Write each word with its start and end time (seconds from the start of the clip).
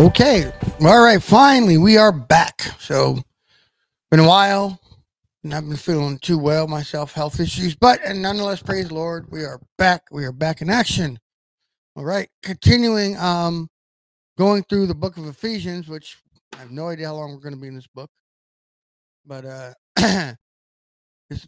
Okay. 0.00 0.50
All 0.80 1.02
right. 1.02 1.22
Finally, 1.22 1.76
we 1.76 1.98
are 1.98 2.10
back. 2.10 2.62
So, 2.78 3.18
been 4.10 4.20
a 4.20 4.26
while, 4.26 4.80
and 5.44 5.52
I've 5.52 5.68
been 5.68 5.76
feeling 5.76 6.18
too 6.20 6.38
well 6.38 6.66
myself, 6.66 7.12
health 7.12 7.38
issues, 7.38 7.74
but 7.74 8.00
and 8.02 8.22
nonetheless, 8.22 8.62
praise 8.62 8.88
the 8.88 8.94
Lord, 8.94 9.30
we 9.30 9.44
are 9.44 9.60
back. 9.76 10.04
We 10.10 10.24
are 10.24 10.32
back 10.32 10.62
in 10.62 10.70
action. 10.70 11.18
All 11.96 12.04
right. 12.06 12.30
Continuing, 12.42 13.18
um, 13.18 13.68
going 14.38 14.62
through 14.70 14.86
the 14.86 14.94
book 14.94 15.18
of 15.18 15.26
Ephesians, 15.26 15.86
which 15.86 16.16
I 16.54 16.60
have 16.60 16.70
no 16.70 16.88
idea 16.88 17.08
how 17.08 17.16
long 17.16 17.34
we're 17.34 17.42
going 17.42 17.56
to 17.56 17.60
be 17.60 17.68
in 17.68 17.74
this 17.74 17.86
book, 17.86 18.08
but 19.26 19.44
uh, 19.44 19.74
it's 21.28 21.46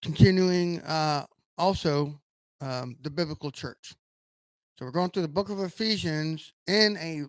continuing. 0.00 0.80
Uh, 0.82 1.26
also, 1.58 2.20
um, 2.60 2.96
the 3.02 3.10
biblical 3.10 3.50
church. 3.50 3.96
So 4.78 4.84
we're 4.84 4.92
going 4.92 5.08
through 5.08 5.22
the 5.22 5.28
book 5.28 5.48
of 5.48 5.58
Ephesians 5.60 6.52
in 6.66 6.98
a 6.98 7.24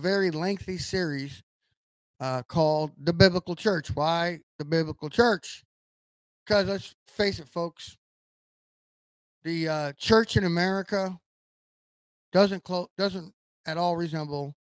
very 0.00 0.30
lengthy 0.30 0.78
series 0.78 1.42
uh, 2.20 2.42
called 2.44 2.92
The 3.02 3.12
Biblical 3.12 3.56
Church. 3.56 3.88
Why 3.92 4.38
the 4.60 4.64
Biblical 4.64 5.10
Church? 5.10 5.64
Because 6.46 6.66
let's 6.66 6.94
face 7.08 7.40
it, 7.40 7.48
folks, 7.48 7.96
the 9.42 9.68
uh, 9.68 9.92
church 9.98 10.36
in 10.36 10.44
America 10.44 11.18
doesn't 12.32 12.62
clo- 12.62 12.88
doesn't 12.96 13.32
at 13.66 13.76
all 13.76 13.96
resemble 13.96 14.54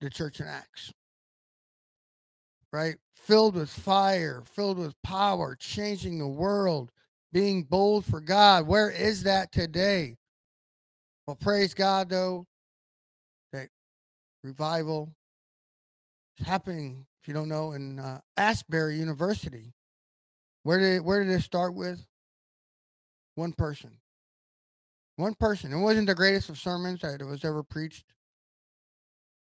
the 0.00 0.10
church 0.10 0.40
in 0.40 0.46
Acts. 0.48 0.92
Right? 2.72 2.96
Filled 3.14 3.54
with 3.54 3.70
fire, 3.70 4.42
filled 4.44 4.78
with 4.78 5.00
power, 5.02 5.54
changing 5.54 6.18
the 6.18 6.26
world, 6.26 6.90
being 7.32 7.62
bold 7.62 8.04
for 8.04 8.20
God. 8.20 8.66
Where 8.66 8.90
is 8.90 9.22
that 9.22 9.52
today? 9.52 10.16
Well, 11.26 11.36
praise 11.36 11.74
God, 11.74 12.08
though, 12.08 12.46
that 13.52 13.68
revival 14.44 15.12
is 16.38 16.46
happening, 16.46 17.06
if 17.20 17.28
you 17.28 17.34
don't 17.34 17.48
know, 17.48 17.72
in 17.72 17.98
uh, 17.98 18.20
Asbury 18.36 18.96
University. 18.96 19.72
Where 20.62 20.78
did, 20.78 21.04
where 21.04 21.24
did 21.24 21.32
it 21.32 21.42
start 21.42 21.74
with? 21.74 22.06
One 23.34 23.52
person. 23.52 23.98
One 25.16 25.34
person. 25.34 25.72
It 25.72 25.80
wasn't 25.80 26.06
the 26.06 26.14
greatest 26.14 26.48
of 26.48 26.58
sermons 26.58 27.00
that 27.00 27.24
was 27.24 27.44
ever 27.44 27.62
preached. 27.62 28.04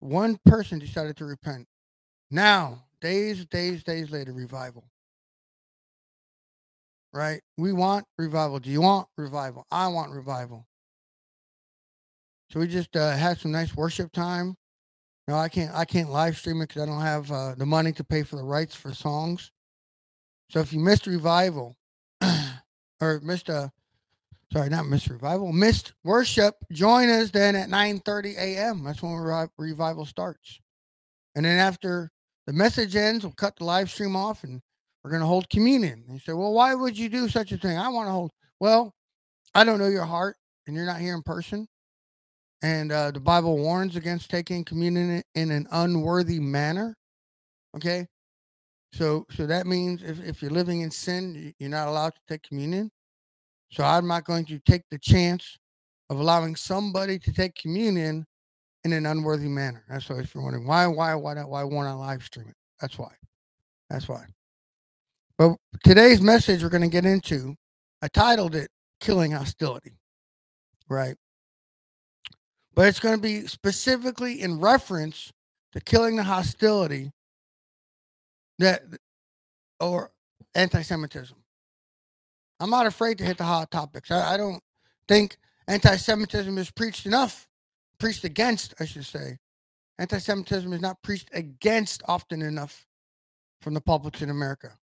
One 0.01 0.39
person 0.45 0.79
decided 0.79 1.17
to 1.17 1.25
repent. 1.25 1.67
Now, 2.31 2.85
days, 3.01 3.47
days, 3.47 3.83
days 3.83 4.11
later, 4.11 4.33
revival. 4.33 4.85
Right? 7.13 7.41
We 7.57 7.73
want 7.73 8.07
revival. 8.19 8.59
Do 8.59 8.71
you 8.71 8.83
want 8.83 9.09
revival? 9.17 9.67
I 9.71 9.89
want 9.89 10.13
revival. 10.13 10.67
So 12.55 12.61
we 12.61 12.69
just 12.69 12.95
uh, 12.95 13.11
had 13.17 13.41
some 13.41 13.51
nice 13.51 13.75
worship 13.75 14.13
time. 14.13 14.57
No, 15.27 15.35
I 15.35 15.49
can't. 15.49 15.75
I 15.75 15.85
can't 15.85 16.11
live 16.11 16.39
stream 16.39 16.61
it 16.61 16.69
because 16.69 16.83
I 16.83 16.87
don't 16.87 17.01
have 17.01 17.33
uh, 17.33 17.57
the 17.57 17.67
money 17.67 17.91
to 17.91 18.05
pay 18.05 18.23
for 18.23 18.37
the 18.37 18.45
rights 18.45 18.77
for 18.77 18.95
songs. 18.95 19.51
So 20.51 20.61
if 20.61 20.73
you 20.73 20.79
missed 20.79 21.09
revival, 21.09 21.77
or 23.01 23.21
missed 23.25 23.49
a, 23.49 23.73
sorry, 24.53 24.69
not 24.69 24.87
missed 24.87 25.09
revival, 25.09 25.53
missed 25.53 25.95
worship, 26.05 26.55
join 26.71 27.09
us 27.09 27.33
then 27.33 27.57
at 27.57 27.71
9:30 27.71 28.37
a.m. 28.37 28.85
That's 28.85 29.03
when 29.03 29.15
re- 29.15 29.49
revival 29.59 30.07
starts. 30.07 30.61
And 31.35 31.45
then 31.45 31.59
after 31.59 32.13
the 32.47 32.53
message 32.53 32.95
ends, 32.95 33.25
we'll 33.25 33.33
cut 33.33 33.57
the 33.57 33.65
live 33.65 33.91
stream 33.91 34.15
off 34.15 34.45
and 34.45 34.61
we're 35.03 35.11
going 35.11 35.23
to 35.23 35.27
hold 35.27 35.51
communion. 35.51 36.05
And 36.07 36.15
you 36.15 36.21
say, 36.21 36.35
well, 36.35 36.53
why 36.53 36.73
would 36.77 36.97
you 36.97 37.09
do 37.09 37.29
such 37.29 37.51
a 37.51 37.59
thing? 37.59 37.77
I 37.77 37.89
want 37.89 38.07
to 38.07 38.13
hold. 38.13 38.31
Well, 38.61 38.95
I 39.57 39.65
don't 39.65 39.81
know 39.81 39.89
your 39.89 40.05
heart, 40.05 40.37
and 40.69 40.77
you're 40.77 40.87
not 40.87 41.01
here 41.01 41.17
in 41.17 41.23
person 41.23 41.67
and 42.65 42.93
uh, 42.93 43.11
the 43.11 43.21
Bible 43.21 43.59
warns 43.59 43.95
against 43.95 44.31
taking 44.31 44.65
communion 44.65 45.23
in 45.35 45.51
an 45.51 45.67
unworthy 45.71 46.41
manner. 46.41 46.97
Okay, 47.77 48.07
so 48.91 49.27
so 49.31 49.47
that 49.47 49.67
means 49.67 50.03
if, 50.03 50.19
if 50.25 50.41
you're 50.41 50.51
living 50.51 50.81
in 50.81 50.91
sin, 50.91 51.53
you're 51.59 51.69
not 51.69 51.89
allowed 51.89 52.15
to 52.15 52.21
take 52.27 52.43
communion. 52.43 52.91
So 53.71 53.85
I'm 53.85 54.09
not 54.09 54.25
going 54.25 54.47
to 54.47 54.59
take 54.61 54.81
the 54.91 54.99
chance 54.99 55.59
of 56.09 56.19
allowing 56.19 56.57
somebody 56.57 57.19
to 57.19 57.33
take 57.35 57.55
communion 57.55 58.25
in 58.85 58.95
an 58.95 59.05
unworthy 59.05 59.49
manner. 59.49 59.85
That's 59.91 60.09
why 60.09 60.21
if 60.21 60.35
you're 60.35 60.43
wondering 60.43 60.67
why 60.67 60.87
why 60.87 61.15
why 61.17 61.35
why 61.45 61.65
won't 61.65 61.87
I 61.87 61.93
live 61.93 62.23
stream 62.23 62.49
it? 62.49 62.57
That's 62.81 62.99
why. 62.99 63.13
That's 63.91 64.09
why. 64.09 64.25
But 65.37 65.57
today's 65.85 66.23
message 66.23 66.63
we're 66.63 66.71
going 66.71 66.81
to 66.81 66.89
get 66.89 67.05
into, 67.05 67.57
I 68.01 68.09
titled 68.09 68.55
it 68.55 68.71
"Killing 69.01 69.33
Hostility." 69.33 69.99
Right 70.89 71.17
but 72.75 72.89
it's 72.89 73.01
going 73.01 73.15
to 73.15 73.21
be 73.21 73.47
specifically 73.47 74.41
in 74.41 74.61
reference 74.61 75.33
to 75.73 75.81
killing 75.81 76.17
the 76.17 76.25
hostility 76.25 77.13
that 78.59 78.83
or 79.81 80.11
anti-Semitism. 80.55 81.37
I'm 82.61 82.71
not 82.71 82.87
afraid 82.87 83.19
to 83.19 83.25
hit 83.25 83.39
the 83.39 83.45
hot 83.45 83.71
topics. 83.71 84.11
I, 84.11 84.35
I 84.35 84.37
don't 84.37 84.63
think 85.09 85.37
anti-Semitism 85.67 86.57
is 86.59 86.71
preached 86.71 87.07
enough, 87.07 87.49
preached 87.99 88.25
against, 88.25 88.75
I 88.81 88.85
should 88.85 89.05
say. 89.05 89.39
Anti-Semitism 89.99 90.73
is 90.73 90.81
not 90.81 91.03
preached 91.03 91.29
against 91.33 92.03
often 92.07 92.43
enough 92.43 92.87
from 93.61 93.75
the 93.75 93.81
pulpits 93.81 94.23
in 94.23 94.31
America. 94.31 94.77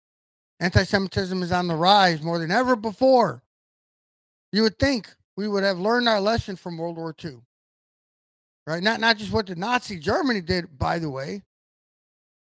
Anti-Semitism 0.59 1.41
is 1.44 1.51
on 1.51 1.68
the 1.68 1.75
rise 1.75 2.22
more 2.22 2.40
than 2.40 2.51
ever 2.51 2.75
before. 2.75 3.44
You 4.51 4.63
would 4.63 4.78
think 4.78 5.09
we 5.35 5.47
would 5.47 5.63
have 5.63 5.80
learned 5.80 6.07
our 6.07 6.22
lesson 6.22 6.56
from 6.56 6.78
World 6.78 6.97
War 6.97 7.16
II 7.24 7.40
right? 8.68 8.84
Not 8.84 9.00
not 9.00 9.18
just 9.18 9.32
what 9.32 9.48
the 9.48 9.56
Nazi 9.56 10.00
Germany 10.00 10.42
did, 10.42 10.78
by 10.78 11.00
the 11.00 11.10
way, 11.10 11.44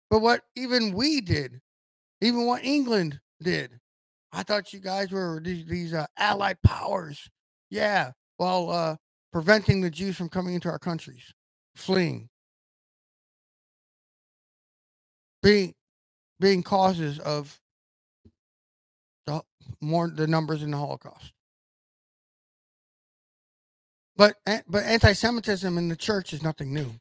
but 0.09 0.21
what 0.21 0.41
even 0.55 0.93
we 0.93 1.21
did, 1.21 1.61
even 2.21 2.45
what 2.45 2.63
England 2.63 3.19
did. 3.41 3.79
I 4.31 4.43
thought 4.43 4.73
you 4.73 4.79
guys 4.79 5.11
were 5.11 5.39
these, 5.43 5.65
these 5.65 5.93
uh, 5.93 6.07
allied 6.17 6.61
powers, 6.63 7.29
yeah, 7.69 8.11
while 8.37 8.69
uh, 8.71 8.95
preventing 9.31 9.81
the 9.81 9.91
Jews 9.91 10.17
from 10.17 10.29
coming 10.29 10.55
into 10.55 10.69
our 10.69 10.79
countries, 10.79 11.33
fleeing, 11.75 12.29
being 15.43 15.73
being 16.39 16.63
causes 16.63 17.19
of 17.19 17.59
the 19.27 19.41
more 19.81 20.09
the 20.09 20.27
numbers 20.27 20.63
in 20.63 20.71
the 20.71 20.77
Holocaust. 20.77 21.33
But 24.15 24.35
but 24.67 24.83
anti-Semitism 24.83 25.77
in 25.77 25.89
the 25.89 25.95
church 25.95 26.33
is 26.33 26.43
nothing 26.43 26.73
new. 26.73 26.91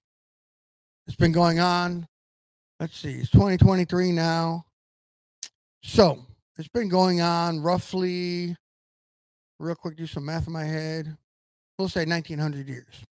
It's 1.07 1.17
been 1.17 1.33
going 1.33 1.61
on. 1.61 2.07
Let's 2.81 2.97
see, 2.97 3.13
it's 3.13 3.31
2023 3.31 4.13
now. 4.13 4.65
So 5.83 6.25
it's 6.59 6.69
been 6.69 6.89
going 6.89 7.21
on 7.21 7.61
roughly, 7.61 8.57
real 9.59 9.75
quick, 9.75 9.97
do 9.97 10.07
some 10.07 10.25
math 10.25 10.47
in 10.47 10.53
my 10.53 10.65
head. 10.65 11.17
We'll 11.79 11.89
say 11.89 12.05
1900 12.05 12.69
years 12.69 13.05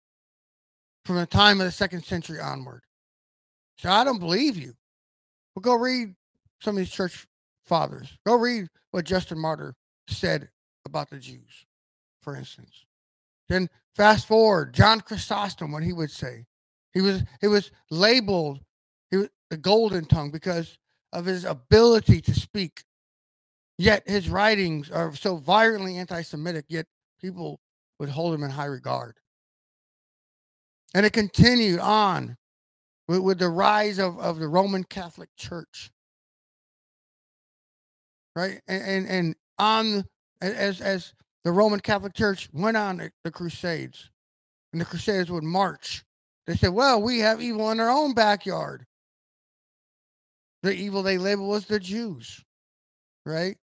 from 1.05 1.15
the 1.15 1.25
time 1.25 1.59
of 1.59 1.65
the 1.65 1.71
second 1.71 2.03
century 2.03 2.39
onward. 2.39 2.83
So 3.77 3.89
I 3.89 4.03
don't 4.03 4.19
believe 4.19 4.57
you. 4.57 4.73
But 5.55 5.63
go 5.63 5.75
read 5.75 6.13
some 6.61 6.75
of 6.75 6.79
these 6.79 6.91
church 6.91 7.25
fathers. 7.65 8.17
Go 8.25 8.35
read 8.35 8.67
what 8.91 9.05
Justin 9.05 9.39
Martyr 9.39 9.75
said 10.07 10.49
about 10.85 11.09
the 11.09 11.17
Jews, 11.17 11.65
for 12.21 12.35
instance. 12.35 12.85
Then 13.49 13.69
fast 13.95 14.27
forward, 14.27 14.73
John 14.73 15.01
Chrysostom, 15.01 15.71
what 15.71 15.83
he 15.83 15.91
would 15.91 16.11
say. 16.11 16.45
He 16.93 17.01
was 17.01 17.23
he 17.41 17.47
was 17.47 17.71
labeled 17.91 18.61
he 19.11 19.17
was 19.17 19.29
the 19.49 19.57
golden 19.57 20.05
tongue 20.05 20.31
because 20.31 20.77
of 21.11 21.25
his 21.25 21.43
ability 21.43 22.21
to 22.21 22.33
speak. 22.33 22.83
Yet 23.77 24.03
his 24.07 24.29
writings 24.29 24.91
are 24.91 25.15
so 25.15 25.37
violently 25.37 25.97
anti-Semitic, 25.97 26.65
yet 26.67 26.85
people 27.19 27.59
would 27.99 28.09
hold 28.09 28.35
him 28.35 28.43
in 28.43 28.51
high 28.51 28.65
regard. 28.65 29.15
And 30.93 31.05
it 31.05 31.13
continued 31.13 31.79
on 31.79 32.37
with, 33.07 33.19
with 33.19 33.39
the 33.39 33.49
rise 33.49 33.97
of, 33.97 34.19
of 34.19 34.39
the 34.39 34.47
Roman 34.47 34.83
Catholic 34.83 35.29
Church. 35.37 35.91
Right? 38.35 38.61
And 38.67 38.83
and, 38.83 39.07
and 39.07 39.35
on 39.57 40.05
as 40.41 40.81
as 40.81 41.13
the 41.49 41.53
Roman 41.53 41.79
Catholic 41.79 42.13
Church 42.13 42.47
went 42.53 42.77
on 42.77 42.97
the, 42.97 43.11
the 43.23 43.31
Crusades, 43.31 44.11
and 44.71 44.79
the 44.79 44.85
Crusaders 44.85 45.31
would 45.31 45.43
march. 45.43 46.03
They 46.45 46.55
said, 46.55 46.69
Well, 46.69 47.01
we 47.01 47.17
have 47.21 47.41
evil 47.41 47.71
in 47.71 47.79
our 47.79 47.89
own 47.89 48.13
backyard. 48.13 48.85
The 50.61 50.71
evil 50.71 51.01
they 51.01 51.17
labeled 51.17 51.49
was 51.49 51.65
the 51.65 51.79
Jews, 51.79 52.45
right? 53.25 53.57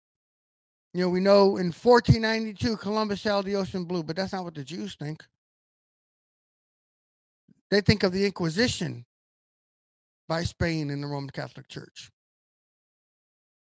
You 0.94 1.00
know, 1.00 1.08
we 1.08 1.18
know 1.18 1.56
in 1.56 1.72
1492 1.72 2.76
Columbus 2.76 3.22
sailed 3.22 3.46
the 3.46 3.56
ocean 3.56 3.82
blue, 3.82 4.04
but 4.04 4.14
that's 4.14 4.32
not 4.32 4.44
what 4.44 4.54
the 4.54 4.62
Jews 4.62 4.94
think. 4.94 5.24
They 7.72 7.80
think 7.80 8.04
of 8.04 8.12
the 8.12 8.24
Inquisition 8.24 9.04
by 10.28 10.44
Spain 10.44 10.88
in 10.88 11.00
the 11.00 11.08
Roman 11.08 11.30
Catholic 11.30 11.66
Church. 11.66 12.12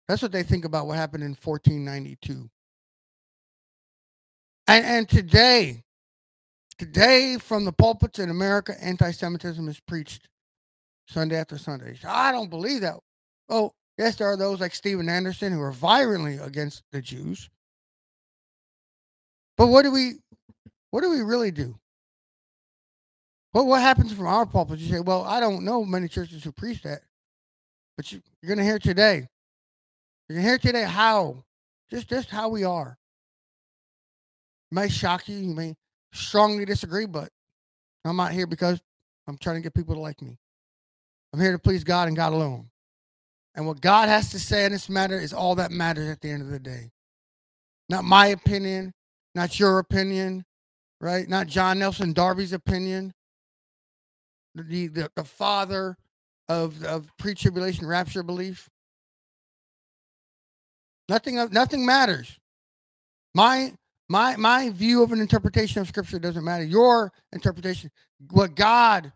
That's 0.07 0.23
what 0.23 0.31
they 0.31 0.41
think 0.41 0.65
about 0.65 0.87
what 0.87 0.97
happened 0.97 1.23
in 1.23 1.37
1492. 1.39 2.49
And, 4.69 4.85
and 4.85 5.09
today, 5.09 5.83
Today, 6.79 7.37
from 7.37 7.65
the 7.65 7.73
pulpits 7.73 8.19
in 8.19 8.29
America, 8.29 8.73
anti 8.81 9.11
Semitism 9.11 9.67
is 9.67 9.81
preached 9.81 10.29
Sunday 11.09 11.35
after 11.35 11.57
Sunday. 11.57 11.97
I 12.07 12.31
don't 12.31 12.49
believe 12.49 12.79
that. 12.81 12.95
Oh, 13.49 13.73
yes, 13.97 14.15
there 14.15 14.27
are 14.27 14.37
those 14.37 14.61
like 14.61 14.73
Steven 14.73 15.09
Anderson 15.09 15.51
who 15.51 15.61
are 15.61 15.73
violently 15.73 16.37
against 16.37 16.83
the 16.93 17.01
Jews. 17.01 17.49
But 19.57 19.67
what 19.67 19.81
do 19.81 19.91
we 19.91 20.19
what 20.91 21.01
do 21.01 21.09
we 21.09 21.19
really 21.19 21.51
do? 21.51 21.77
Well, 23.53 23.65
what 23.65 23.81
happens 23.81 24.13
from 24.13 24.27
our 24.27 24.45
pulpits? 24.45 24.81
You 24.81 24.89
say, 24.89 24.99
well, 25.01 25.23
I 25.23 25.41
don't 25.41 25.65
know 25.65 25.83
many 25.83 26.07
churches 26.07 26.45
who 26.45 26.53
preach 26.53 26.81
that. 26.83 27.01
But 27.97 28.09
you, 28.13 28.21
are 28.43 28.47
going 28.47 28.59
to 28.59 28.63
hear 28.63 28.79
today. 28.79 29.27
You're 30.29 30.37
going 30.37 30.43
to 30.43 30.49
hear 30.49 30.57
today 30.59 30.83
how, 30.83 31.43
just, 31.91 32.07
just 32.07 32.29
how 32.29 32.47
we 32.47 32.63
are. 32.63 32.97
Might 34.71 34.91
shock 34.91 35.27
you. 35.27 35.37
You 35.37 35.53
may 35.53 35.75
strongly 36.13 36.65
disagree, 36.65 37.05
but 37.05 37.29
I'm 38.05 38.15
not 38.17 38.31
here 38.31 38.47
because 38.47 38.81
I'm 39.27 39.37
trying 39.37 39.57
to 39.57 39.61
get 39.61 39.73
people 39.73 39.95
to 39.95 40.01
like 40.01 40.21
me. 40.21 40.37
I'm 41.33 41.39
here 41.39 41.51
to 41.51 41.59
please 41.59 41.83
God 41.83 42.07
and 42.07 42.17
God 42.17 42.33
alone. 42.33 42.69
And 43.55 43.67
what 43.67 43.81
God 43.81 44.09
has 44.09 44.31
to 44.31 44.39
say 44.39 44.65
in 44.65 44.71
this 44.71 44.89
matter 44.89 45.19
is 45.19 45.33
all 45.33 45.55
that 45.55 45.71
matters 45.71 46.09
at 46.09 46.21
the 46.21 46.29
end 46.29 46.41
of 46.41 46.49
the 46.49 46.59
day. 46.59 46.91
Not 47.89 48.03
my 48.03 48.27
opinion, 48.27 48.93
not 49.35 49.59
your 49.59 49.79
opinion, 49.79 50.45
right? 51.01 51.27
Not 51.27 51.47
John 51.47 51.79
Nelson 51.79 52.13
Darby's 52.13 52.53
opinion. 52.53 53.13
The 54.55 54.87
the, 54.87 55.11
the 55.15 55.23
father 55.23 55.97
of 56.47 56.83
of 56.83 57.07
pre-tribulation 57.17 57.85
rapture 57.87 58.23
belief. 58.23 58.69
Nothing 61.07 61.39
of 61.39 61.51
nothing 61.51 61.85
matters. 61.85 62.37
My 63.33 63.73
my 64.09 64.35
my 64.35 64.71
view 64.71 65.03
of 65.03 65.11
an 65.11 65.21
interpretation 65.21 65.81
of 65.81 65.87
scripture 65.87 66.19
doesn't 66.19 66.43
matter. 66.43 66.63
Your 66.63 67.13
interpretation, 67.31 67.91
what 68.31 68.55
God, 68.55 69.11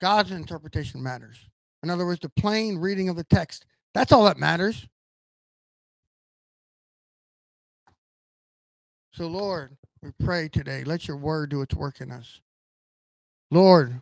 God's 0.00 0.30
interpretation 0.30 1.02
matters. 1.02 1.38
In 1.82 1.90
other 1.90 2.06
words, 2.06 2.20
the 2.20 2.28
plain 2.28 2.78
reading 2.78 3.08
of 3.08 3.16
the 3.16 3.24
text. 3.24 3.66
That's 3.92 4.12
all 4.12 4.24
that 4.24 4.38
matters. 4.38 4.86
So, 9.12 9.26
Lord, 9.26 9.76
we 10.00 10.10
pray 10.24 10.48
today. 10.48 10.84
Let 10.84 11.06
your 11.06 11.18
word 11.18 11.50
do 11.50 11.60
its 11.60 11.74
work 11.74 12.00
in 12.00 12.10
us. 12.10 12.40
Lord, 13.50 14.00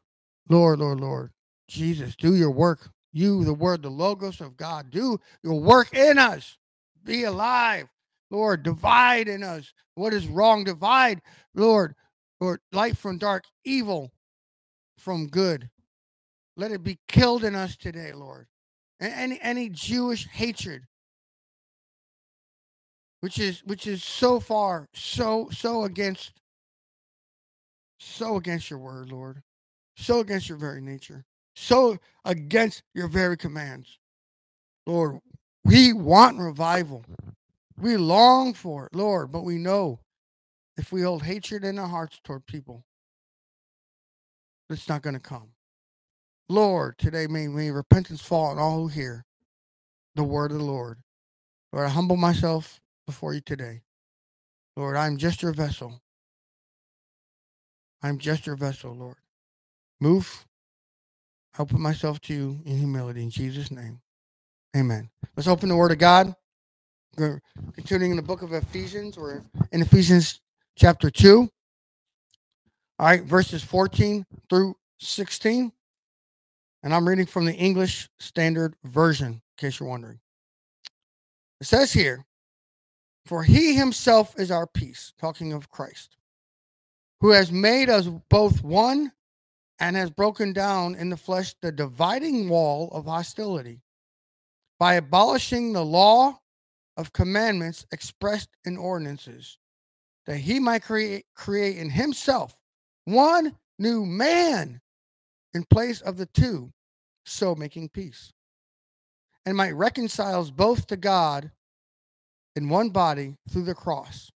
Lord, 0.48 0.78
Lord, 0.78 1.00
Lord, 1.00 1.30
Jesus, 1.68 2.14
do 2.14 2.36
your 2.36 2.52
work. 2.52 2.90
You, 3.12 3.44
the 3.44 3.54
word, 3.54 3.82
the 3.82 3.90
logos 3.90 4.40
of 4.40 4.56
God, 4.56 4.90
do 4.90 5.18
your 5.42 5.60
work 5.60 5.92
in 5.94 6.18
us. 6.18 6.58
Be 7.02 7.24
alive. 7.24 7.88
Lord, 8.30 8.62
divide 8.62 9.28
in 9.28 9.42
us 9.42 9.72
what 9.94 10.14
is 10.14 10.26
wrong. 10.26 10.64
Divide, 10.64 11.20
Lord, 11.54 11.94
Lord, 12.40 12.60
light 12.72 12.96
from 12.96 13.18
dark, 13.18 13.44
evil 13.64 14.12
from 14.96 15.26
good. 15.26 15.68
Let 16.56 16.72
it 16.72 16.82
be 16.84 16.98
killed 17.08 17.44
in 17.44 17.54
us 17.54 17.76
today, 17.76 18.12
Lord. 18.12 18.46
Any 19.00 19.38
any 19.40 19.70
Jewish 19.70 20.28
hatred, 20.28 20.82
which 23.20 23.38
is 23.38 23.62
which 23.64 23.86
is 23.86 24.04
so 24.04 24.40
far, 24.40 24.88
so 24.94 25.48
so 25.50 25.84
against, 25.84 26.32
so 27.98 28.36
against 28.36 28.68
your 28.68 28.78
word, 28.78 29.10
Lord, 29.10 29.42
so 29.96 30.20
against 30.20 30.50
your 30.50 30.58
very 30.58 30.82
nature, 30.82 31.24
so 31.56 31.98
against 32.24 32.82
your 32.94 33.08
very 33.08 33.38
commands, 33.38 33.98
Lord. 34.86 35.20
We 35.64 35.92
want 35.94 36.38
revival. 36.38 37.04
We 37.80 37.96
long 37.96 38.54
for 38.54 38.86
it, 38.86 38.94
Lord, 38.94 39.32
but 39.32 39.44
we 39.44 39.56
know 39.56 40.00
if 40.76 40.92
we 40.92 41.02
hold 41.02 41.22
hatred 41.22 41.64
in 41.64 41.78
our 41.78 41.88
hearts 41.88 42.20
toward 42.22 42.46
people, 42.46 42.84
it's 44.68 44.88
not 44.88 45.02
going 45.02 45.14
to 45.14 45.20
come. 45.20 45.50
Lord, 46.48 46.98
today 46.98 47.26
may, 47.26 47.48
may 47.48 47.70
repentance 47.70 48.20
fall 48.20 48.46
on 48.46 48.58
all 48.58 48.82
who 48.82 48.88
hear 48.88 49.24
the 50.14 50.24
word 50.24 50.52
of 50.52 50.58
the 50.58 50.64
Lord. 50.64 50.98
Lord, 51.72 51.86
I 51.86 51.90
humble 51.90 52.16
myself 52.16 52.80
before 53.06 53.34
you 53.34 53.40
today. 53.40 53.82
Lord, 54.76 54.96
I'm 54.96 55.16
just 55.16 55.42
your 55.42 55.52
vessel. 55.52 56.00
I'm 58.02 58.18
just 58.18 58.46
your 58.46 58.56
vessel, 58.56 58.94
Lord. 58.94 59.16
Move. 60.00 60.46
I'll 61.58 61.66
put 61.66 61.80
myself 61.80 62.20
to 62.22 62.34
you 62.34 62.60
in 62.64 62.78
humility 62.78 63.22
in 63.22 63.30
Jesus' 63.30 63.70
name. 63.70 64.00
Amen. 64.76 65.10
Let's 65.36 65.48
open 65.48 65.68
the 65.68 65.76
word 65.76 65.92
of 65.92 65.98
God. 65.98 66.34
We're 67.16 67.42
continuing 67.74 68.12
in 68.12 68.16
the 68.16 68.22
book 68.22 68.42
of 68.42 68.52
Ephesians. 68.52 69.18
We're 69.18 69.42
in 69.72 69.82
Ephesians 69.82 70.40
chapter 70.76 71.10
2. 71.10 71.48
All 72.98 73.06
right, 73.06 73.22
verses 73.24 73.62
14 73.62 74.24
through 74.48 74.76
16. 75.00 75.72
And 76.82 76.94
I'm 76.94 77.06
reading 77.06 77.26
from 77.26 77.46
the 77.46 77.54
English 77.54 78.08
Standard 78.20 78.74
Version, 78.84 79.32
in 79.32 79.40
case 79.58 79.80
you're 79.80 79.88
wondering. 79.88 80.20
It 81.60 81.66
says 81.66 81.92
here, 81.92 82.24
For 83.26 83.42
he 83.42 83.74
himself 83.74 84.38
is 84.38 84.50
our 84.50 84.66
peace, 84.66 85.12
talking 85.20 85.52
of 85.52 85.68
Christ, 85.68 86.16
who 87.20 87.30
has 87.30 87.52
made 87.52 87.90
us 87.90 88.08
both 88.28 88.62
one 88.62 89.12
and 89.78 89.96
has 89.96 90.10
broken 90.10 90.52
down 90.52 90.94
in 90.94 91.10
the 91.10 91.16
flesh 91.16 91.54
the 91.60 91.72
dividing 91.72 92.48
wall 92.48 92.88
of 92.92 93.06
hostility 93.06 93.82
by 94.78 94.94
abolishing 94.94 95.72
the 95.72 95.84
law 95.84 96.39
of 97.00 97.12
commandments 97.12 97.86
expressed 97.92 98.50
in 98.64 98.76
ordinances, 98.76 99.58
that 100.26 100.36
he 100.36 100.60
might 100.60 100.82
create, 100.82 101.24
create 101.34 101.78
in 101.78 101.90
himself 101.90 102.54
one 103.04 103.56
new 103.78 104.04
man 104.04 104.80
in 105.54 105.64
place 105.64 106.00
of 106.02 106.16
the 106.16 106.26
two, 106.26 106.72
so 107.24 107.54
making 107.54 107.88
peace, 107.88 108.32
and 109.46 109.56
might 109.56 109.72
reconcile 109.72 110.44
both 110.50 110.86
to 110.86 110.96
God 110.96 111.50
in 112.54 112.68
one 112.68 112.90
body 112.90 113.36
through 113.50 113.64
the 113.64 113.74
cross, 113.74 114.30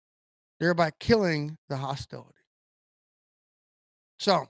thereby 0.58 0.90
killing 0.98 1.56
the 1.68 1.76
hostility. 1.76 2.30
So, 4.18 4.46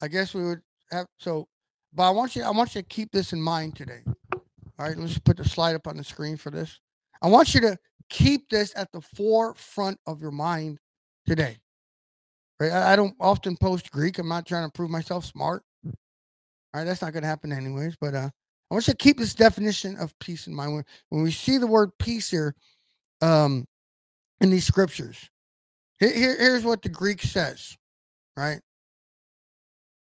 I 0.00 0.08
guess 0.08 0.32
we 0.34 0.44
would 0.44 0.62
have 0.90 1.06
so, 1.18 1.46
but 1.92 2.04
I 2.04 2.10
want 2.10 2.34
you 2.36 2.42
I 2.42 2.50
want 2.50 2.74
you 2.74 2.80
to 2.80 2.88
keep 2.88 3.12
this 3.12 3.32
in 3.32 3.42
mind 3.42 3.76
today. 3.76 4.02
All 4.78 4.86
right, 4.86 4.96
let's 4.96 5.18
put 5.18 5.36
the 5.36 5.44
slide 5.44 5.74
up 5.74 5.86
on 5.86 5.96
the 5.96 6.04
screen 6.04 6.36
for 6.36 6.50
this. 6.50 6.80
I 7.22 7.28
want 7.28 7.54
you 7.54 7.60
to 7.62 7.78
keep 8.08 8.48
this 8.48 8.72
at 8.76 8.90
the 8.92 9.00
forefront 9.00 9.98
of 10.06 10.20
your 10.20 10.30
mind 10.30 10.78
today. 11.26 11.58
Right? 12.60 12.72
I, 12.72 12.96
don't 12.96 13.14
often 13.20 13.56
post 13.56 13.90
Greek. 13.90 14.18
I'm 14.18 14.28
not 14.28 14.46
trying 14.46 14.66
to 14.66 14.72
prove 14.72 14.90
myself 14.90 15.24
smart. 15.24 15.62
All 15.84 15.92
right, 16.74 16.84
that's 16.84 17.02
not 17.02 17.12
going 17.12 17.22
to 17.22 17.28
happen 17.28 17.52
anyways. 17.52 17.96
But 18.00 18.14
uh, 18.14 18.30
I 18.70 18.74
want 18.74 18.86
you 18.86 18.92
to 18.92 18.96
keep 18.96 19.18
this 19.18 19.34
definition 19.34 19.96
of 19.96 20.18
peace 20.18 20.46
in 20.46 20.54
mind. 20.54 20.74
When, 20.74 20.84
when 21.10 21.22
we 21.22 21.30
see 21.30 21.58
the 21.58 21.66
word 21.66 21.90
peace 21.98 22.30
here 22.30 22.54
um, 23.20 23.64
in 24.40 24.50
these 24.50 24.66
scriptures, 24.66 25.30
here, 25.98 26.12
here's 26.12 26.64
what 26.64 26.82
the 26.82 26.88
Greek 26.88 27.22
says, 27.22 27.76
right? 28.36 28.60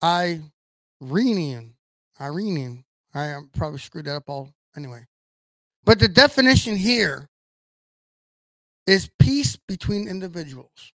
Irenian, 0.02 1.72
Irenian. 2.20 2.84
I 3.14 3.38
probably 3.56 3.78
screwed 3.78 4.06
that 4.06 4.16
up 4.16 4.24
all 4.28 4.50
anyway. 4.76 5.04
But 5.84 5.98
the 5.98 6.08
definition 6.08 6.76
here 6.76 7.28
is 8.86 9.10
peace 9.18 9.56
between 9.56 10.08
individuals, 10.08 10.92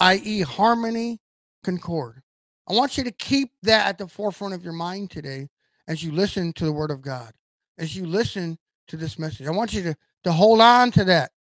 i.e., 0.00 0.40
harmony, 0.40 1.20
concord. 1.62 2.22
I 2.68 2.72
want 2.72 2.96
you 2.96 3.04
to 3.04 3.12
keep 3.12 3.52
that 3.62 3.86
at 3.86 3.98
the 3.98 4.06
forefront 4.06 4.54
of 4.54 4.64
your 4.64 4.72
mind 4.72 5.10
today 5.10 5.48
as 5.86 6.02
you 6.02 6.12
listen 6.12 6.52
to 6.54 6.64
the 6.64 6.72
word 6.72 6.90
of 6.90 7.02
God, 7.02 7.32
as 7.78 7.96
you 7.96 8.06
listen 8.06 8.58
to 8.88 8.96
this 8.96 9.18
message. 9.18 9.46
I 9.46 9.50
want 9.50 9.72
you 9.72 9.82
to, 9.82 9.96
to 10.24 10.32
hold 10.32 10.60
on 10.60 10.90
to 10.92 11.04
that 11.04 11.32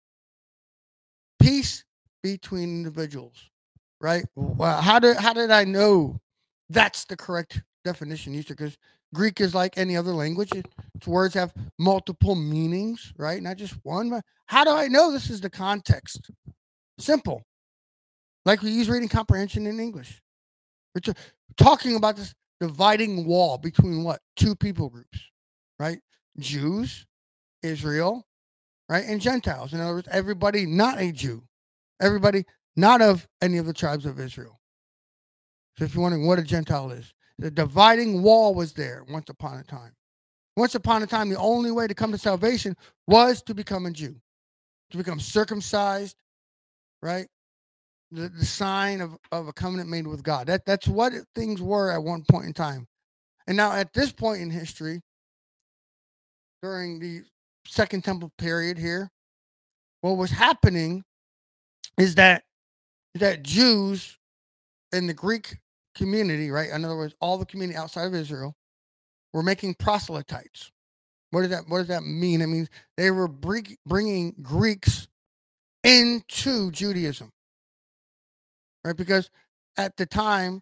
peace 1.41 1.83
between 2.21 2.63
individuals, 2.63 3.49
right? 4.01 4.25
Well, 4.35 4.81
how 4.81 4.99
did 4.99 5.17
how 5.17 5.33
did 5.33 5.51
I 5.51 5.63
know 5.65 6.19
that's 6.69 7.05
the 7.05 7.17
correct 7.17 7.61
definition, 7.83 8.33
Easter? 8.35 8.55
Because 8.55 8.77
Greek 9.13 9.39
is 9.39 9.53
like 9.53 9.77
any 9.77 9.95
other 9.95 10.11
language. 10.11 10.49
Its 10.95 11.07
words 11.07 11.35
have 11.35 11.53
multiple 11.79 12.35
meanings, 12.35 13.13
right? 13.17 13.41
Not 13.41 13.57
just 13.57 13.75
one. 13.83 14.21
How 14.47 14.63
do 14.63 14.71
I 14.71 14.87
know 14.87 15.11
this 15.11 15.29
is 15.29 15.41
the 15.41 15.49
context? 15.49 16.31
Simple. 16.99 17.43
Like 18.45 18.61
we 18.61 18.71
use 18.71 18.89
reading 18.89 19.09
comprehension 19.09 19.67
in 19.67 19.79
English. 19.79 20.21
We're 20.93 21.13
talking 21.55 21.95
about 21.95 22.17
this 22.17 22.33
dividing 22.59 23.25
wall 23.25 23.57
between 23.57 24.03
what? 24.03 24.19
Two 24.35 24.55
people 24.55 24.89
groups, 24.89 25.19
right? 25.79 25.99
Jews, 26.39 27.05
Israel, 27.61 28.25
right? 28.89 29.05
And 29.05 29.21
Gentiles. 29.21 29.73
In 29.73 29.79
other 29.79 29.93
words, 29.93 30.07
everybody 30.11 30.65
not 30.65 30.99
a 30.99 31.11
Jew, 31.11 31.43
everybody 32.01 32.45
not 32.75 33.01
of 33.01 33.27
any 33.41 33.57
of 33.57 33.65
the 33.65 33.73
tribes 33.73 34.05
of 34.05 34.19
Israel. 34.19 34.59
So 35.77 35.85
if 35.85 35.95
you're 35.95 36.03
wondering 36.03 36.27
what 36.27 36.39
a 36.39 36.43
Gentile 36.43 36.91
is, 36.91 37.13
the 37.39 37.51
dividing 37.51 38.21
wall 38.21 38.53
was 38.53 38.73
there 38.73 39.03
once 39.09 39.29
upon 39.29 39.59
a 39.59 39.63
time. 39.63 39.93
Once 40.55 40.75
upon 40.75 41.01
a 41.01 41.07
time, 41.07 41.29
the 41.29 41.37
only 41.37 41.71
way 41.71 41.87
to 41.87 41.95
come 41.95 42.11
to 42.11 42.17
salvation 42.17 42.75
was 43.07 43.41
to 43.41 43.55
become 43.55 43.85
a 43.85 43.91
Jew, 43.91 44.15
to 44.91 44.97
become 44.97 45.19
circumcised, 45.19 46.15
right? 47.01 47.27
the, 48.13 48.29
the 48.29 48.45
sign 48.45 49.01
of, 49.01 49.17
of 49.31 49.47
a 49.47 49.53
covenant 49.53 49.89
made 49.89 50.07
with 50.07 50.23
God. 50.23 50.47
That 50.47 50.65
that's 50.65 50.87
what 50.87 51.13
things 51.35 51.61
were 51.61 51.91
at 51.91 52.03
one 52.03 52.23
point 52.29 52.45
in 52.45 52.53
time. 52.53 52.87
And 53.47 53.57
now 53.57 53.73
at 53.73 53.93
this 53.93 54.11
point 54.11 54.41
in 54.41 54.49
history, 54.49 55.01
during 56.61 56.99
the 56.99 57.23
second 57.65 58.03
temple 58.03 58.31
period 58.37 58.77
here, 58.77 59.09
what 60.01 60.17
was 60.17 60.31
happening 60.31 61.03
is 61.97 62.15
that 62.15 62.43
that 63.15 63.43
Jews 63.43 64.17
in 64.91 65.07
the 65.07 65.13
Greek 65.13 65.57
community, 65.95 66.51
right? 66.51 66.69
In 66.69 66.85
other 66.85 66.97
words, 66.97 67.15
all 67.19 67.37
the 67.37 67.45
community 67.45 67.77
outside 67.77 68.05
of 68.05 68.15
Israel 68.15 68.55
were 69.33 69.43
making 69.43 69.75
proselytes. 69.75 70.71
What 71.31 71.41
does 71.41 71.49
that 71.49 71.63
What 71.67 71.79
does 71.79 71.87
that 71.87 72.03
mean? 72.03 72.41
It 72.41 72.47
means 72.47 72.69
they 72.97 73.11
were 73.11 73.27
bringing 73.27 74.35
Greeks 74.41 75.07
into 75.83 76.71
Judaism, 76.71 77.31
right? 78.83 78.95
Because 78.95 79.29
at 79.77 79.97
the 79.97 80.05
time, 80.05 80.61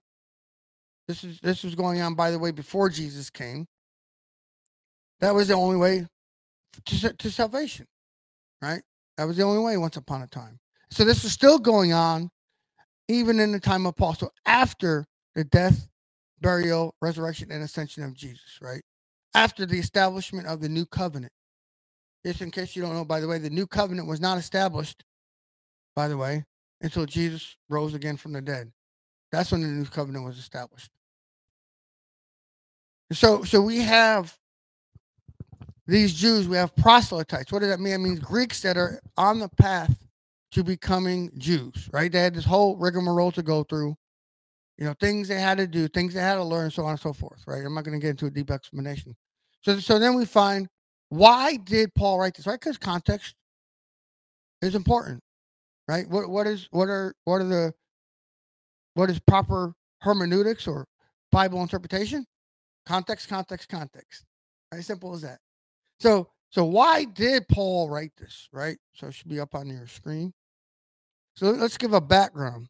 this 1.07 1.23
is 1.23 1.39
this 1.41 1.63
was 1.63 1.75
going 1.75 2.01
on, 2.01 2.15
by 2.15 2.31
the 2.31 2.39
way, 2.39 2.51
before 2.51 2.89
Jesus 2.89 3.29
came. 3.29 3.67
That 5.19 5.35
was 5.35 5.49
the 5.49 5.53
only 5.55 5.77
way 5.77 6.07
to, 6.85 7.13
to 7.13 7.31
salvation, 7.31 7.85
right? 8.61 8.81
That 9.17 9.25
was 9.25 9.37
the 9.37 9.43
only 9.43 9.63
way 9.63 9.77
once 9.77 9.97
upon 9.97 10.21
a 10.21 10.27
time. 10.27 10.59
So 10.89 11.05
this 11.05 11.23
is 11.23 11.31
still 11.31 11.59
going 11.59 11.93
on 11.93 12.29
even 13.07 13.39
in 13.39 13.51
the 13.51 13.59
time 13.59 13.85
of 13.85 13.95
Paul. 13.95 14.15
So 14.15 14.31
after 14.45 15.05
the 15.35 15.43
death, 15.43 15.87
burial, 16.41 16.95
resurrection, 17.01 17.51
and 17.51 17.63
ascension 17.63 18.03
of 18.03 18.13
Jesus, 18.15 18.59
right? 18.61 18.81
After 19.35 19.65
the 19.65 19.79
establishment 19.79 20.47
of 20.47 20.61
the 20.61 20.69
new 20.69 20.85
covenant. 20.85 21.31
Just 22.25 22.41
in 22.41 22.51
case 22.51 22.75
you 22.75 22.81
don't 22.81 22.93
know, 22.93 23.05
by 23.05 23.19
the 23.19 23.27
way, 23.27 23.39
the 23.39 23.49
new 23.49 23.67
covenant 23.67 24.07
was 24.07 24.21
not 24.21 24.37
established, 24.37 25.03
by 25.95 26.07
the 26.07 26.17
way, 26.17 26.45
until 26.81 27.05
Jesus 27.05 27.55
rose 27.69 27.93
again 27.93 28.17
from 28.17 28.33
the 28.33 28.41
dead. 28.41 28.71
That's 29.31 29.51
when 29.51 29.61
the 29.61 29.67
new 29.67 29.85
covenant 29.85 30.25
was 30.25 30.37
established. 30.37 30.89
So, 33.13 33.43
so 33.43 33.61
we 33.61 33.79
have 33.79 34.37
these 35.87 36.13
Jews, 36.13 36.47
we 36.47 36.57
have 36.57 36.75
proselytes. 36.75 37.51
What 37.51 37.59
does 37.59 37.69
that 37.69 37.79
mean? 37.79 37.93
It 37.93 37.97
means 37.99 38.19
Greeks 38.19 38.61
that 38.61 38.77
are 38.77 39.01
on 39.17 39.39
the 39.39 39.49
path 39.49 39.97
to 40.51 40.63
becoming 40.63 41.31
Jews, 41.37 41.89
right? 41.91 42.11
They 42.11 42.21
had 42.21 42.35
this 42.35 42.45
whole 42.45 42.77
rigmarole 42.77 43.31
to 43.33 43.43
go 43.43 43.63
through, 43.63 43.95
you 44.77 44.85
know, 44.85 44.93
things 44.99 45.27
they 45.27 45.39
had 45.39 45.57
to 45.57 45.67
do, 45.67 45.87
things 45.87 46.13
they 46.13 46.21
had 46.21 46.35
to 46.35 46.43
learn, 46.43 46.71
so 46.71 46.83
on 46.83 46.91
and 46.91 46.99
so 46.99 47.13
forth, 47.13 47.43
right? 47.47 47.63
I'm 47.65 47.73
not 47.73 47.83
going 47.83 47.99
to 47.99 48.03
get 48.03 48.11
into 48.11 48.25
a 48.25 48.31
deep 48.31 48.49
explanation. 48.49 49.15
So, 49.61 49.79
so 49.79 49.99
then 49.99 50.15
we 50.15 50.25
find 50.25 50.67
why 51.09 51.57
did 51.57 51.93
Paul 51.93 52.19
write 52.19 52.35
this, 52.35 52.47
right? 52.47 52.59
Because 52.59 52.77
context 52.77 53.35
is 54.61 54.75
important, 54.75 55.21
right? 55.87 56.07
What 56.09 56.29
what 56.29 56.47
is 56.47 56.67
what 56.71 56.87
are 56.87 57.13
what 57.25 57.41
are 57.41 57.47
the 57.47 57.73
what 58.93 59.09
is 59.09 59.19
proper 59.19 59.73
hermeneutics 60.01 60.67
or 60.67 60.87
Bible 61.31 61.61
interpretation? 61.61 62.25
Context, 62.85 63.29
context, 63.29 63.69
context. 63.69 64.23
Right? 64.73 64.83
Simple 64.83 65.13
as 65.13 65.21
that. 65.21 65.39
So 65.99 66.29
so 66.49 66.65
why 66.65 67.05
did 67.05 67.47
Paul 67.49 67.89
write 67.89 68.11
this, 68.17 68.47
right? 68.51 68.77
So 68.93 69.07
it 69.07 69.13
should 69.13 69.29
be 69.29 69.39
up 69.39 69.53
on 69.53 69.67
your 69.67 69.87
screen. 69.87 70.33
So 71.35 71.51
let's 71.51 71.77
give 71.77 71.93
a 71.93 72.01
background. 72.01 72.67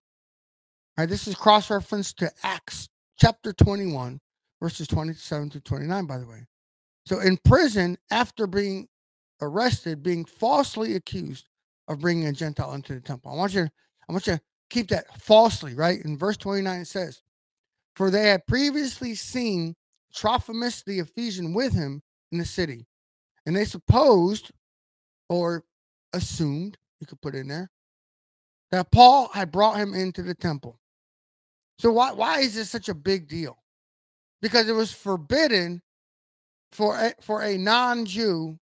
Right, 0.97 1.07
this 1.07 1.27
is 1.27 1.35
cross 1.35 1.69
reference 1.69 2.13
to 2.15 2.29
Acts 2.43 2.89
chapter 3.17 3.53
21, 3.53 4.19
verses 4.61 4.87
27 4.87 5.49
to 5.51 5.61
29, 5.61 6.05
by 6.05 6.17
the 6.17 6.27
way. 6.27 6.45
So 7.05 7.19
in 7.19 7.37
prison, 7.37 7.97
after 8.11 8.45
being 8.45 8.87
arrested, 9.41 10.03
being 10.03 10.25
falsely 10.25 10.95
accused 10.95 11.47
of 11.87 11.99
bringing 11.99 12.27
a 12.27 12.33
Gentile 12.33 12.73
into 12.73 12.93
the 12.93 13.01
temple. 13.01 13.31
I 13.31 13.35
want 13.35 13.53
you, 13.53 13.63
I 13.63 14.11
want 14.11 14.27
you 14.27 14.33
to 14.33 14.41
keep 14.69 14.89
that 14.89 15.19
falsely, 15.19 15.73
right? 15.73 16.03
In 16.03 16.17
verse 16.17 16.37
29, 16.37 16.81
it 16.81 16.85
says, 16.85 17.21
For 17.95 18.11
they 18.11 18.27
had 18.27 18.45
previously 18.45 19.15
seen 19.15 19.75
Trophimus 20.13 20.83
the 20.83 20.99
Ephesian 20.99 21.53
with 21.53 21.73
him 21.73 22.01
in 22.31 22.37
the 22.37 22.45
city, 22.45 22.85
and 23.45 23.55
they 23.55 23.65
supposed 23.65 24.51
or 25.29 25.63
assumed, 26.13 26.77
you 26.99 27.07
could 27.07 27.21
put 27.21 27.33
in 27.33 27.47
there, 27.47 27.71
that 28.71 28.91
Paul 28.91 29.29
had 29.33 29.51
brought 29.51 29.77
him 29.77 29.93
into 29.93 30.21
the 30.21 30.35
temple. 30.35 30.80
So 31.81 31.91
why 31.91 32.11
why 32.11 32.41
is 32.41 32.53
this 32.53 32.69
such 32.69 32.89
a 32.89 32.93
big 32.93 33.27
deal? 33.27 33.57
Because 34.39 34.69
it 34.69 34.73
was 34.73 34.91
forbidden 34.91 35.81
for 36.71 36.95
a, 36.95 37.15
for 37.19 37.41
a 37.41 37.57
non-Jew 37.57 38.59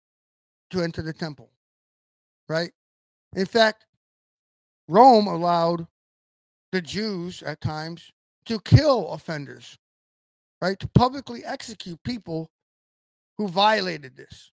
to 0.72 0.82
enter 0.82 1.02
the 1.02 1.14
temple. 1.14 1.50
Right? 2.50 2.72
In 3.34 3.46
fact, 3.46 3.86
Rome 4.90 5.28
allowed 5.28 5.88
the 6.74 6.82
Jews 6.82 7.42
at 7.42 7.62
times 7.62 8.12
to 8.48 8.60
kill 8.60 9.08
offenders, 9.12 9.78
right? 10.62 10.78
To 10.82 10.88
publicly 10.90 11.46
execute 11.46 12.04
people 12.04 12.52
who 13.38 13.48
violated 13.48 14.18
this. 14.18 14.52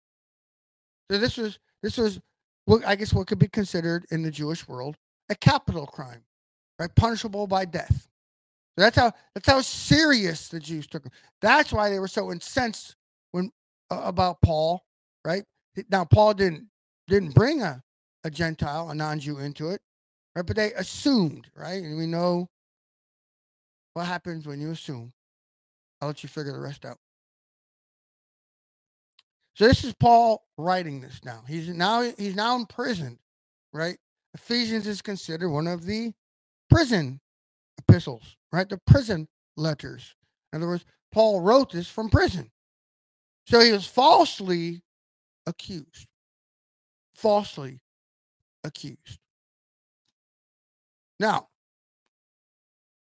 So 1.10 1.18
this 1.18 1.36
was 1.36 1.58
this 1.82 1.96
was 1.96 2.20
what 2.66 2.86
I 2.86 2.94
guess 2.94 3.12
what 3.12 3.26
could 3.26 3.40
be 3.40 3.48
considered 3.48 4.06
in 4.12 4.22
the 4.22 4.30
Jewish 4.30 4.68
world 4.68 4.96
a 5.30 5.34
capital 5.34 5.84
crime, 5.84 6.22
right? 6.78 6.94
Punishable 6.94 7.48
by 7.48 7.64
death. 7.64 8.06
That's 8.76 8.96
how 8.96 9.12
that's 9.34 9.48
how 9.48 9.60
serious 9.60 10.48
the 10.48 10.60
Jews 10.60 10.86
took 10.86 11.04
him. 11.04 11.12
That's 11.40 11.72
why 11.72 11.90
they 11.90 11.98
were 11.98 12.08
so 12.08 12.32
incensed 12.32 12.96
when 13.32 13.50
uh, 13.90 14.00
about 14.04 14.40
Paul, 14.40 14.82
right? 15.24 15.44
Now 15.90 16.04
Paul 16.04 16.34
didn't 16.34 16.68
didn't 17.08 17.34
bring 17.34 17.62
a, 17.62 17.82
a 18.24 18.30
Gentile, 18.30 18.90
a 18.90 18.94
non-Jew 18.94 19.38
into 19.38 19.70
it, 19.70 19.80
right? 20.34 20.46
But 20.46 20.56
they 20.56 20.72
assumed, 20.72 21.48
right? 21.54 21.82
And 21.82 21.98
we 21.98 22.06
know 22.06 22.48
what 23.94 24.06
happens 24.06 24.46
when 24.46 24.60
you 24.60 24.70
assume. 24.70 25.12
I'll 26.00 26.08
let 26.08 26.22
you 26.22 26.28
figure 26.28 26.52
the 26.52 26.58
rest 26.58 26.84
out. 26.84 26.98
So 29.54 29.66
this 29.66 29.84
is 29.84 29.92
Paul 29.92 30.44
writing 30.56 31.00
this 31.00 31.20
now. 31.24 31.44
He's 31.46 31.68
now 31.68 32.00
he's 32.16 32.34
now 32.34 32.56
in 32.56 32.66
prison, 32.66 33.18
right? 33.72 33.98
Ephesians 34.34 34.86
is 34.86 35.02
considered 35.02 35.50
one 35.50 35.66
of 35.66 35.84
the 35.84 36.12
prison 36.70 37.20
epistles, 37.78 38.36
right? 38.52 38.68
The 38.68 38.78
prison 38.86 39.28
letters. 39.56 40.14
In 40.52 40.58
other 40.58 40.68
words, 40.68 40.84
Paul 41.10 41.40
wrote 41.40 41.72
this 41.72 41.88
from 41.88 42.10
prison. 42.10 42.50
So 43.46 43.60
he 43.60 43.72
was 43.72 43.86
falsely 43.86 44.82
accused. 45.46 46.06
Falsely 47.14 47.80
accused. 48.64 49.18
Now, 51.18 51.48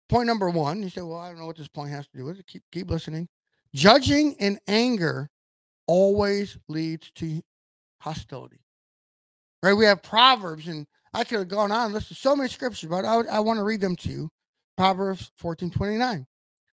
point 0.09 0.27
number 0.27 0.49
one, 0.49 0.83
you 0.83 0.89
say, 0.89 1.01
well, 1.01 1.17
I 1.17 1.29
don't 1.29 1.39
know 1.39 1.45
what 1.45 1.57
this 1.57 1.67
point 1.67 1.91
has 1.91 2.07
to 2.07 2.17
do 2.17 2.25
with 2.25 2.39
it. 2.39 2.47
Keep, 2.47 2.63
keep 2.71 2.89
listening. 2.89 3.27
Judging 3.73 4.33
in 4.33 4.59
anger 4.67 5.29
always 5.87 6.57
leads 6.67 7.11
to 7.15 7.41
hostility. 7.99 8.59
Right? 9.63 9.73
We 9.73 9.85
have 9.85 10.03
Proverbs, 10.03 10.67
and 10.67 10.85
I 11.13 11.23
could 11.23 11.39
have 11.39 11.47
gone 11.47 11.71
on 11.71 11.85
and 11.85 11.93
listed 11.93 12.17
so 12.17 12.35
many 12.35 12.49
scriptures, 12.49 12.89
but 12.89 13.05
I, 13.05 13.21
I 13.31 13.39
want 13.39 13.57
to 13.57 13.63
read 13.63 13.81
them 13.81 13.95
to 13.97 14.09
you. 14.09 14.29
Proverbs 14.77 15.31
14:29. 15.35 16.27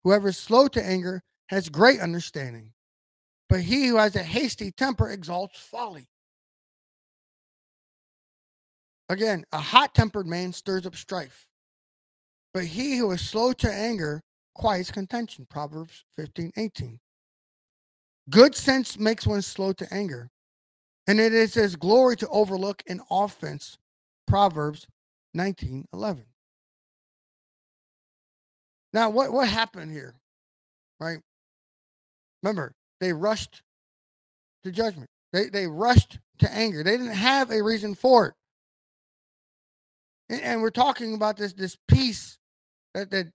Whoever 0.03 0.29
is 0.29 0.37
slow 0.37 0.67
to 0.69 0.83
anger 0.83 1.23
has 1.47 1.69
great 1.69 1.99
understanding, 1.99 2.73
but 3.49 3.61
he 3.61 3.87
who 3.87 3.97
has 3.97 4.15
a 4.15 4.23
hasty 4.23 4.71
temper 4.71 5.09
exalts 5.09 5.59
folly. 5.59 6.09
Again, 9.09 9.45
a 9.51 9.59
hot 9.59 9.95
tempered 9.95 10.27
man 10.27 10.53
stirs 10.53 10.85
up 10.85 10.95
strife, 10.95 11.47
but 12.53 12.65
he 12.65 12.97
who 12.97 13.11
is 13.11 13.21
slow 13.21 13.53
to 13.53 13.71
anger 13.71 14.21
quiets 14.53 14.91
contention. 14.91 15.45
Proverbs 15.45 16.03
15:18. 16.15 16.99
Good 18.29 18.55
sense 18.55 18.97
makes 18.97 19.25
one 19.25 19.41
slow 19.41 19.71
to 19.73 19.93
anger, 19.93 20.29
and 21.07 21.19
it 21.19 21.33
is 21.33 21.53
his 21.53 21.77
glory 21.77 22.17
to 22.17 22.27
overlook 22.29 22.83
an 22.87 23.01
offense. 23.09 23.77
Proverbs 24.25 24.87
19 25.33 25.87
11. 25.93 26.25
Now, 28.97 29.11
what, 29.11 29.31
what 29.31 29.47
happened 29.47 29.91
here? 29.91 30.15
Right? 30.99 31.19
Remember, 32.41 32.73
they 32.99 33.13
rushed 33.13 33.61
to 34.63 34.71
judgment. 34.71 35.11
They, 35.31 35.49
they 35.49 35.67
rushed 35.67 36.17
to 36.39 36.51
anger. 36.51 36.83
They 36.83 36.97
didn't 36.97 37.13
have 37.13 37.51
a 37.51 37.61
reason 37.61 37.93
for 37.93 38.25
it. 38.25 38.33
And, 40.29 40.41
and 40.41 40.61
we're 40.63 40.71
talking 40.71 41.13
about 41.13 41.37
this, 41.37 41.53
this 41.53 41.77
peace 41.87 42.39
that, 42.95 43.11
that 43.11 43.27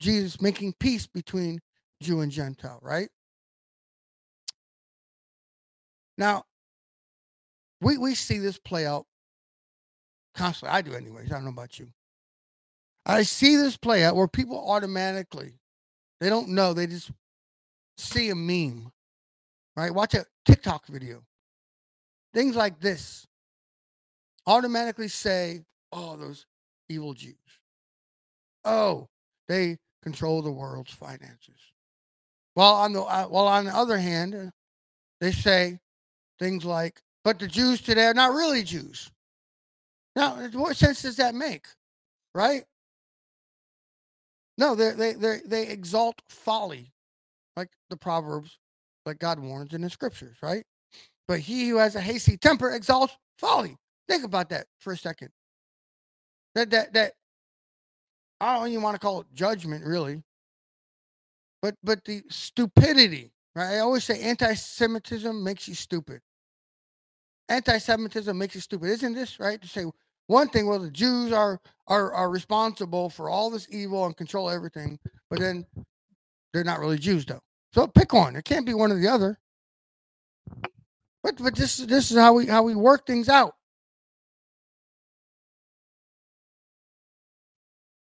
Jesus 0.00 0.40
making 0.40 0.72
peace 0.80 1.06
between 1.06 1.60
Jew 2.00 2.20
and 2.22 2.32
Gentile, 2.32 2.80
right? 2.80 3.10
Now, 6.16 6.44
we, 7.82 7.98
we 7.98 8.14
see 8.14 8.38
this 8.38 8.56
play 8.56 8.86
out 8.86 9.04
constantly. 10.34 10.74
I 10.78 10.80
do, 10.80 10.94
anyways. 10.94 11.30
I 11.30 11.34
don't 11.34 11.44
know 11.44 11.50
about 11.50 11.78
you. 11.78 11.88
I 13.10 13.22
see 13.24 13.56
this 13.56 13.76
play 13.76 14.04
out 14.04 14.14
where 14.14 14.28
people 14.28 14.70
automatically, 14.70 15.54
they 16.20 16.28
don't 16.28 16.50
know, 16.50 16.72
they 16.72 16.86
just 16.86 17.10
see 17.98 18.30
a 18.30 18.36
meme, 18.36 18.92
right? 19.76 19.92
Watch 19.92 20.14
a 20.14 20.24
TikTok 20.44 20.86
video. 20.86 21.22
Things 22.32 22.54
like 22.54 22.78
this 22.80 23.26
automatically 24.46 25.08
say, 25.08 25.62
oh, 25.92 26.16
those 26.16 26.46
evil 26.88 27.12
Jews. 27.12 27.34
Oh, 28.64 29.08
they 29.48 29.78
control 30.02 30.40
the 30.40 30.52
world's 30.52 30.92
finances. 30.92 31.72
While 32.54 32.74
on 32.74 32.92
the 32.92 33.02
uh, 33.02 33.24
while 33.26 33.46
on 33.46 33.64
the 33.64 33.76
other 33.76 33.98
hand, 33.98 34.34
uh, 34.34 34.50
they 35.20 35.32
say 35.32 35.78
things 36.38 36.64
like, 36.64 37.00
"But 37.24 37.38
the 37.38 37.46
Jews 37.46 37.80
today 37.80 38.06
are 38.06 38.14
not 38.14 38.34
really 38.34 38.62
Jews." 38.62 39.10
Now, 40.14 40.34
what 40.52 40.76
sense 40.76 41.02
does 41.02 41.16
that 41.16 41.34
make? 41.34 41.66
Right? 42.34 42.64
No, 44.60 44.74
they 44.74 44.90
they 44.92 45.14
they 45.14 45.40
they 45.46 45.68
exalt 45.68 46.20
folly, 46.28 46.92
like 47.56 47.70
the 47.88 47.96
proverbs, 47.96 48.58
like 49.06 49.18
God 49.18 49.40
warns 49.40 49.72
in 49.72 49.80
the 49.80 49.88
scriptures, 49.88 50.36
right? 50.42 50.64
But 51.26 51.40
he 51.40 51.70
who 51.70 51.78
has 51.78 51.96
a 51.96 52.00
hasty 52.00 52.36
temper 52.36 52.70
exalts 52.70 53.16
folly. 53.38 53.78
Think 54.06 54.22
about 54.22 54.50
that 54.50 54.66
for 54.78 54.92
a 54.92 54.98
second. 54.98 55.30
That 56.54 56.70
that 56.72 56.92
that 56.92 57.14
I 58.38 58.58
don't 58.58 58.68
even 58.68 58.82
want 58.82 58.96
to 58.96 59.00
call 59.00 59.22
it 59.22 59.28
judgment, 59.32 59.82
really. 59.82 60.22
But 61.62 61.76
but 61.82 62.04
the 62.04 62.22
stupidity, 62.28 63.32
right? 63.54 63.76
I 63.76 63.78
always 63.78 64.04
say 64.04 64.20
anti-Semitism 64.20 65.42
makes 65.42 65.68
you 65.68 65.74
stupid. 65.74 66.20
Anti-Semitism 67.48 68.36
makes 68.36 68.54
you 68.54 68.60
stupid, 68.60 68.90
isn't 68.90 69.14
this 69.14 69.40
right? 69.40 69.60
To 69.62 69.68
say 69.68 69.86
one 70.26 70.48
thing, 70.48 70.66
well, 70.66 70.78
the 70.78 70.90
Jews 70.90 71.32
are 71.32 71.58
are 71.90 72.14
are 72.14 72.30
responsible 72.30 73.10
for 73.10 73.28
all 73.28 73.50
this 73.50 73.66
evil 73.68 74.06
and 74.06 74.16
control 74.16 74.48
everything, 74.48 74.98
but 75.28 75.40
then 75.40 75.66
they're 76.54 76.64
not 76.64 76.80
really 76.80 76.98
Jews, 76.98 77.26
though. 77.26 77.42
So 77.74 77.86
pick 77.86 78.12
one. 78.12 78.36
It 78.36 78.44
can't 78.44 78.64
be 78.64 78.74
one 78.74 78.92
or 78.92 78.98
the 78.98 79.08
other. 79.08 79.38
But 81.22 81.36
but 81.42 81.54
this 81.56 81.76
this 81.78 82.10
is 82.10 82.16
how 82.16 82.32
we 82.34 82.46
how 82.46 82.62
we 82.62 82.74
work 82.74 83.06
things 83.06 83.28
out. 83.28 83.54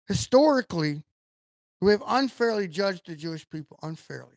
Historically, 0.08 1.04
we 1.80 1.92
have 1.92 2.04
unfairly 2.06 2.68
judged 2.68 3.08
the 3.08 3.16
Jewish 3.16 3.50
people 3.50 3.80
unfairly, 3.82 4.36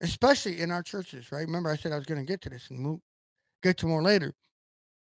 especially 0.00 0.60
in 0.60 0.70
our 0.70 0.84
churches, 0.84 1.32
right? 1.32 1.40
Remember, 1.40 1.68
I 1.68 1.76
said 1.76 1.90
I 1.92 1.96
was 1.96 2.06
going 2.06 2.24
to 2.24 2.26
get 2.26 2.40
to 2.42 2.48
this 2.50 2.70
and 2.70 2.84
we'll 2.84 3.00
get 3.62 3.76
to 3.78 3.86
more 3.86 4.02
later. 4.02 4.32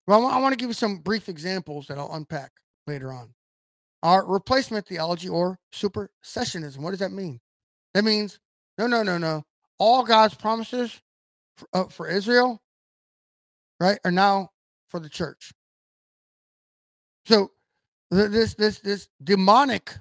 Well, 0.07 0.25
I 0.25 0.39
want 0.39 0.53
to 0.53 0.57
give 0.57 0.69
you 0.69 0.73
some 0.73 0.99
brief 0.99 1.27
examples 1.27 1.87
that 1.87 1.97
I'll 1.97 2.13
unpack 2.13 2.51
later 2.87 3.11
on. 3.11 3.33
Our 4.01 4.25
replacement 4.25 4.87
theology 4.87 5.27
or 5.27 5.59
supersessionism. 5.73 6.79
What 6.79 6.91
does 6.91 6.99
that 6.99 7.11
mean? 7.11 7.39
That 7.93 8.03
means 8.03 8.39
no, 8.77 8.87
no, 8.87 9.03
no, 9.03 9.17
no. 9.17 9.43
All 9.77 10.03
God's 10.03 10.35
promises 10.35 11.01
for, 11.57 11.67
uh, 11.73 11.83
for 11.85 12.07
Israel, 12.07 12.61
right, 13.79 13.99
are 14.05 14.11
now 14.11 14.51
for 14.89 14.99
the 14.99 15.09
church. 15.09 15.51
So 17.25 17.51
this 18.09 18.55
this 18.55 18.79
this 18.79 19.09
demonic 19.23 19.97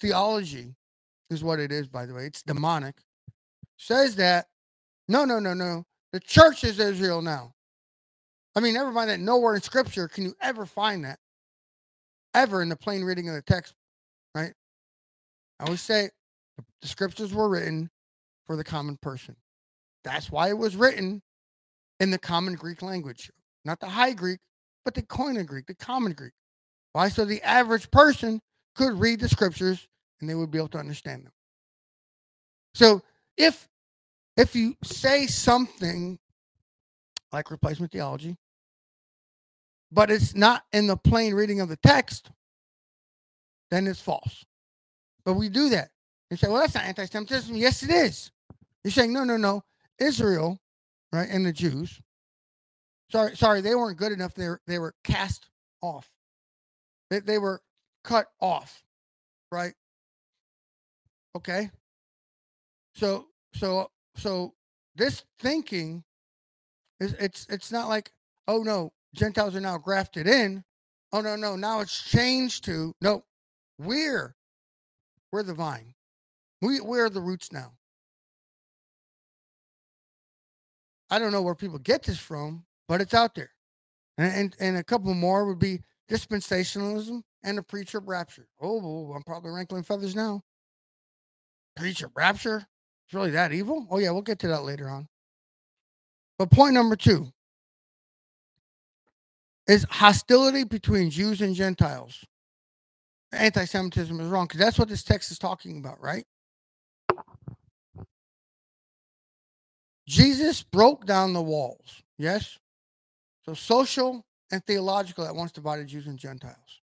theology 0.00 0.74
is 1.30 1.44
what 1.44 1.60
it 1.60 1.72
is, 1.72 1.86
by 1.86 2.06
the 2.06 2.14
way. 2.14 2.26
It's 2.26 2.42
demonic. 2.42 2.96
Says 3.76 4.16
that 4.16 4.46
no, 5.08 5.24
no, 5.24 5.38
no, 5.38 5.54
no. 5.54 5.84
The 6.12 6.20
church 6.20 6.64
is 6.64 6.78
Israel 6.78 7.22
now. 7.22 7.54
I 8.56 8.60
mean, 8.60 8.74
never 8.74 8.90
mind 8.90 9.10
that 9.10 9.20
nowhere 9.20 9.54
in 9.54 9.62
scripture 9.62 10.08
can 10.08 10.24
you 10.24 10.34
ever 10.40 10.66
find 10.66 11.04
that. 11.04 11.18
Ever 12.34 12.62
in 12.62 12.68
the 12.68 12.76
plain 12.76 13.02
reading 13.02 13.28
of 13.28 13.34
the 13.34 13.42
text, 13.42 13.74
right? 14.34 14.52
I 15.58 15.64
always 15.64 15.80
say 15.80 16.10
the 16.80 16.88
scriptures 16.88 17.34
were 17.34 17.48
written 17.48 17.90
for 18.46 18.56
the 18.56 18.64
common 18.64 18.96
person. 18.96 19.36
That's 20.04 20.30
why 20.30 20.48
it 20.48 20.58
was 20.58 20.76
written 20.76 21.22
in 21.98 22.10
the 22.10 22.18
common 22.18 22.54
Greek 22.54 22.82
language, 22.82 23.30
not 23.64 23.80
the 23.80 23.88
high 23.88 24.12
Greek, 24.12 24.38
but 24.84 24.94
the 24.94 25.02
Koine 25.02 25.44
Greek, 25.44 25.66
the 25.66 25.74
common 25.74 26.12
Greek. 26.12 26.32
Why? 26.92 27.08
So 27.08 27.24
the 27.24 27.42
average 27.42 27.90
person 27.90 28.40
could 28.74 28.98
read 28.98 29.20
the 29.20 29.28
scriptures 29.28 29.86
and 30.20 30.28
they 30.28 30.34
would 30.34 30.50
be 30.50 30.58
able 30.58 30.68
to 30.68 30.78
understand 30.78 31.24
them. 31.24 31.32
So 32.74 33.02
if 33.36 33.68
if 34.36 34.54
you 34.54 34.76
say 34.82 35.26
something 35.26 36.18
like 37.32 37.50
replacement 37.50 37.92
theology, 37.92 38.36
but 39.92 40.10
it's 40.10 40.34
not 40.34 40.64
in 40.72 40.86
the 40.86 40.96
plain 40.96 41.34
reading 41.34 41.60
of 41.60 41.68
the 41.68 41.76
text, 41.76 42.30
then 43.70 43.86
it's 43.86 44.00
false. 44.00 44.44
But 45.24 45.34
we 45.34 45.48
do 45.48 45.68
that. 45.70 45.90
You 46.30 46.36
say, 46.36 46.48
well, 46.48 46.60
that's 46.60 46.74
not 46.74 46.84
anti 46.84 47.06
Semitism. 47.06 47.54
Yes, 47.56 47.82
it 47.82 47.90
is. 47.90 48.30
You're 48.84 48.92
saying, 48.92 49.12
no, 49.12 49.24
no, 49.24 49.36
no. 49.36 49.62
Israel, 49.98 50.58
right, 51.12 51.28
and 51.28 51.44
the 51.44 51.52
Jews, 51.52 52.00
sorry, 53.10 53.36
sorry, 53.36 53.60
they 53.60 53.74
weren't 53.74 53.98
good 53.98 54.12
enough. 54.12 54.34
They 54.34 54.48
were, 54.48 54.60
they 54.66 54.78
were 54.78 54.94
cast 55.04 55.50
off. 55.82 56.08
They, 57.10 57.20
they 57.20 57.38
were 57.38 57.60
cut 58.04 58.26
off, 58.40 58.82
right? 59.52 59.74
Okay. 61.36 61.70
So, 62.94 63.26
so, 63.54 63.90
so 64.16 64.54
this 64.96 65.24
thinking 65.38 66.04
is 67.00 67.14
it's 67.14 67.46
it's 67.48 67.72
not 67.72 67.88
like, 67.88 68.12
oh 68.48 68.62
no, 68.62 68.92
Gentiles 69.14 69.56
are 69.56 69.60
now 69.60 69.78
grafted 69.78 70.26
in. 70.26 70.64
Oh 71.12 71.20
no, 71.20 71.36
no, 71.36 71.56
now 71.56 71.80
it's 71.80 72.02
changed 72.02 72.64
to 72.64 72.94
no, 73.00 73.24
we're 73.78 74.36
we're 75.32 75.42
the 75.42 75.54
vine. 75.54 75.94
We 76.62 76.80
we're 76.80 77.10
the 77.10 77.20
roots 77.20 77.52
now. 77.52 77.72
I 81.10 81.18
don't 81.18 81.32
know 81.32 81.42
where 81.42 81.56
people 81.56 81.78
get 81.78 82.04
this 82.04 82.18
from, 82.18 82.64
but 82.86 83.00
it's 83.00 83.14
out 83.14 83.34
there. 83.34 83.50
And 84.18 84.32
and, 84.32 84.56
and 84.60 84.76
a 84.76 84.84
couple 84.84 85.12
more 85.14 85.46
would 85.46 85.58
be 85.58 85.80
dispensationalism 86.08 87.22
and 87.42 87.58
the 87.58 87.62
pre-trib 87.62 88.08
rapture. 88.08 88.46
Oh, 88.60 88.80
oh, 88.80 89.10
oh, 89.10 89.12
I'm 89.14 89.22
probably 89.22 89.50
rankling 89.50 89.82
feathers 89.82 90.14
now. 90.14 90.42
Pre-trib 91.76 92.10
rapture? 92.14 92.66
It's 93.06 93.14
really 93.14 93.30
that 93.30 93.52
evil? 93.52 93.86
Oh 93.90 93.98
yeah, 93.98 94.10
we'll 94.10 94.22
get 94.22 94.38
to 94.40 94.48
that 94.48 94.62
later 94.62 94.88
on. 94.88 95.08
But 96.38 96.50
point 96.50 96.74
number 96.74 96.96
two 96.96 97.32
is 99.70 99.86
hostility 99.88 100.64
between 100.64 101.10
Jews 101.10 101.40
and 101.40 101.54
Gentiles. 101.54 102.24
Anti 103.32 103.64
Semitism 103.64 104.18
is 104.18 104.26
wrong 104.26 104.46
because 104.46 104.58
that's 104.58 104.78
what 104.80 104.88
this 104.88 105.04
text 105.04 105.30
is 105.30 105.38
talking 105.38 105.78
about, 105.78 106.02
right? 106.02 106.24
Jesus 110.08 110.64
broke 110.64 111.06
down 111.06 111.32
the 111.32 111.42
walls, 111.42 112.02
yes? 112.18 112.58
So 113.44 113.54
social 113.54 114.26
and 114.50 114.64
theological 114.66 115.24
at 115.24 115.36
once 115.36 115.52
divided 115.52 115.86
Jews 115.86 116.08
and 116.08 116.18
Gentiles, 116.18 116.80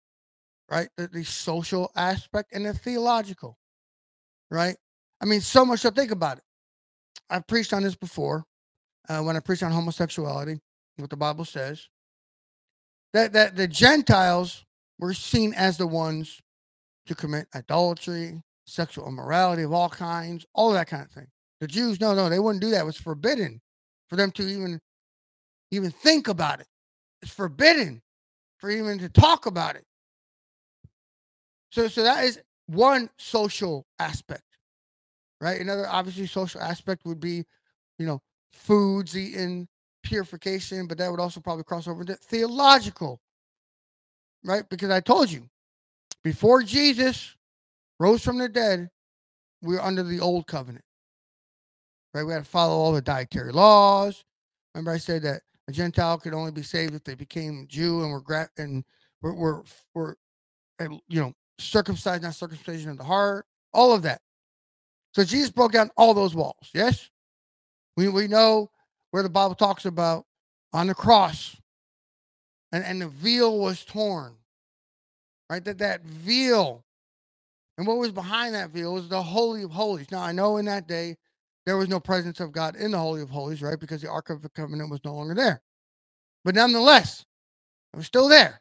right? 0.70 0.88
The, 0.96 1.08
the 1.08 1.22
social 1.24 1.92
aspect 1.94 2.54
and 2.54 2.64
the 2.64 2.72
theological, 2.72 3.58
right? 4.50 4.76
I 5.20 5.26
mean, 5.26 5.42
so 5.42 5.66
much 5.66 5.82
to 5.82 5.90
Think 5.90 6.12
about 6.12 6.38
it. 6.38 6.44
I've 7.28 7.46
preached 7.46 7.74
on 7.74 7.82
this 7.82 7.94
before 7.94 8.44
uh, 9.06 9.20
when 9.20 9.36
I 9.36 9.40
preached 9.40 9.62
on 9.62 9.70
homosexuality, 9.70 10.60
what 10.96 11.10
the 11.10 11.16
Bible 11.18 11.44
says 11.44 11.86
that 13.12 13.32
that 13.32 13.56
the 13.56 13.68
Gentiles 13.68 14.64
were 14.98 15.14
seen 15.14 15.54
as 15.54 15.78
the 15.78 15.86
ones 15.86 16.40
to 17.06 17.14
commit 17.14 17.48
idolatry, 17.54 18.42
sexual 18.66 19.08
immorality 19.08 19.62
of 19.62 19.72
all 19.72 19.88
kinds, 19.88 20.46
all 20.54 20.72
that 20.72 20.88
kind 20.88 21.04
of 21.04 21.10
thing. 21.10 21.26
The 21.60 21.66
Jews, 21.66 22.00
no, 22.00 22.14
no, 22.14 22.28
they 22.28 22.38
wouldn't 22.38 22.62
do 22.62 22.70
that. 22.70 22.82
It 22.82 22.86
was 22.86 22.96
forbidden 22.96 23.60
for 24.08 24.16
them 24.16 24.30
to 24.32 24.42
even 24.42 24.80
even 25.70 25.90
think 25.90 26.28
about 26.28 26.60
it. 26.60 26.66
It's 27.22 27.32
forbidden 27.32 28.02
for 28.58 28.70
even 28.70 28.98
to 28.98 29.08
talk 29.08 29.46
about 29.46 29.76
it. 29.76 29.84
So, 31.70 31.88
so 31.88 32.02
that 32.02 32.24
is 32.24 32.40
one 32.66 33.10
social 33.18 33.86
aspect, 33.98 34.42
right? 35.40 35.60
Another 35.60 35.86
obviously 35.88 36.26
social 36.26 36.60
aspect 36.60 37.04
would 37.04 37.20
be, 37.20 37.44
you 37.98 38.06
know, 38.06 38.20
foods 38.52 39.16
eaten, 39.16 39.68
purification, 40.10 40.88
but 40.88 40.98
that 40.98 41.08
would 41.08 41.20
also 41.20 41.40
probably 41.40 41.62
cross 41.62 41.86
over 41.86 42.00
into 42.00 42.16
theological, 42.16 43.20
right? 44.44 44.68
Because 44.68 44.90
I 44.90 44.98
told 44.98 45.30
you 45.30 45.48
before 46.24 46.64
Jesus 46.64 47.36
rose 48.00 48.22
from 48.22 48.36
the 48.36 48.48
dead, 48.48 48.90
we 49.62 49.74
were 49.74 49.80
under 49.80 50.02
the 50.02 50.18
old 50.18 50.48
covenant, 50.48 50.84
right? 52.12 52.24
We 52.24 52.32
had 52.32 52.42
to 52.42 52.50
follow 52.50 52.74
all 52.74 52.92
the 52.92 53.00
dietary 53.00 53.52
laws. 53.52 54.24
Remember, 54.74 54.90
I 54.90 54.98
said 54.98 55.22
that 55.22 55.42
a 55.68 55.72
Gentile 55.72 56.18
could 56.18 56.34
only 56.34 56.50
be 56.50 56.62
saved 56.62 56.94
if 56.94 57.04
they 57.04 57.14
became 57.14 57.66
Jew 57.68 58.02
and 58.02 58.10
were 58.10 58.50
and 58.58 58.84
were 59.22 59.34
were, 59.34 59.62
were 59.94 60.16
you 60.80 61.20
know 61.20 61.32
circumcised, 61.60 62.24
not 62.24 62.34
circumcision 62.34 62.90
of 62.90 62.98
the 62.98 63.04
heart, 63.04 63.46
all 63.72 63.92
of 63.92 64.02
that. 64.02 64.22
So 65.14 65.22
Jesus 65.22 65.50
broke 65.50 65.72
down 65.72 65.90
all 65.96 66.14
those 66.14 66.34
walls. 66.34 66.70
Yes, 66.74 67.10
we 67.96 68.08
we 68.08 68.26
know 68.26 68.70
where 69.12 69.22
the 69.22 69.30
Bible 69.30 69.54
talks 69.56 69.84
about 69.86 70.26
on 70.72 70.88
the 70.88 70.94
cross, 70.94 71.56
and 72.72 72.84
and 72.84 73.02
the 73.02 73.08
veil 73.08 73.58
was 73.58 73.84
torn. 73.84 74.34
Right, 75.50 75.64
that 75.64 75.78
that 75.78 76.04
veil, 76.04 76.84
and 77.78 77.86
what 77.86 77.98
was 77.98 78.12
behind 78.12 78.54
that 78.54 78.70
veil 78.70 78.94
was 78.94 79.08
the 79.08 79.22
holy 79.22 79.62
of 79.64 79.72
holies. 79.72 80.10
Now 80.12 80.22
I 80.22 80.32
know 80.32 80.58
in 80.58 80.66
that 80.66 80.88
day 80.88 81.16
there 81.66 81.76
was 81.76 81.88
no 81.88 82.00
presence 82.00 82.40
of 82.40 82.52
God 82.52 82.76
in 82.76 82.92
the 82.92 82.98
holy 82.98 83.22
of 83.22 83.30
holies, 83.30 83.62
right, 83.62 83.78
because 83.80 84.02
the 84.02 84.10
ark 84.10 84.30
of 84.30 84.42
the 84.42 84.50
covenant 84.50 84.90
was 84.90 85.00
no 85.04 85.14
longer 85.14 85.34
there. 85.34 85.62
But 86.44 86.54
nonetheless, 86.56 87.26
it 87.94 87.98
was 87.98 88.06
still 88.06 88.28
there. 88.28 88.60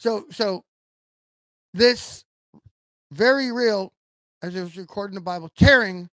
So 0.00 0.26
so 0.30 0.64
this 1.74 2.24
very 3.12 3.52
real, 3.52 3.92
as 4.42 4.56
it 4.56 4.62
was 4.62 4.76
recorded 4.76 5.12
in 5.12 5.16
the 5.16 5.20
Bible, 5.22 5.50
tearing 5.56 6.08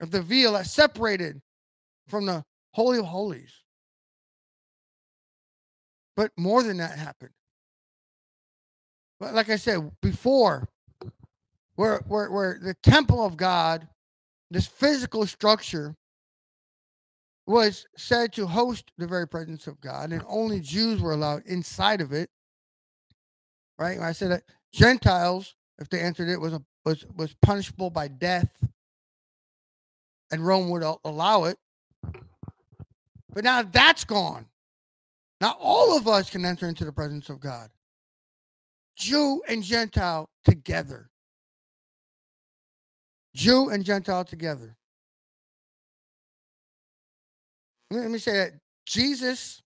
of 0.00 0.10
the 0.12 0.22
veil 0.22 0.54
that 0.54 0.66
separated 0.66 1.40
from 2.06 2.26
the 2.26 2.44
Holy 2.72 2.98
of 2.98 3.06
Holies. 3.06 3.62
But 6.16 6.32
more 6.36 6.62
than 6.62 6.76
that 6.78 6.98
happened. 6.98 7.32
But 9.18 9.34
like 9.34 9.48
I 9.48 9.56
said 9.56 9.90
before, 10.00 10.68
where, 11.76 11.98
where, 12.06 12.30
where 12.30 12.58
the 12.62 12.74
temple 12.82 13.24
of 13.24 13.36
God, 13.36 13.88
this 14.50 14.66
physical 14.66 15.26
structure, 15.26 15.96
was 17.46 17.86
said 17.96 18.32
to 18.32 18.46
host 18.46 18.90
the 18.96 19.06
very 19.06 19.28
presence 19.28 19.66
of 19.66 19.80
God, 19.80 20.12
and 20.12 20.22
only 20.26 20.60
Jews 20.60 21.00
were 21.00 21.12
allowed 21.12 21.42
inside 21.46 22.00
of 22.00 22.12
it. 22.12 22.30
Right? 23.78 23.98
I 23.98 24.12
said 24.12 24.30
that 24.30 24.44
Gentiles, 24.72 25.54
if 25.78 25.88
they 25.88 26.00
entered 26.00 26.28
it, 26.28 26.40
was 26.40 26.52
a, 26.52 26.62
was 26.84 27.04
was 27.16 27.34
punishable 27.42 27.90
by 27.90 28.08
death, 28.08 28.50
and 30.30 30.46
Rome 30.46 30.70
would 30.70 30.82
allow 31.04 31.44
it. 31.44 31.58
But 33.34 33.44
now 33.44 33.62
that's 33.62 34.04
gone. 34.04 34.46
Now 35.40 35.56
all 35.60 35.96
of 35.96 36.06
us 36.06 36.30
can 36.30 36.44
enter 36.44 36.68
into 36.68 36.84
the 36.84 36.92
presence 36.92 37.28
of 37.28 37.40
God. 37.40 37.68
Jew 38.96 39.42
and 39.48 39.62
Gentile 39.62 40.28
together. 40.44 41.10
Jew 43.34 43.68
and 43.68 43.84
Gentile 43.84 44.24
together. 44.24 44.76
Let 47.90 48.10
me 48.10 48.18
say 48.18 48.32
that 48.36 48.52
Jesus 48.86 49.62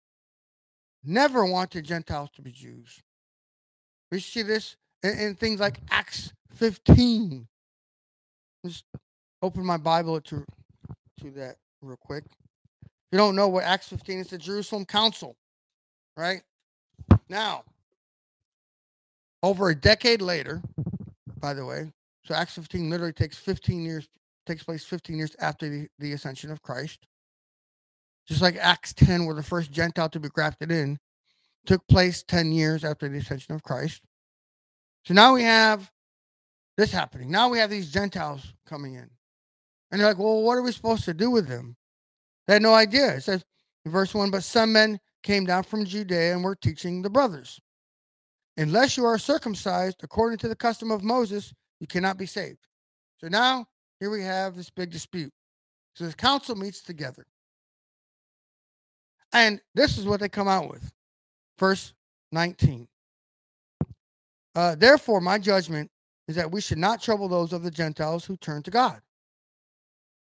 never 1.05 1.45
wanted 1.45 1.85
Gentiles 1.85 2.31
to 2.37 2.43
be 2.43 2.51
Jews. 2.51 3.03
We 4.11 4.21
see 4.21 4.43
this 4.43 4.77
in, 5.03 5.19
in 5.19 5.35
things 5.35 5.61
like 5.61 5.81
Acts 5.91 6.33
15. 6.55 7.47
Just 8.65 8.85
open 9.43 9.65
my 9.65 9.77
Bible 9.77 10.21
to, 10.23 10.45
to 11.21 11.31
that 11.33 11.57
real 11.83 11.99
quick. 12.01 12.25
If 13.11 13.16
you 13.16 13.18
don't 13.18 13.37
know 13.37 13.49
what 13.49 13.64
Acts 13.64 13.88
15 13.88 14.18
is, 14.18 14.27
the 14.29 14.37
Jerusalem 14.37 14.85
Council, 14.85 15.35
right? 16.14 16.42
Now, 17.31 17.64
over 19.42 19.71
a 19.71 19.75
decade 19.75 20.21
later, 20.21 20.61
by 21.40 21.55
the 21.55 21.64
way, 21.64 21.90
so 22.25 22.35
Acts 22.35 22.55
15 22.55 22.90
literally 22.90 23.14
takes 23.14 23.38
15 23.38 23.83
years, 23.83 24.09
takes 24.47 24.62
place 24.62 24.85
15 24.85 25.16
years 25.16 25.35
after 25.40 25.71
the, 25.71 25.88
the 25.99 26.12
ascension 26.12 26.51
of 26.51 26.61
Christ. 26.61 27.07
Just 28.27 28.42
like 28.42 28.57
Acts 28.57 28.92
10, 28.92 29.25
where 29.25 29.35
the 29.35 29.42
first 29.42 29.73
Gentile 29.73 30.11
to 30.11 30.21
be 30.21 30.29
grafted 30.29 30.71
in 30.71 30.99
took 31.64 31.87
place 31.88 32.23
10 32.23 32.53
years 32.53 32.85
after 32.85 33.09
the 33.09 33.16
ascension 33.16 33.55
of 33.55 33.62
Christ. 33.62 34.03
So 35.07 35.14
now 35.14 35.33
we 35.33 35.44
have 35.44 35.90
this 36.77 36.92
happening. 36.92 37.31
Now 37.31 37.49
we 37.49 37.57
have 37.59 37.71
these 37.71 37.90
Gentiles 37.90 38.53
coming 38.66 38.97
in. 38.97 39.09
And 39.90 39.99
they're 39.99 40.09
like, 40.09 40.18
well, 40.18 40.42
what 40.42 40.59
are 40.59 40.62
we 40.62 40.73
supposed 40.73 41.07
to 41.07 41.14
do 41.14 41.31
with 41.31 41.49
them? 41.49 41.78
They 42.49 42.55
had 42.55 42.63
no 42.63 42.75
idea. 42.75 43.15
It 43.15 43.21
says 43.21 43.45
in 43.85 43.93
verse 43.93 44.13
1 44.13 44.33
But 44.33 44.43
some 44.43 44.73
men 44.73 44.99
came 45.23 45.45
down 45.47 45.63
from 45.63 45.85
Judea 45.85 46.33
and 46.33 46.43
were 46.43 46.57
teaching 46.57 47.03
the 47.03 47.11
brothers. 47.11 47.61
Unless 48.57 48.97
you 48.97 49.05
are 49.05 49.19
circumcised 49.19 49.99
according 50.03 50.39
to 50.39 50.49
the 50.49 50.57
custom 50.57 50.91
of 50.91 51.05
Moses, 51.05 51.55
you 51.79 51.87
cannot 51.87 52.19
be 52.19 52.27
saved. 52.27 52.67
So 53.19 53.29
now 53.29 53.67
here 54.01 54.11
we 54.11 54.23
have 54.23 54.57
this 54.57 54.71
big 54.71 54.91
dispute. 54.91 55.33
So 55.95 56.07
the 56.07 56.15
council 56.15 56.57
meets 56.57 56.83
together. 56.83 57.27
And 59.33 59.61
this 59.75 59.99
is 59.99 60.07
what 60.07 60.21
they 60.21 60.29
come 60.29 60.49
out 60.49 60.71
with. 60.71 60.91
Verse 61.59 61.93
19. 62.33 62.89
Uh, 64.55 64.75
Therefore, 64.75 65.21
my 65.21 65.39
judgment 65.39 65.91
is 66.27 66.37
that 66.37 66.51
we 66.51 66.61
should 66.61 66.79
not 66.79 67.03
trouble 67.03 67.29
those 67.29 67.53
of 67.53 67.63
the 67.63 67.71
Gentiles 67.71 68.25
who 68.25 68.37
turn 68.37 68.63
to 68.63 68.71
God, 68.71 69.01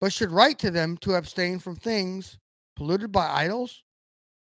but 0.02 0.14
should 0.14 0.32
write 0.32 0.60
to 0.60 0.72
them 0.72 0.98
to 0.98 1.16
abstain 1.16 1.60
from 1.60 1.76
things 1.76 2.38
polluted 2.76 3.12
by 3.12 3.28
idols 3.28 3.84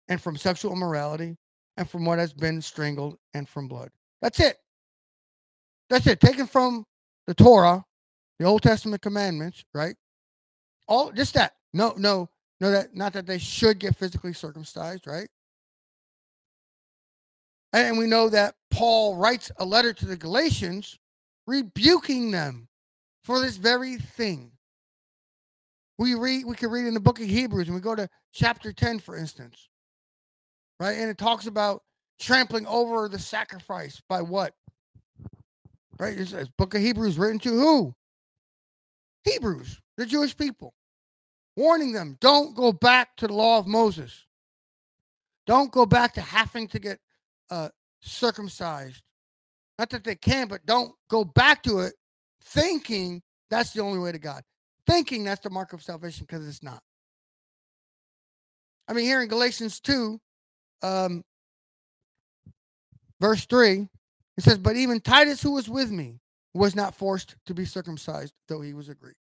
and 0.08 0.20
from 0.20 0.36
sexual 0.36 0.72
immorality 0.72 1.36
and 1.76 1.88
from 1.88 2.04
what 2.04 2.18
has 2.18 2.32
been 2.32 2.60
strangled 2.60 3.16
and 3.34 3.48
from 3.48 3.68
blood. 3.68 3.90
That's 4.20 4.40
it. 4.40 4.58
That's 5.90 6.06
it. 6.06 6.20
Taken 6.20 6.46
from 6.46 6.84
the 7.26 7.34
Torah, 7.34 7.84
the 8.38 8.44
Old 8.46 8.62
Testament 8.62 9.02
commandments, 9.02 9.64
right? 9.74 9.94
All 10.88 11.12
just 11.12 11.34
that. 11.34 11.54
No, 11.74 11.94
no, 11.96 12.28
no, 12.60 12.70
that 12.70 12.94
not 12.94 13.12
that 13.14 13.26
they 13.26 13.38
should 13.38 13.78
get 13.78 13.96
physically 13.96 14.32
circumcised, 14.32 15.06
right? 15.06 15.28
And 17.72 17.96
we 17.96 18.06
know 18.06 18.28
that 18.28 18.54
Paul 18.70 19.16
writes 19.16 19.50
a 19.56 19.64
letter 19.64 19.92
to 19.94 20.06
the 20.06 20.16
Galatians 20.16 20.98
rebuking 21.46 22.30
them 22.30 22.68
for 23.24 23.40
this 23.40 23.56
very 23.56 23.96
thing. 23.96 24.51
We 26.02 26.14
read, 26.14 26.44
we 26.44 26.56
can 26.56 26.70
read 26.70 26.86
in 26.86 26.94
the 26.94 27.00
book 27.00 27.20
of 27.20 27.26
Hebrews, 27.26 27.68
and 27.68 27.74
we 27.74 27.80
go 27.80 27.94
to 27.94 28.08
chapter 28.32 28.72
10, 28.72 28.98
for 28.98 29.16
instance 29.16 29.68
right? 30.82 30.98
And 30.98 31.08
it 31.08 31.16
talks 31.16 31.46
about 31.46 31.84
trampling 32.20 32.66
over 32.66 33.08
the 33.08 33.18
sacrifice 33.18 34.02
by 34.08 34.20
what? 34.20 34.52
Right? 35.98 36.18
It 36.18 36.26
says 36.26 36.48
Book 36.58 36.74
of 36.74 36.80
Hebrews 36.80 37.18
written 37.18 37.38
to 37.40 37.50
who? 37.50 37.94
Hebrews, 39.24 39.80
the 39.96 40.04
Jewish 40.04 40.36
people, 40.36 40.74
warning 41.56 41.92
them 41.92 42.16
don't 42.20 42.56
go 42.56 42.72
back 42.72 43.16
to 43.18 43.28
the 43.28 43.32
law 43.32 43.58
of 43.58 43.68
Moses. 43.68 44.26
Don't 45.46 45.70
go 45.70 45.86
back 45.86 46.14
to 46.14 46.20
having 46.20 46.66
to 46.68 46.80
get 46.80 46.98
uh, 47.48 47.68
circumcised. 48.00 49.02
Not 49.78 49.90
that 49.90 50.02
they 50.02 50.16
can, 50.16 50.48
but 50.48 50.66
don't 50.66 50.92
go 51.08 51.24
back 51.24 51.62
to 51.64 51.80
it 51.80 51.94
thinking 52.42 53.22
that's 53.50 53.72
the 53.72 53.82
only 53.82 54.00
way 54.00 54.10
to 54.10 54.18
God. 54.18 54.42
Thinking 54.86 55.24
that's 55.24 55.40
the 55.40 55.50
mark 55.50 55.72
of 55.72 55.82
salvation 55.82 56.26
because 56.28 56.46
it's 56.46 56.62
not. 56.62 56.82
I 58.88 58.94
mean, 58.94 59.04
here 59.04 59.22
in 59.22 59.28
Galatians 59.28 59.80
2, 59.80 60.20
um, 60.82 61.24
verse 63.20 63.46
3, 63.46 63.88
it 64.36 64.44
says, 64.44 64.58
But 64.58 64.76
even 64.76 65.00
Titus, 65.00 65.40
who 65.40 65.52
was 65.52 65.68
with 65.68 65.90
me, 65.90 66.18
was 66.54 66.74
not 66.74 66.94
forced 66.94 67.36
to 67.46 67.54
be 67.54 67.64
circumcised, 67.64 68.34
though 68.48 68.60
he 68.60 68.74
was 68.74 68.88
a 68.88 68.94
Greek. 68.94 69.16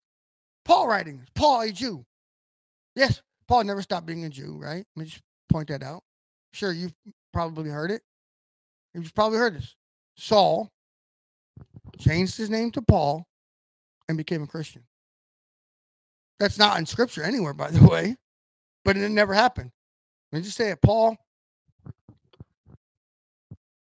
Paul 0.66 0.88
writing, 0.88 1.22
Paul, 1.36 1.62
a 1.62 1.72
Jew. 1.72 2.06
Yes, 2.96 3.22
Paul 3.48 3.64
never 3.64 3.82
stopped 3.82 4.06
being 4.06 4.26
a 4.26 4.30
Jew, 4.30 4.58
right? 4.58 4.86
Let 4.96 5.04
me 5.04 5.06
just 5.06 5.22
point 5.50 5.70
that 5.70 5.84
out. 5.84 6.04
Sure, 6.54 6.72
you've 6.72 6.96
probably 7.32 7.70
heard 7.70 7.92
it. 7.92 8.02
You've 8.94 9.16
probably 9.16 9.38
heard 9.38 9.56
this. 9.56 9.76
Saul 10.18 10.70
changed 11.98 12.38
his 12.38 12.50
name 12.50 12.72
to 12.72 12.82
Paul 12.82 13.26
and 14.10 14.18
became 14.18 14.44
a 14.44 14.48
Christian. 14.48 14.84
That's 16.42 16.58
not 16.58 16.80
in 16.80 16.88
scripture 16.88 17.22
anywhere, 17.22 17.54
by 17.54 17.70
the 17.70 17.88
way, 17.88 18.16
but 18.84 18.98
it 18.98 19.10
never 19.10 19.32
happened. 19.32 19.70
Let 20.32 20.40
me 20.40 20.44
just 20.44 20.58
say 20.58 20.72
it. 20.72 20.82
Paul 20.82 21.16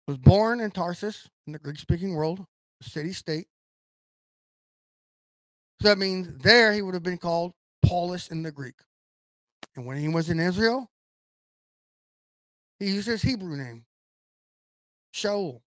was 0.06 0.18
born 0.18 0.60
in 0.60 0.70
Tarsus 0.70 1.30
in 1.48 1.54
the 1.54 1.60
Greek 1.60 1.80
speaking 1.80 2.16
world, 2.16 2.46
city 2.82 3.14
state. 3.14 3.48
So 5.82 5.88
that 5.88 5.98
means 5.98 6.28
there 6.44 6.74
he 6.74 6.82
would 6.82 6.96
have 6.96 7.04
been 7.04 7.18
called 7.18 7.54
Paulus 7.86 8.28
in 8.28 8.44
the 8.44 8.52
Greek. 8.52 8.76
And 9.78 9.86
when 9.86 9.96
he 9.96 10.10
was 10.10 10.30
in 10.30 10.38
Israel, 10.38 10.92
he 12.78 12.88
used 12.88 13.08
his 13.08 13.22
Hebrew 13.22 13.56
name, 13.56 13.86
Shaul. 15.16 15.62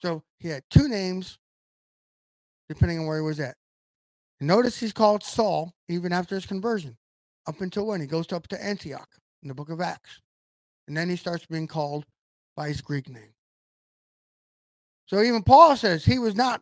So 0.00 0.22
he 0.38 0.48
had 0.48 0.62
two 0.70 0.88
names 0.88 1.36
depending 2.70 3.00
on 3.00 3.06
where 3.06 3.18
he 3.18 3.22
was 3.22 3.38
at. 3.38 3.56
Notice 4.42 4.80
he's 4.80 4.92
called 4.92 5.22
Saul 5.22 5.72
even 5.88 6.12
after 6.12 6.34
his 6.34 6.46
conversion, 6.46 6.96
up 7.46 7.60
until 7.60 7.86
when 7.86 8.00
he 8.00 8.08
goes 8.08 8.32
up 8.32 8.48
to 8.48 8.62
Antioch 8.62 9.08
in 9.42 9.48
the 9.48 9.54
book 9.54 9.70
of 9.70 9.80
Acts. 9.80 10.20
And 10.88 10.96
then 10.96 11.08
he 11.08 11.14
starts 11.14 11.46
being 11.46 11.68
called 11.68 12.04
by 12.56 12.68
his 12.68 12.80
Greek 12.80 13.08
name. 13.08 13.34
So 15.06 15.22
even 15.22 15.44
Paul 15.44 15.76
says 15.76 16.04
he 16.04 16.18
was 16.18 16.34
not 16.34 16.60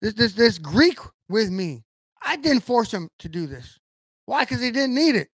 this 0.00 0.14
this 0.14 0.34
this 0.34 0.58
Greek 0.58 0.98
with 1.28 1.50
me. 1.50 1.82
I 2.22 2.36
didn't 2.36 2.62
force 2.62 2.92
him 2.92 3.08
to 3.18 3.28
do 3.28 3.46
this. 3.46 3.80
Why? 4.26 4.44
Because 4.44 4.60
he 4.60 4.70
didn't 4.70 4.94
need 4.94 5.16
it. 5.16 5.28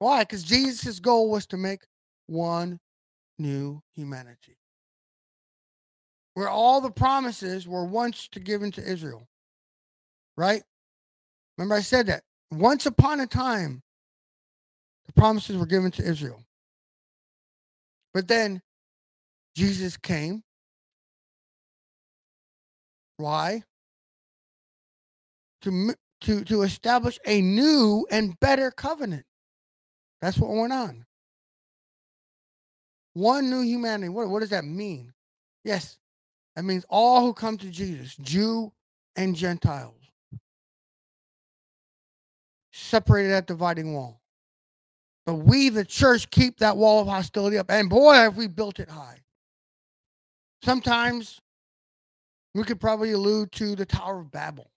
Why? 0.00 0.22
Because 0.22 0.42
Jesus' 0.42 1.00
goal 1.00 1.30
was 1.30 1.46
to 1.46 1.56
make 1.56 1.80
one 2.26 2.78
new 3.38 3.80
humanity. 3.94 4.58
Where 6.34 6.50
all 6.50 6.80
the 6.82 6.90
promises 6.90 7.66
were 7.66 7.86
once 7.86 8.28
to 8.32 8.40
given 8.40 8.70
to 8.72 8.82
Israel. 8.82 9.27
Right? 10.38 10.62
Remember, 11.58 11.76
I 11.76 11.82
said 11.82 12.08
that. 12.08 12.24
Once 12.52 12.86
upon 12.86 13.20
a 13.20 13.26
time, 13.28 13.82
the 15.06 15.12
promises 15.14 15.56
were 15.58 15.66
given 15.66 15.90
to 15.92 16.04
Israel. 16.04 16.44
But 18.14 18.28
then 18.28 18.62
Jesus 19.56 19.96
came. 19.98 20.44
Why? 23.18 23.64
To, 25.62 25.94
to, 26.22 26.44
to 26.44 26.62
establish 26.62 27.18
a 27.26 27.42
new 27.42 28.06
and 28.10 28.38
better 28.40 28.70
covenant. 28.70 29.24
That's 30.22 30.38
what 30.38 30.50
went 30.50 30.72
on. 30.74 31.06
One 33.14 33.50
new 33.50 33.62
humanity. 33.62 34.10
What, 34.10 34.28
what 34.30 34.40
does 34.40 34.50
that 34.50 34.64
mean? 34.64 35.12
Yes, 35.64 35.98
That 36.56 36.64
means 36.64 36.84
all 36.90 37.22
who 37.22 37.34
come 37.34 37.56
to 37.58 37.70
Jesus, 37.70 38.16
Jew 38.16 38.72
and 39.16 39.36
Gentiles, 39.36 39.97
separated 42.78 43.30
that 43.30 43.46
dividing 43.46 43.94
wall. 43.94 44.20
But 45.26 45.34
we, 45.34 45.68
the 45.68 45.84
church, 45.84 46.30
keep 46.30 46.58
that 46.58 46.76
wall 46.76 47.02
of 47.02 47.08
hostility 47.08 47.58
up. 47.58 47.70
And 47.70 47.90
boy, 47.90 48.14
have 48.14 48.36
we 48.36 48.46
built 48.46 48.80
it 48.80 48.88
high. 48.88 49.18
Sometimes 50.62 51.40
we 52.54 52.64
could 52.64 52.80
probably 52.80 53.12
allude 53.12 53.52
to 53.52 53.76
the 53.76 53.84
Tower 53.84 54.20
of 54.20 54.30
Babel. 54.30 54.70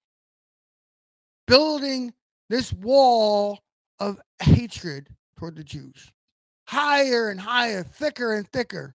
Building 1.47 2.13
this 2.49 2.73
wall 2.73 3.59
of 3.99 4.19
hatred 4.41 5.09
toward 5.37 5.55
the 5.55 5.63
Jews. 5.63 6.11
Higher 6.67 7.29
and 7.29 7.39
higher, 7.39 7.83
thicker 7.83 8.33
and 8.33 8.47
thicker. 8.51 8.93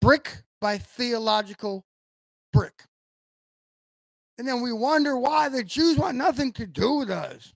Brick 0.00 0.42
by 0.60 0.78
theological 0.78 1.84
brick. 2.52 2.84
And 4.38 4.46
then 4.46 4.62
we 4.62 4.72
wonder 4.72 5.18
why 5.18 5.48
the 5.48 5.64
Jews 5.64 5.96
want 5.96 6.16
nothing 6.16 6.52
to 6.52 6.66
do 6.66 6.94
with 6.94 7.10
us. 7.10 7.52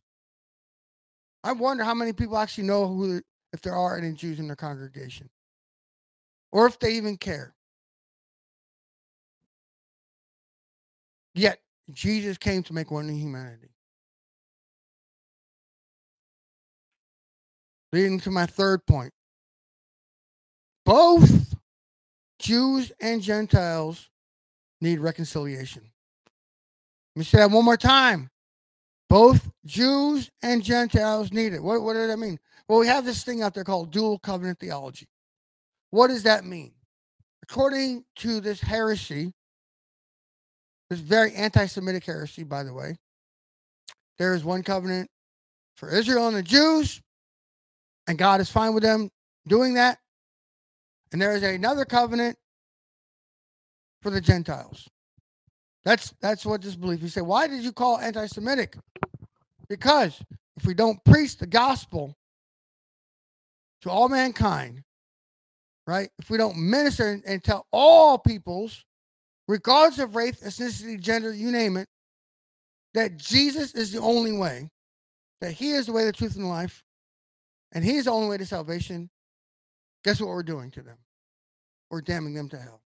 I 1.42 1.52
wonder 1.52 1.84
how 1.84 1.94
many 1.94 2.12
people 2.12 2.36
actually 2.36 2.64
know 2.64 2.86
who, 2.86 3.22
if 3.52 3.62
there 3.62 3.74
are 3.74 3.96
any 3.96 4.12
Jews 4.12 4.38
in 4.38 4.46
their 4.46 4.56
congregation, 4.56 5.30
or 6.52 6.66
if 6.66 6.78
they 6.78 6.92
even 6.94 7.16
care. 7.16 7.54
Yet 11.34 11.60
Jesus 11.92 12.36
came 12.36 12.62
to 12.64 12.72
make 12.72 12.90
one 12.90 13.08
in 13.08 13.16
humanity. 13.16 13.70
Leading 17.92 18.20
to 18.20 18.30
my 18.30 18.46
third 18.46 18.86
point. 18.86 19.12
Both 20.84 21.54
Jews 22.38 22.92
and 23.00 23.22
Gentiles 23.22 24.08
need 24.80 25.00
reconciliation. 25.00 25.82
Let 27.14 27.20
me 27.20 27.24
say 27.24 27.38
that 27.38 27.50
one 27.50 27.64
more 27.64 27.76
time. 27.76 28.30
Both 29.10 29.50
Jews 29.66 30.30
and 30.40 30.62
Gentiles 30.62 31.32
need 31.32 31.52
it. 31.52 31.60
What, 31.60 31.82
what 31.82 31.94
does 31.94 32.06
that 32.06 32.18
mean? 32.18 32.38
Well, 32.68 32.78
we 32.78 32.86
have 32.86 33.04
this 33.04 33.24
thing 33.24 33.42
out 33.42 33.54
there 33.54 33.64
called 33.64 33.90
dual 33.90 34.20
covenant 34.20 34.60
theology. 34.60 35.08
What 35.90 36.08
does 36.08 36.22
that 36.22 36.44
mean? 36.44 36.72
According 37.42 38.04
to 38.16 38.40
this 38.40 38.60
heresy, 38.60 39.32
this 40.88 41.00
very 41.00 41.34
anti 41.34 41.66
Semitic 41.66 42.06
heresy, 42.06 42.44
by 42.44 42.62
the 42.62 42.72
way, 42.72 42.96
there 44.16 44.32
is 44.32 44.44
one 44.44 44.62
covenant 44.62 45.10
for 45.74 45.90
Israel 45.90 46.28
and 46.28 46.36
the 46.36 46.42
Jews, 46.42 47.02
and 48.06 48.16
God 48.16 48.40
is 48.40 48.48
fine 48.48 48.74
with 48.74 48.84
them 48.84 49.10
doing 49.48 49.74
that. 49.74 49.98
And 51.10 51.20
there 51.20 51.34
is 51.34 51.42
another 51.42 51.84
covenant 51.84 52.38
for 54.02 54.10
the 54.10 54.20
Gentiles. 54.20 54.88
That's 55.84 56.12
that's 56.20 56.44
what 56.44 56.62
this 56.62 56.76
belief. 56.76 57.02
You 57.02 57.08
say, 57.08 57.22
why 57.22 57.46
did 57.46 57.62
you 57.62 57.72
call 57.72 57.98
anti-Semitic? 57.98 58.76
Because 59.68 60.22
if 60.56 60.66
we 60.66 60.74
don't 60.74 61.02
preach 61.04 61.38
the 61.38 61.46
gospel 61.46 62.16
to 63.82 63.90
all 63.90 64.08
mankind, 64.08 64.82
right? 65.86 66.10
If 66.18 66.28
we 66.28 66.36
don't 66.36 66.58
minister 66.58 67.08
and, 67.08 67.22
and 67.26 67.42
tell 67.42 67.66
all 67.72 68.18
peoples, 68.18 68.84
regardless 69.48 69.98
of 69.98 70.16
race, 70.16 70.40
ethnicity, 70.42 71.00
gender, 71.00 71.32
you 71.32 71.50
name 71.50 71.76
it, 71.76 71.88
that 72.94 73.16
Jesus 73.16 73.74
is 73.74 73.92
the 73.92 74.00
only 74.00 74.32
way, 74.32 74.70
that 75.40 75.52
He 75.52 75.70
is 75.70 75.86
the 75.86 75.92
way, 75.92 76.04
the 76.04 76.12
truth, 76.12 76.36
and 76.36 76.44
the 76.44 76.48
life, 76.48 76.84
and 77.72 77.84
He 77.84 77.96
is 77.96 78.04
the 78.04 78.10
only 78.10 78.28
way 78.28 78.36
to 78.36 78.44
salvation, 78.44 79.08
guess 80.04 80.20
what 80.20 80.28
we're 80.28 80.42
doing 80.42 80.70
to 80.72 80.82
them? 80.82 80.98
We're 81.90 82.02
damning 82.02 82.34
them 82.34 82.48
to 82.50 82.58
hell. 82.58 82.82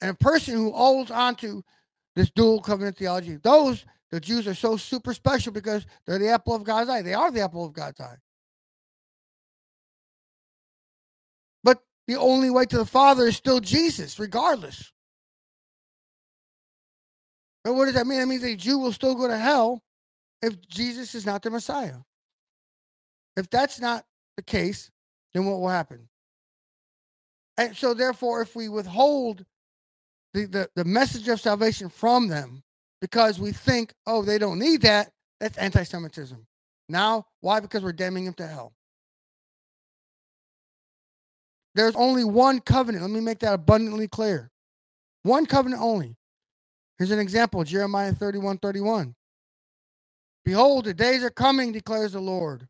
And 0.00 0.10
a 0.10 0.14
person 0.14 0.54
who 0.54 0.72
holds 0.72 1.10
on 1.10 1.36
to 1.36 1.62
this 2.18 2.30
dual 2.30 2.60
covenant 2.60 2.96
theology. 2.96 3.36
Those, 3.36 3.84
the 4.10 4.18
Jews 4.18 4.48
are 4.48 4.54
so 4.54 4.76
super 4.76 5.14
special 5.14 5.52
because 5.52 5.86
they're 6.04 6.18
the 6.18 6.30
apple 6.30 6.52
of 6.52 6.64
God's 6.64 6.90
eye. 6.90 7.00
They 7.00 7.14
are 7.14 7.30
the 7.30 7.42
apple 7.42 7.64
of 7.64 7.72
God's 7.72 8.00
eye. 8.00 8.16
But 11.62 11.80
the 12.08 12.16
only 12.16 12.50
way 12.50 12.64
to 12.64 12.76
the 12.76 12.84
Father 12.84 13.28
is 13.28 13.36
still 13.36 13.60
Jesus, 13.60 14.18
regardless. 14.18 14.92
But 17.62 17.74
what 17.74 17.84
does 17.84 17.94
that 17.94 18.06
mean? 18.08 18.18
That 18.18 18.26
means 18.26 18.42
a 18.42 18.56
Jew 18.56 18.78
will 18.78 18.92
still 18.92 19.14
go 19.14 19.28
to 19.28 19.38
hell 19.38 19.84
if 20.42 20.60
Jesus 20.66 21.14
is 21.14 21.24
not 21.24 21.42
the 21.42 21.50
Messiah. 21.50 21.98
If 23.36 23.48
that's 23.48 23.80
not 23.80 24.04
the 24.36 24.42
case, 24.42 24.90
then 25.34 25.46
what 25.46 25.60
will 25.60 25.68
happen? 25.68 26.08
And 27.56 27.76
so, 27.76 27.94
therefore, 27.94 28.42
if 28.42 28.56
we 28.56 28.68
withhold 28.68 29.44
the, 30.34 30.46
the, 30.46 30.70
the 30.76 30.84
message 30.84 31.28
of 31.28 31.40
salvation 31.40 31.88
from 31.88 32.28
them 32.28 32.62
because 33.00 33.38
we 33.40 33.52
think, 33.52 33.92
oh, 34.06 34.22
they 34.22 34.38
don't 34.38 34.58
need 34.58 34.82
that. 34.82 35.10
That's 35.40 35.58
anti 35.58 35.82
Semitism. 35.84 36.46
Now, 36.88 37.26
why? 37.40 37.60
Because 37.60 37.82
we're 37.82 37.92
damning 37.92 38.24
them 38.24 38.34
to 38.34 38.46
hell. 38.46 38.72
There's 41.74 41.94
only 41.96 42.24
one 42.24 42.60
covenant. 42.60 43.02
Let 43.02 43.10
me 43.12 43.20
make 43.20 43.40
that 43.40 43.54
abundantly 43.54 44.08
clear. 44.08 44.50
One 45.22 45.46
covenant 45.46 45.82
only. 45.82 46.16
Here's 46.98 47.10
an 47.10 47.20
example 47.20 47.62
Jeremiah 47.64 48.12
31 48.12 48.58
31. 48.58 49.14
Behold, 50.44 50.86
the 50.86 50.94
days 50.94 51.22
are 51.22 51.30
coming, 51.30 51.72
declares 51.72 52.12
the 52.12 52.20
Lord, 52.20 52.66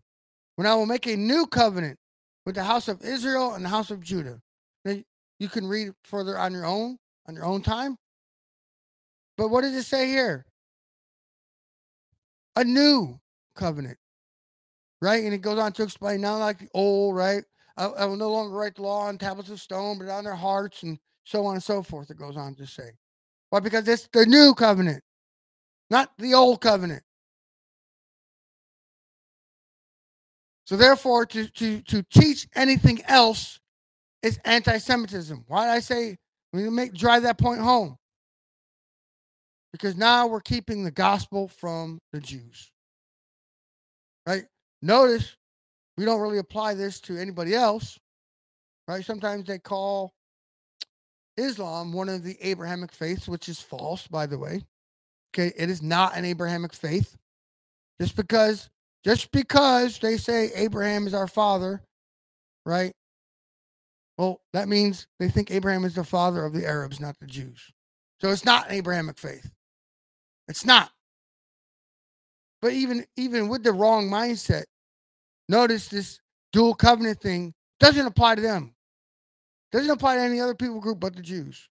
when 0.57 0.67
I 0.67 0.75
will 0.75 0.87
make 0.87 1.07
a 1.07 1.17
new 1.17 1.47
covenant 1.47 1.99
with 2.45 2.57
the 2.57 2.65
house 2.65 2.89
of 2.89 3.03
Israel 3.03 3.55
and 3.55 3.65
the 3.65 3.69
house 3.69 3.91
of 3.91 4.03
Judah. 4.03 4.41
Now, 4.85 4.97
you 5.39 5.49
can 5.49 5.67
read 5.67 5.93
further 6.05 6.39
on 6.39 6.53
your 6.53 6.67
own 6.67 6.99
on 7.29 7.35
your 7.35 7.45
own 7.45 7.63
time. 7.63 7.97
But 9.37 9.49
what 9.49 9.61
does 9.61 9.75
it 9.75 9.85
say 9.85 10.09
here? 10.09 10.47
A 12.57 12.65
new 12.65 13.21
covenant, 13.55 13.99
right? 15.01 15.23
And 15.23 15.33
it 15.33 15.39
goes 15.39 15.59
on 15.59 15.73
to 15.75 15.85
explain 15.85 16.23
not 16.23 16.39
like 16.39 16.59
the 16.59 16.69
old, 16.75 17.15
right? 17.15 17.45
I, 17.77 17.85
I 17.85 18.05
will 18.07 18.17
no 18.17 18.31
longer 18.33 18.57
write 18.57 18.75
the 18.75 18.83
law 18.83 19.03
on 19.03 19.19
tablets 19.19 19.51
of 19.51 19.61
stone, 19.61 19.99
but 19.99 20.09
on 20.09 20.25
their 20.25 20.35
hearts, 20.35 20.83
and 20.83 20.99
so 21.25 21.47
on 21.47 21.55
and 21.55 21.63
so 21.63 21.83
forth. 21.83 22.11
It 22.11 22.19
goes 22.19 22.37
on 22.37 22.57
to 22.57 22.67
say. 22.67 22.91
Why? 23.51 23.61
Because 23.61 23.87
it's 23.87 24.09
the 24.13 24.27
new 24.27 24.55
covenant, 24.55 25.05
not 25.89 26.11
the 26.19 26.35
old 26.35 26.61
covenant. 26.61 27.03
So 30.65 30.77
therefore, 30.77 31.25
to 31.27 31.49
to 31.49 31.81
to 31.83 32.03
teach 32.11 32.49
anything 32.57 33.03
else 33.05 33.61
is 34.23 34.39
anti-Semitism. 34.45 35.45
Why 35.47 35.67
did 35.67 35.71
I 35.71 35.81
say 35.81 36.19
we 36.53 36.61
need 36.61 36.67
to 36.67 36.71
make 36.71 36.95
drive 36.95 37.23
that 37.23 37.39
point 37.39 37.61
home. 37.61 37.97
Because 39.73 39.97
now 39.97 40.27
we're 40.27 40.41
keeping 40.41 40.83
the 40.83 40.91
gospel 40.91 41.49
from 41.49 41.99
the 42.13 42.21
Jews. 42.21 42.71
Right? 44.27 44.45
Notice 44.83 45.37
we 45.97 46.05
don't 46.05 46.21
really 46.21 46.39
apply 46.39 46.75
this 46.75 47.01
to 47.03 47.19
anybody 47.19 47.55
else. 47.55 47.99
Right? 48.87 49.05
Sometimes 49.05 49.45
they 49.45 49.59
call 49.59 50.13
Islam 51.37 51.93
one 51.93 52.09
of 52.09 52.25
the 52.25 52.37
Abrahamic 52.41 52.93
faiths, 52.93 53.29
which 53.29 53.49
is 53.49 53.61
false, 53.61 54.07
by 54.07 54.27
the 54.27 54.39
way. 54.39 54.63
Okay, 55.35 55.53
it 55.57 55.71
is 55.71 55.83
not 55.83 56.17
an 56.17 56.25
Abrahamic 56.25 56.73
faith. 56.73 57.17
Just 58.01 58.17
because, 58.17 58.69
just 59.05 59.31
because 59.31 59.99
they 59.99 60.17
say 60.17 60.51
Abraham 60.55 61.07
is 61.07 61.15
our 61.15 61.29
father, 61.29 61.83
right? 62.65 62.93
Well, 64.19 64.41
that 64.53 64.69
means 64.69 65.07
they 65.21 65.29
think 65.29 65.51
Abraham 65.53 65.85
is 65.85 65.95
the 65.95 66.05
father 66.05 66.45
of 66.45 66.53
the 66.53 66.67
Arabs, 66.67 66.99
not 66.99 67.19
the 67.21 67.27
Jews. 67.27 67.73
So 68.21 68.31
it's 68.31 68.45
not 68.45 68.67
an 68.67 68.75
Abrahamic 68.75 69.17
faith. 69.17 69.49
It's 70.49 70.67
not. 70.67 70.91
But 72.61 72.73
even 72.73 73.07
even 73.17 73.49
with 73.49 73.63
the 73.63 73.73
wrong 73.73 74.11
mindset, 74.11 74.65
notice 75.49 75.87
this 75.87 76.21
dual 76.53 76.75
covenant 76.75 77.21
thing 77.21 77.55
doesn't 77.79 78.07
apply 78.07 78.35
to 78.35 78.43
them. 78.43 78.75
Doesn't 79.71 79.91
apply 79.91 80.17
to 80.17 80.23
any 80.23 80.41
other 80.41 80.55
people 80.55 80.81
group 80.81 80.99
but 80.99 81.15
the 81.15 81.23
Jews. 81.23 81.69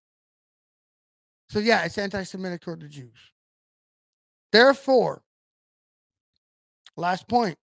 So 1.49 1.59
yeah, 1.59 1.83
it's 1.83 1.97
anti-Semitic 1.97 2.61
toward 2.61 2.79
the 2.79 2.87
Jews. 2.87 3.31
Therefore, 4.53 5.21
last 6.95 7.27
point. 7.27 7.57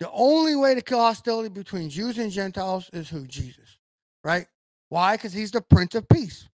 The 0.00 0.10
only 0.12 0.54
way 0.54 0.74
to 0.74 0.80
kill 0.80 1.00
hostility 1.00 1.48
between 1.48 1.90
Jews 1.90 2.18
and 2.18 2.30
Gentiles 2.30 2.88
is 2.92 3.08
who? 3.08 3.26
Jesus. 3.26 3.78
Right? 4.22 4.46
Why? 4.88 5.16
Because 5.16 5.32
he's 5.32 5.50
the 5.50 5.60
Prince 5.60 5.94
of 5.94 6.08
Peace. 6.08 6.48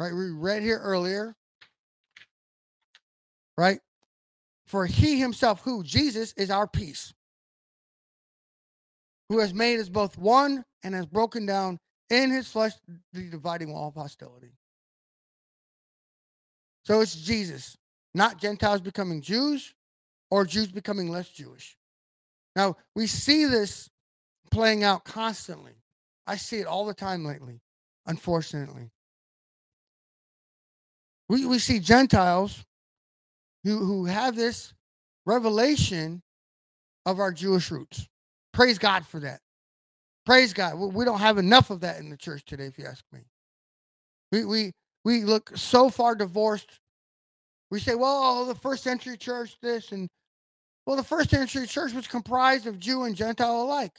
Right? 0.00 0.12
We 0.12 0.30
read 0.30 0.62
here 0.62 0.78
earlier. 0.78 1.34
Right? 3.56 3.80
For 4.66 4.86
he 4.86 5.18
himself, 5.18 5.62
who? 5.62 5.82
Jesus 5.82 6.32
is 6.36 6.50
our 6.50 6.66
peace. 6.66 7.12
Who 9.28 9.40
has 9.40 9.52
made 9.52 9.80
us 9.80 9.88
both 9.88 10.16
one 10.16 10.64
and 10.82 10.94
has 10.94 11.06
broken 11.06 11.44
down 11.44 11.78
in 12.10 12.30
his 12.30 12.48
flesh 12.48 12.72
the 13.12 13.22
dividing 13.22 13.72
wall 13.72 13.88
of 13.88 13.94
hostility. 13.94 14.52
So 16.84 17.00
it's 17.00 17.14
Jesus, 17.14 17.76
not 18.14 18.38
Gentiles 18.38 18.80
becoming 18.80 19.20
Jews 19.20 19.74
or 20.30 20.44
Jews 20.44 20.68
becoming 20.68 21.10
less 21.10 21.28
Jewish. 21.28 21.77
Now, 22.58 22.74
we 22.96 23.06
see 23.06 23.44
this 23.44 23.88
playing 24.50 24.82
out 24.82 25.04
constantly. 25.04 25.74
I 26.26 26.34
see 26.34 26.56
it 26.56 26.66
all 26.66 26.86
the 26.86 26.92
time 26.92 27.24
lately, 27.24 27.60
unfortunately. 28.04 28.90
We, 31.28 31.46
we 31.46 31.60
see 31.60 31.78
Gentiles 31.78 32.64
who, 33.62 33.78
who 33.78 34.06
have 34.06 34.34
this 34.34 34.74
revelation 35.24 36.20
of 37.06 37.20
our 37.20 37.30
Jewish 37.30 37.70
roots. 37.70 38.08
Praise 38.52 38.76
God 38.76 39.06
for 39.06 39.20
that. 39.20 39.38
Praise 40.26 40.52
God. 40.52 40.74
We 40.74 41.04
don't 41.04 41.20
have 41.20 41.38
enough 41.38 41.70
of 41.70 41.78
that 41.82 42.00
in 42.00 42.10
the 42.10 42.16
church 42.16 42.44
today, 42.44 42.64
if 42.64 42.76
you 42.76 42.86
ask 42.86 43.04
me. 43.12 43.20
We 44.32 44.44
we 44.44 44.72
we 45.04 45.22
look 45.22 45.52
so 45.56 45.90
far 45.90 46.16
divorced. 46.16 46.80
We 47.70 47.78
say, 47.78 47.94
well, 47.94 48.44
the 48.46 48.56
first 48.56 48.82
century 48.82 49.16
church, 49.16 49.56
this 49.62 49.92
and 49.92 50.08
well, 50.88 50.96
the 50.96 51.04
first 51.04 51.28
century 51.28 51.66
church 51.66 51.92
was 51.92 52.06
comprised 52.06 52.66
of 52.66 52.80
Jew 52.80 53.02
and 53.02 53.14
Gentile 53.14 53.60
alike. 53.60 53.92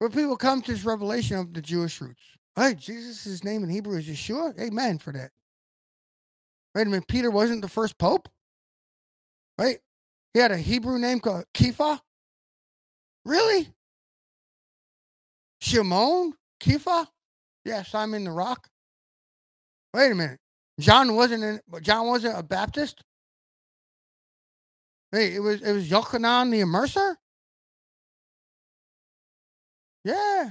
But 0.00 0.14
people 0.14 0.38
come 0.38 0.62
to 0.62 0.72
this 0.72 0.86
revelation 0.86 1.36
of 1.36 1.52
the 1.52 1.60
Jewish 1.60 2.00
roots. 2.00 2.22
Hey, 2.56 2.72
Jesus' 2.72 3.44
name 3.44 3.62
in 3.62 3.68
Hebrew 3.68 3.98
is 3.98 4.06
Yeshua. 4.06 4.58
Amen 4.58 4.96
for 4.96 5.12
that. 5.12 5.32
Wait 6.74 6.86
a 6.86 6.90
minute, 6.90 7.08
Peter 7.08 7.30
wasn't 7.30 7.60
the 7.60 7.68
first 7.68 7.98
pope? 7.98 8.26
Right? 9.58 9.80
He 10.32 10.40
had 10.40 10.50
a 10.50 10.56
Hebrew 10.56 10.98
name 10.98 11.20
called 11.20 11.44
Kepha. 11.52 12.00
Really? 13.26 13.68
Shimon? 15.60 16.32
Kepha? 16.58 17.06
Yeah, 17.66 17.82
Simon 17.82 18.24
the 18.24 18.30
Rock. 18.30 18.66
Wait 19.92 20.10
a 20.10 20.14
minute. 20.14 20.40
John 20.80 21.14
wasn't 21.14 21.44
in, 21.44 21.60
John 21.82 22.06
wasn't 22.06 22.38
a 22.38 22.42
Baptist. 22.42 23.02
Hey, 25.16 25.34
it 25.34 25.40
was 25.40 25.62
it 25.62 25.72
was 25.72 25.88
Yochanan 25.88 26.50
the 26.50 26.60
Immerser. 26.60 27.14
Yeah, 30.04 30.50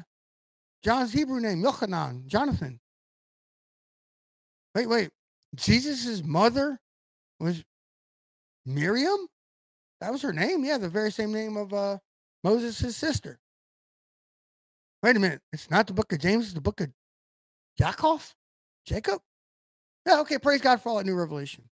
John's 0.83 1.13
Hebrew 1.13 1.39
name 1.39 1.61
Yochanan, 1.61 2.25
Jonathan. 2.25 2.79
Wait, 4.73 4.87
wait. 4.87 5.09
Jesus's 5.53 6.23
mother 6.23 6.79
was 7.39 7.63
Miriam. 8.65 9.27
That 10.01 10.11
was 10.11 10.23
her 10.23 10.33
name. 10.33 10.65
Yeah, 10.65 10.79
the 10.79 10.89
very 10.89 11.11
same 11.11 11.31
name 11.31 11.57
of 11.57 11.71
uh, 11.71 11.99
Moses' 12.43 12.97
sister. 12.97 13.37
Wait 15.03 15.15
a 15.15 15.19
minute. 15.19 15.41
It's 15.53 15.69
not 15.69 15.85
the 15.85 15.93
book 15.93 16.11
of 16.11 16.17
James, 16.17 16.45
it's 16.45 16.53
the 16.55 16.61
book 16.61 16.81
of 16.81 16.89
Yaakov? 17.79 18.33
Jacob? 18.87 19.21
Yeah, 20.07 20.21
okay. 20.21 20.39
Praise 20.39 20.61
God 20.61 20.81
for 20.81 20.89
all 20.89 20.97
that 20.97 21.05
new 21.05 21.13
revelation. 21.13 21.65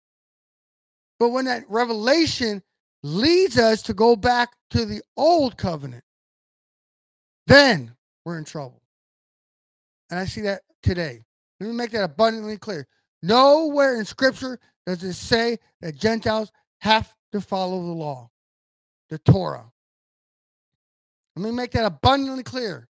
But 1.19 1.29
when 1.29 1.45
that 1.45 1.63
revelation 1.69 2.61
leads 3.03 3.57
us 3.57 3.81
to 3.83 3.93
go 3.93 4.15
back 4.15 4.49
to 4.71 4.85
the 4.85 5.01
old 5.17 5.57
covenant, 5.57 6.03
then 7.47 7.95
we're 8.25 8.37
in 8.37 8.45
trouble. 8.45 8.81
And 10.09 10.19
I 10.19 10.25
see 10.25 10.41
that 10.41 10.61
today. 10.83 11.23
Let 11.59 11.67
me 11.67 11.75
make 11.75 11.91
that 11.91 12.03
abundantly 12.03 12.57
clear. 12.57 12.87
Nowhere 13.23 13.99
in 13.99 14.05
scripture 14.05 14.59
does 14.85 15.03
it 15.03 15.13
say 15.13 15.59
that 15.81 15.95
Gentiles 15.95 16.51
have 16.79 17.13
to 17.31 17.41
follow 17.41 17.81
the 17.83 17.91
law, 17.91 18.29
the 19.09 19.19
Torah. 19.19 19.71
Let 21.35 21.45
me 21.45 21.51
make 21.51 21.71
that 21.71 21.85
abundantly 21.85 22.43
clear. 22.43 22.87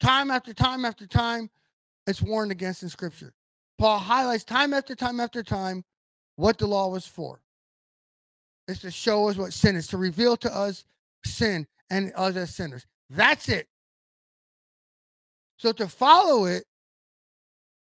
Time 0.00 0.30
after 0.30 0.52
time 0.52 0.84
after 0.84 1.06
time, 1.06 1.48
it's 2.06 2.20
warned 2.20 2.52
against 2.52 2.82
in 2.82 2.88
Scripture. 2.88 3.32
Paul 3.78 3.98
highlights 3.98 4.44
time 4.44 4.74
after 4.74 4.94
time 4.94 5.18
after 5.18 5.42
time 5.42 5.84
what 6.36 6.58
the 6.58 6.66
law 6.66 6.88
was 6.88 7.06
for. 7.06 7.40
It's 8.66 8.80
to 8.80 8.90
show 8.90 9.28
us 9.28 9.36
what 9.36 9.52
sin 9.52 9.76
is, 9.76 9.86
to 9.88 9.96
reveal 9.96 10.36
to 10.38 10.54
us 10.54 10.84
sin 11.24 11.66
and 11.90 12.12
us 12.16 12.36
as 12.36 12.54
sinners. 12.54 12.86
That's 13.10 13.48
it. 13.48 13.68
So 15.56 15.72
to 15.72 15.88
follow 15.88 16.46
it 16.46 16.64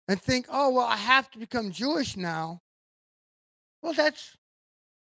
and 0.08 0.20
think, 0.20 0.46
oh 0.50 0.70
well, 0.70 0.86
I 0.86 0.96
have 0.96 1.30
to 1.32 1.38
become 1.38 1.70
Jewish 1.70 2.16
now. 2.16 2.60
Well, 3.82 3.92
that's 3.92 4.36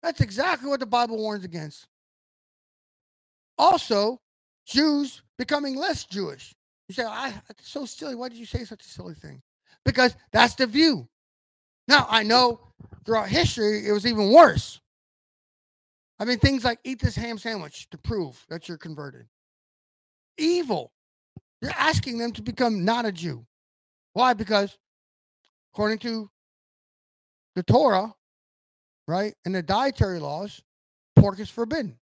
that's 0.02 0.20
exactly 0.20 0.68
what 0.68 0.80
the 0.80 0.86
Bible 0.86 1.18
warns 1.18 1.44
against. 1.44 1.86
Also, 3.58 4.20
Jews 4.66 5.22
becoming 5.36 5.74
less 5.74 6.04
Jewish. 6.04 6.54
You 6.88 6.94
say, 6.94 7.04
I, 7.04 7.34
it's 7.50 7.68
so 7.68 7.84
silly. 7.84 8.14
Why 8.14 8.28
did 8.28 8.38
you 8.38 8.46
say 8.46 8.64
such 8.64 8.82
a 8.82 8.88
silly 8.88 9.14
thing? 9.14 9.42
Because 9.84 10.16
that's 10.32 10.54
the 10.54 10.66
view. 10.66 11.08
Now, 11.88 12.06
I 12.08 12.22
know 12.22 12.60
throughout 13.04 13.28
history, 13.28 13.86
it 13.86 13.92
was 13.92 14.06
even 14.06 14.30
worse. 14.30 14.80
I 16.20 16.24
mean, 16.24 16.38
things 16.38 16.64
like 16.64 16.80
eat 16.84 17.00
this 17.00 17.16
ham 17.16 17.38
sandwich 17.38 17.88
to 17.90 17.98
prove 17.98 18.44
that 18.48 18.68
you're 18.68 18.78
converted. 18.78 19.26
Evil. 20.36 20.92
You're 21.62 21.72
asking 21.72 22.18
them 22.18 22.32
to 22.32 22.42
become 22.42 22.84
not 22.84 23.04
a 23.04 23.12
Jew. 23.12 23.46
Why? 24.12 24.34
Because 24.34 24.76
according 25.72 25.98
to 25.98 26.28
the 27.54 27.62
Torah, 27.62 28.14
right, 29.06 29.34
and 29.44 29.54
the 29.54 29.62
dietary 29.62 30.18
laws, 30.18 30.62
pork 31.16 31.40
is 31.40 31.50
forbidden. 31.50 31.98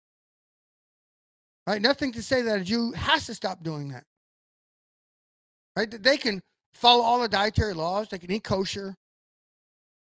Right? 1.67 1.83
Nothing 1.83 2.13
to 2.13 2.23
say 2.23 2.43
that 2.43 2.61
a 2.61 2.65
Jew 2.65 2.93
has 2.93 3.27
to 3.27 3.35
stop 3.35 3.63
doing 3.63 3.89
that. 3.89 4.05
Right? 5.77 5.91
They 5.91 6.17
can 6.17 6.41
follow 6.75 7.03
all 7.03 7.21
the 7.21 7.29
dietary 7.29 7.75
laws. 7.75 8.09
They 8.09 8.19
can 8.19 8.31
eat 8.31 8.45
kosher. 8.45 8.95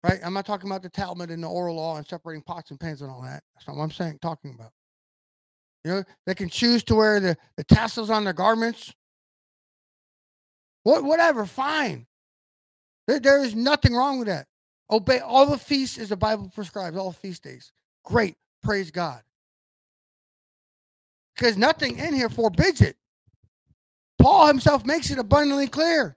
Right? 0.05 0.19
I'm 0.23 0.35
not 0.35 0.45
talking 0.45 0.69
about 0.69 0.83
the 0.83 0.89
Talmud 0.89 1.31
and 1.31 1.41
the 1.41 1.47
oral 1.47 1.77
law 1.77 1.97
and 1.97 2.05
separating 2.05 2.43
pots 2.43 2.69
and 2.69 2.79
pans 2.79 3.01
and 3.01 3.09
all 3.09 3.23
that. 3.23 3.41
That's 3.55 3.67
not 3.67 3.75
what 3.75 3.81
I'm 3.81 3.89
saying. 3.91 4.19
Talking 4.21 4.53
about. 4.53 4.69
You 5.83 5.91
know, 5.91 6.03
they 6.27 6.35
can 6.35 6.47
choose 6.47 6.83
to 6.83 6.95
wear 6.95 7.19
the, 7.19 7.35
the 7.57 7.63
tassels 7.63 8.11
on 8.11 8.23
their 8.23 8.31
garments. 8.31 8.93
What, 10.83 11.03
whatever, 11.03 11.47
fine. 11.47 12.05
There, 13.07 13.19
there 13.19 13.43
is 13.43 13.55
nothing 13.55 13.95
wrong 13.95 14.19
with 14.19 14.27
that. 14.27 14.45
Obey 14.91 15.21
all 15.21 15.47
the 15.47 15.57
feasts 15.57 15.97
as 15.97 16.09
the 16.09 16.17
Bible 16.17 16.51
prescribes, 16.53 16.95
all 16.95 17.11
feast 17.11 17.41
days. 17.41 17.71
Great. 18.03 18.35
Praise 18.61 18.91
God. 18.91 19.23
Because 21.35 21.57
nothing 21.57 21.97
in 21.97 22.13
here 22.13 22.29
forbids 22.29 22.79
it. 22.79 22.95
Paul 24.19 24.45
himself 24.45 24.85
makes 24.85 25.09
it 25.09 25.17
abundantly 25.17 25.67
clear. 25.67 26.15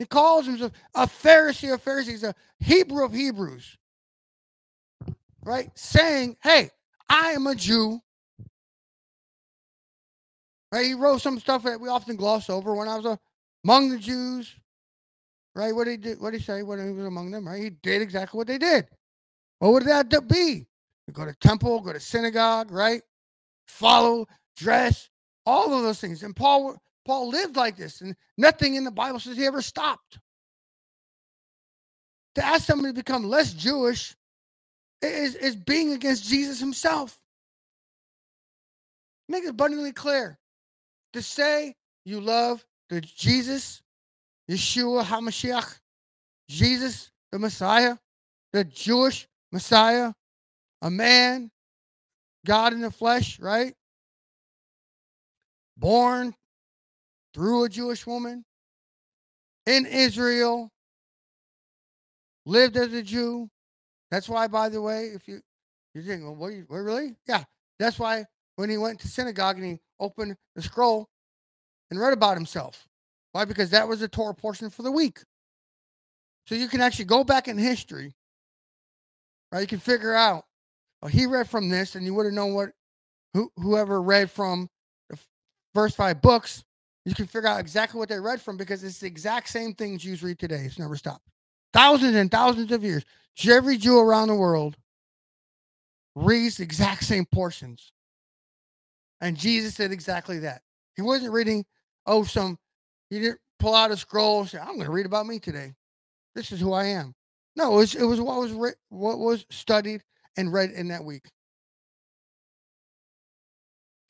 He 0.00 0.06
calls 0.06 0.46
himself 0.46 0.72
a 0.94 1.06
Pharisee 1.06 1.72
of 1.72 1.82
Pharisees, 1.82 2.24
a 2.24 2.34
Hebrew 2.58 3.04
of 3.04 3.12
Hebrews, 3.12 3.76
right? 5.44 5.70
Saying, 5.74 6.38
hey, 6.42 6.70
I 7.06 7.32
am 7.32 7.46
a 7.46 7.54
Jew. 7.54 8.00
Right? 10.72 10.86
He 10.86 10.94
wrote 10.94 11.20
some 11.20 11.38
stuff 11.38 11.64
that 11.64 11.78
we 11.78 11.90
often 11.90 12.16
gloss 12.16 12.48
over 12.48 12.74
when 12.74 12.88
I 12.88 12.96
was 12.96 13.18
among 13.62 13.90
the 13.90 13.98
Jews. 13.98 14.54
Right? 15.54 15.74
What 15.74 15.84
did 15.84 15.90
he 15.90 15.96
do? 16.14 16.16
What 16.18 16.30
did 16.30 16.40
he 16.40 16.46
say 16.46 16.62
when 16.62 16.82
he 16.82 16.94
was 16.94 17.04
among 17.04 17.30
them? 17.30 17.46
Right? 17.46 17.62
He 17.62 17.70
did 17.70 18.00
exactly 18.00 18.38
what 18.38 18.46
they 18.46 18.56
did. 18.56 18.86
What 19.58 19.72
would 19.72 19.84
that 19.84 20.28
be? 20.28 20.66
You 21.06 21.12
go 21.12 21.26
to 21.26 21.34
temple, 21.40 21.80
go 21.80 21.92
to 21.92 22.00
synagogue, 22.00 22.70
right? 22.70 23.02
Follow, 23.66 24.26
dress, 24.56 25.10
all 25.44 25.74
of 25.74 25.82
those 25.82 26.00
things. 26.00 26.22
And 26.22 26.34
Paul 26.34 26.80
Paul 27.04 27.28
lived 27.28 27.56
like 27.56 27.76
this, 27.76 28.00
and 28.00 28.14
nothing 28.36 28.74
in 28.74 28.84
the 28.84 28.90
Bible 28.90 29.18
says 29.18 29.36
he 29.36 29.46
ever 29.46 29.62
stopped. 29.62 30.18
To 32.36 32.44
ask 32.44 32.64
somebody 32.64 32.90
to 32.90 32.94
become 32.94 33.24
less 33.24 33.52
Jewish 33.52 34.14
is, 35.02 35.34
is 35.34 35.56
being 35.56 35.92
against 35.92 36.24
Jesus 36.24 36.60
himself. 36.60 37.18
Make 39.28 39.44
it 39.44 39.50
abundantly 39.50 39.92
clear. 39.92 40.38
To 41.14 41.22
say 41.22 41.74
you 42.04 42.20
love 42.20 42.64
the 42.88 43.00
Jesus, 43.00 43.82
Yeshua 44.48 45.04
HaMashiach, 45.04 45.78
Jesus, 46.48 47.10
the 47.32 47.38
Messiah, 47.38 47.96
the 48.52 48.64
Jewish 48.64 49.26
Messiah, 49.52 50.12
a 50.82 50.90
man, 50.90 51.50
God 52.44 52.72
in 52.72 52.80
the 52.80 52.90
flesh, 52.90 53.38
right? 53.38 53.74
Born 55.76 56.34
through 57.34 57.64
a 57.64 57.68
Jewish 57.68 58.06
woman 58.06 58.44
in 59.66 59.86
Israel, 59.86 60.70
lived 62.46 62.76
as 62.76 62.92
a 62.92 63.02
Jew. 63.02 63.48
That's 64.10 64.28
why, 64.28 64.48
by 64.48 64.68
the 64.68 64.82
way, 64.82 65.06
if 65.14 65.28
you 65.28 65.40
you 65.94 66.02
think, 66.02 66.22
well, 66.22 66.34
what, 66.34 66.52
you, 66.52 66.64
what 66.68 66.78
really? 66.78 67.16
Yeah, 67.26 67.44
that's 67.78 67.98
why 67.98 68.24
when 68.56 68.70
he 68.70 68.78
went 68.78 69.00
to 69.00 69.08
synagogue 69.08 69.56
and 69.56 69.66
he 69.66 69.80
opened 69.98 70.36
the 70.54 70.62
scroll 70.62 71.08
and 71.90 71.98
read 71.98 72.12
about 72.12 72.36
himself. 72.36 72.86
Why? 73.32 73.44
Because 73.44 73.70
that 73.70 73.88
was 73.88 74.00
the 74.00 74.08
Torah 74.08 74.34
portion 74.34 74.70
for 74.70 74.82
the 74.82 74.90
week. 74.90 75.20
So 76.46 76.54
you 76.54 76.68
can 76.68 76.80
actually 76.80 77.04
go 77.06 77.22
back 77.22 77.48
in 77.48 77.58
history, 77.58 78.12
right? 79.52 79.60
You 79.60 79.66
can 79.66 79.78
figure 79.78 80.14
out, 80.14 80.44
well, 81.00 81.10
he 81.10 81.26
read 81.26 81.48
from 81.48 81.68
this, 81.68 81.94
and 81.94 82.04
you 82.04 82.14
would 82.14 82.26
have 82.26 82.34
known 82.34 82.54
what 82.54 82.70
who, 83.34 83.50
whoever 83.56 84.02
read 84.02 84.30
from 84.30 84.68
the 85.08 85.18
first 85.74 85.96
five 85.96 86.20
books 86.20 86.64
you 87.04 87.14
can 87.14 87.26
figure 87.26 87.48
out 87.48 87.60
exactly 87.60 87.98
what 87.98 88.08
they 88.08 88.20
read 88.20 88.40
from 88.40 88.56
because 88.56 88.84
it's 88.84 89.00
the 89.00 89.06
exact 89.06 89.48
same 89.48 89.74
thing 89.74 89.98
Jews 89.98 90.22
read 90.22 90.38
today. 90.38 90.62
It's 90.64 90.78
never 90.78 90.96
stopped. 90.96 91.26
Thousands 91.72 92.14
and 92.14 92.30
thousands 92.30 92.72
of 92.72 92.84
years. 92.84 93.04
Every 93.48 93.78
Jew 93.78 93.98
around 93.98 94.28
the 94.28 94.34
world 94.34 94.76
reads 96.14 96.58
the 96.58 96.64
exact 96.64 97.04
same 97.04 97.24
portions. 97.24 97.92
And 99.20 99.36
Jesus 99.36 99.74
did 99.74 99.92
exactly 99.92 100.40
that. 100.40 100.62
He 100.96 101.02
wasn't 101.02 101.32
reading, 101.32 101.64
oh, 102.06 102.24
some, 102.24 102.58
he 103.08 103.20
didn't 103.20 103.40
pull 103.58 103.74
out 103.74 103.90
a 103.90 103.96
scroll 103.96 104.40
and 104.40 104.48
say, 104.48 104.58
I'm 104.58 104.74
going 104.74 104.86
to 104.86 104.90
read 104.90 105.06
about 105.06 105.26
me 105.26 105.38
today. 105.38 105.74
This 106.34 106.52
is 106.52 106.60
who 106.60 106.72
I 106.72 106.86
am. 106.86 107.14
No, 107.56 107.74
it 107.74 107.76
was, 107.76 107.94
it 107.94 108.04
was 108.04 108.20
what 108.20 108.38
was 108.38 108.52
re- 108.52 108.72
what 108.90 109.18
was 109.18 109.44
studied 109.50 110.02
and 110.36 110.52
read 110.52 110.70
in 110.70 110.88
that 110.88 111.04
week. 111.04 111.28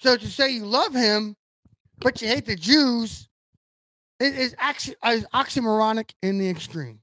So 0.01 0.16
to 0.16 0.26
say 0.26 0.51
you 0.51 0.66
love 0.66 0.95
him, 0.95 1.36
but 2.01 2.20
you 2.22 2.28
hate 2.28 2.46
the 2.46 2.57
Jews, 2.57 3.28
it 4.18 4.34
is 4.34 4.55
actually 4.59 4.96
is 5.07 5.26
oxymoronic 5.34 6.11
in 6.22 6.38
the 6.38 6.48
extreme. 6.48 7.01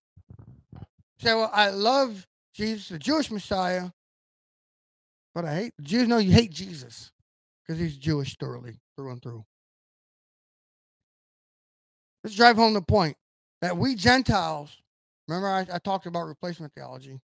Say, 1.19 1.33
well, 1.33 1.49
I 1.53 1.69
love 1.69 2.27
Jesus, 2.53 2.89
the 2.89 2.99
Jewish 2.99 3.31
Messiah, 3.31 3.89
but 5.33 5.45
I 5.45 5.55
hate 5.55 5.73
the 5.77 5.83
Jews. 5.83 6.07
No, 6.07 6.17
you 6.17 6.31
hate 6.31 6.51
Jesus 6.51 7.11
because 7.65 7.79
he's 7.79 7.97
Jewish 7.97 8.35
thoroughly, 8.37 8.79
through 8.95 9.11
and 9.11 9.21
through. 9.21 9.45
Let's 12.23 12.35
drive 12.35 12.55
home 12.55 12.73
the 12.73 12.81
point 12.81 13.17
that 13.61 13.77
we 13.77 13.95
Gentiles, 13.95 14.75
remember 15.27 15.47
I, 15.47 15.75
I 15.75 15.79
talked 15.79 16.05
about 16.05 16.27
replacement 16.27 16.73
theology, 16.73 17.19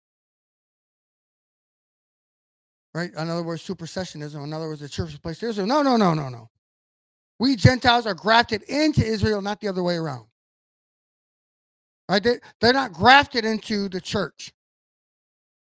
right? 2.94 3.12
In 3.12 3.30
other 3.30 3.44
words, 3.44 3.66
supersessionism. 3.66 4.44
In 4.44 4.54
other 4.54 4.68
words, 4.68 4.82
the 4.82 4.90
church 4.90 5.14
replaced 5.14 5.44
Israel. 5.44 5.68
No, 5.68 5.82
no, 5.82 5.98
no, 5.98 6.14
no, 6.14 6.30
no. 6.30 6.50
We 7.40 7.56
Gentiles 7.56 8.06
are 8.06 8.14
grafted 8.14 8.64
into 8.64 9.04
Israel, 9.04 9.42
not 9.42 9.62
the 9.62 9.70
other 9.70 9.82
way 9.82 9.96
around. 9.96 10.26
Right? 12.10 12.22
They, 12.22 12.40
they're 12.60 12.74
not 12.74 12.92
grafted 12.92 13.46
into 13.46 13.88
the 13.88 14.02
church. 14.02 14.52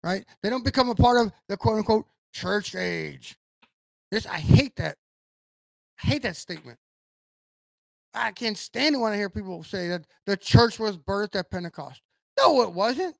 Right? 0.04 0.24
They 0.42 0.50
don't 0.50 0.64
become 0.64 0.90
a 0.90 0.94
part 0.94 1.24
of 1.24 1.32
the 1.48 1.56
quote 1.56 1.78
unquote 1.78 2.06
church 2.34 2.74
age. 2.74 3.36
This 4.10 4.26
I 4.26 4.38
hate 4.38 4.76
that. 4.76 4.96
I 6.02 6.06
hate 6.08 6.22
that 6.22 6.36
statement. 6.36 6.78
I 8.14 8.32
can't 8.32 8.58
stand 8.58 8.94
it 8.94 8.98
when 8.98 9.12
I 9.12 9.16
hear 9.16 9.30
people 9.30 9.62
say 9.62 9.88
that 9.88 10.04
the 10.26 10.36
church 10.36 10.78
was 10.78 10.98
birthed 10.98 11.34
at 11.36 11.50
Pentecost. 11.50 12.02
No, 12.38 12.60
it 12.62 12.72
wasn't. 12.72 13.16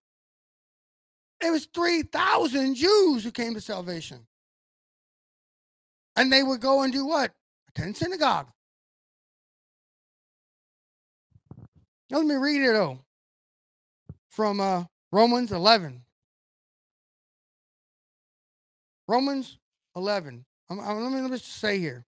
It 1.43 1.51
was 1.51 1.67
3,000 1.75 2.75
Jews 2.75 3.25
who 3.25 3.31
came 3.31 3.55
to 3.55 3.61
salvation. 3.61 4.27
And 6.17 6.31
they 6.31 6.43
would 6.43 6.61
go 6.61 6.83
and 6.83 6.93
do 6.93 7.07
what? 7.07 7.33
Attend 7.75 7.97
synagogue. 7.97 8.49
Let 12.11 12.27
me 12.27 12.35
read 12.35 12.63
it 12.63 12.73
though 12.73 12.99
from 14.29 14.61
uh, 14.61 14.85
Romans 15.11 15.53
11. 15.53 16.03
Romans 19.09 19.59
11. 19.97 20.45
I'm, 20.71 20.81
I'm, 20.81 21.03
let, 21.03 21.13
me, 21.13 21.21
let 21.21 21.31
me 21.31 21.37
just 21.39 21.57
say 21.57 21.79
here. 21.79 22.05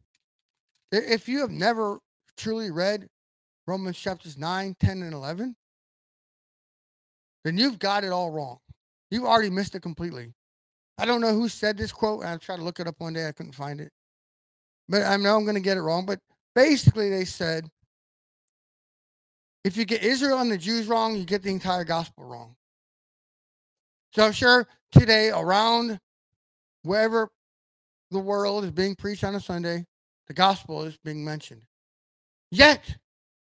If 0.93 1.29
you 1.29 1.41
have 1.41 1.51
never 1.51 1.99
truly 2.37 2.71
read 2.71 3.09
Romans 3.67 3.99
chapters 3.99 4.39
9, 4.39 4.77
10, 4.79 5.03
and 5.03 5.13
11, 5.15 5.57
then 7.45 7.59
you've 7.59 7.79
got 7.79 8.05
it 8.05 8.13
all 8.13 8.31
wrong. 8.31 8.59
You've 9.11 9.25
already 9.25 9.51
missed 9.51 9.75
it 9.75 9.83
completely. 9.83 10.33
I 10.99 11.05
don't 11.05 11.21
know 11.21 11.35
who 11.35 11.49
said 11.49 11.77
this 11.77 11.93
quote. 11.93 12.25
I 12.25 12.37
tried 12.37 12.57
to 12.57 12.63
look 12.63 12.81
it 12.81 12.87
up 12.87 12.95
one 12.99 13.13
day. 13.13 13.27
I 13.27 13.33
couldn't 13.33 13.53
find 13.53 13.81
it. 13.81 13.91
But 14.89 15.03
I 15.03 15.17
know 15.17 15.37
I'm 15.37 15.45
going 15.45 15.55
to 15.55 15.61
get 15.61 15.77
it 15.77 15.83
wrong. 15.83 16.07
But 16.07 16.21
basically, 16.55 17.11
they 17.11 17.25
said 17.25 17.69
if 19.65 19.77
you 19.77 19.85
get 19.85 20.03
Israel 20.03 20.41
and 20.41 20.51
the 20.51 20.59
Jews 20.59 20.87
wrong, 20.87 21.17
you 21.17 21.25
get 21.25 21.43
the 21.43 21.51
entire 21.51 21.85
gospel 21.85 22.25
wrong. 22.25 22.55
So 24.13 24.31
sure 24.31 24.67
today, 24.93 25.31
around 25.31 25.99
wherever 26.83 27.31
the 28.11 28.19
world 28.19 28.65
is 28.65 28.71
being 28.71 28.95
preached 28.95 29.25
on 29.25 29.35
a 29.35 29.41
Sunday, 29.41 29.87
the 30.29 30.35
gospel 30.35 30.83
is 30.85 30.97
being 30.99 31.25
mentioned. 31.25 31.63
Yet, 32.51 32.97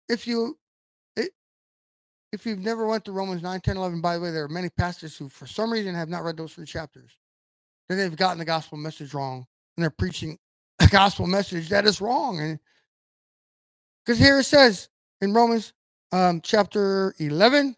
if 0.09 0.27
you 0.27 0.59
if 2.33 2.45
you've 2.45 2.59
never 2.59 2.87
went 2.87 3.05
to 3.07 3.13
Romans 3.13 3.43
9, 3.43 3.61
10, 3.61 3.77
11, 3.77 4.01
by 4.01 4.17
the 4.17 4.21
way, 4.21 4.31
there 4.31 4.45
are 4.45 4.49
many 4.49 4.69
pastors 4.69 5.17
who, 5.17 5.29
for 5.29 5.47
some 5.47 5.73
reason, 5.73 5.95
have 5.95 6.09
not 6.09 6.25
read 6.25 6.37
those 6.37 6.53
three 6.55 6.67
chapters. 6.67 7.17
Then 7.89 7.99
they've 7.99 8.15
gotten 8.15 8.39
the 8.39 8.45
gospel 8.45 8.77
message 8.77 9.15
wrong, 9.15 9.47
and 9.77 9.83
they're 9.83 9.91
preaching 9.91 10.39
a 10.81 10.87
gospel 10.89 11.27
message 11.27 11.69
that 11.69 11.87
is 11.87 12.01
wrong. 12.01 12.41
And 12.41 12.59
because 14.05 14.19
here 14.19 14.39
it 14.39 14.45
says 14.45 14.89
in 15.21 15.35
Romans 15.35 15.73
um, 16.13 16.41
chapter 16.43 17.15
11, 17.19 17.77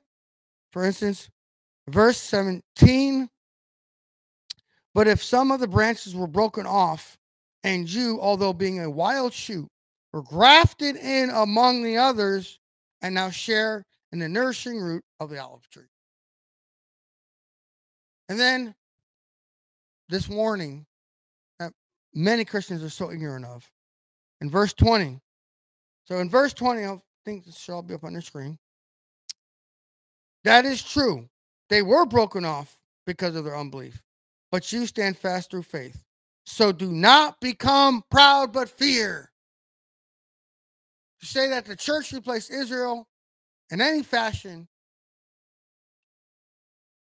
for 0.72 0.84
instance, 0.84 1.30
verse 1.88 2.18
17. 2.18 3.28
But 4.94 5.08
if 5.08 5.22
some 5.22 5.50
of 5.50 5.60
the 5.60 5.68
branches 5.68 6.14
were 6.14 6.26
broken 6.26 6.66
off, 6.66 7.16
and 7.62 7.88
you, 7.88 8.18
although 8.20 8.52
being 8.52 8.80
a 8.80 8.90
wild 8.90 9.32
shoot, 9.32 9.68
were 10.12 10.22
grafted 10.22 10.96
in 10.96 11.30
among 11.30 11.82
the 11.82 11.96
others, 11.96 12.58
and 13.02 13.14
now 13.14 13.30
share 13.30 13.84
in 14.12 14.18
the 14.18 14.28
nourishing 14.28 14.78
root 14.78 15.04
of 15.20 15.30
the 15.30 15.38
olive 15.38 15.68
tree. 15.70 15.84
And 18.28 18.38
then 18.38 18.74
this 20.08 20.28
warning 20.28 20.86
many 22.14 22.44
Christians 22.44 22.82
are 22.82 22.90
so 22.90 23.10
ignorant 23.10 23.44
of. 23.44 23.70
In 24.40 24.50
verse 24.50 24.72
20. 24.72 25.20
So 26.04 26.18
in 26.18 26.28
verse 26.30 26.52
20, 26.52 26.84
I 26.84 26.98
think 27.24 27.44
this 27.44 27.58
shall 27.58 27.82
be 27.82 27.94
up 27.94 28.04
on 28.04 28.14
the 28.14 28.22
screen. 28.22 28.58
That 30.44 30.64
is 30.64 30.82
true. 30.82 31.28
They 31.68 31.82
were 31.82 32.06
broken 32.06 32.44
off 32.44 32.78
because 33.06 33.36
of 33.36 33.44
their 33.44 33.56
unbelief, 33.56 34.02
but 34.50 34.72
you 34.72 34.86
stand 34.86 35.18
fast 35.18 35.50
through 35.50 35.62
faith. 35.62 36.02
So 36.46 36.72
do 36.72 36.90
not 36.90 37.40
become 37.40 38.02
proud, 38.10 38.52
but 38.52 38.68
fear. 38.68 39.30
To 41.20 41.26
say 41.26 41.48
that 41.48 41.66
the 41.66 41.76
church 41.76 42.12
replaced 42.12 42.50
Israel 42.50 43.06
in 43.70 43.80
any 43.80 44.02
fashion 44.02 44.66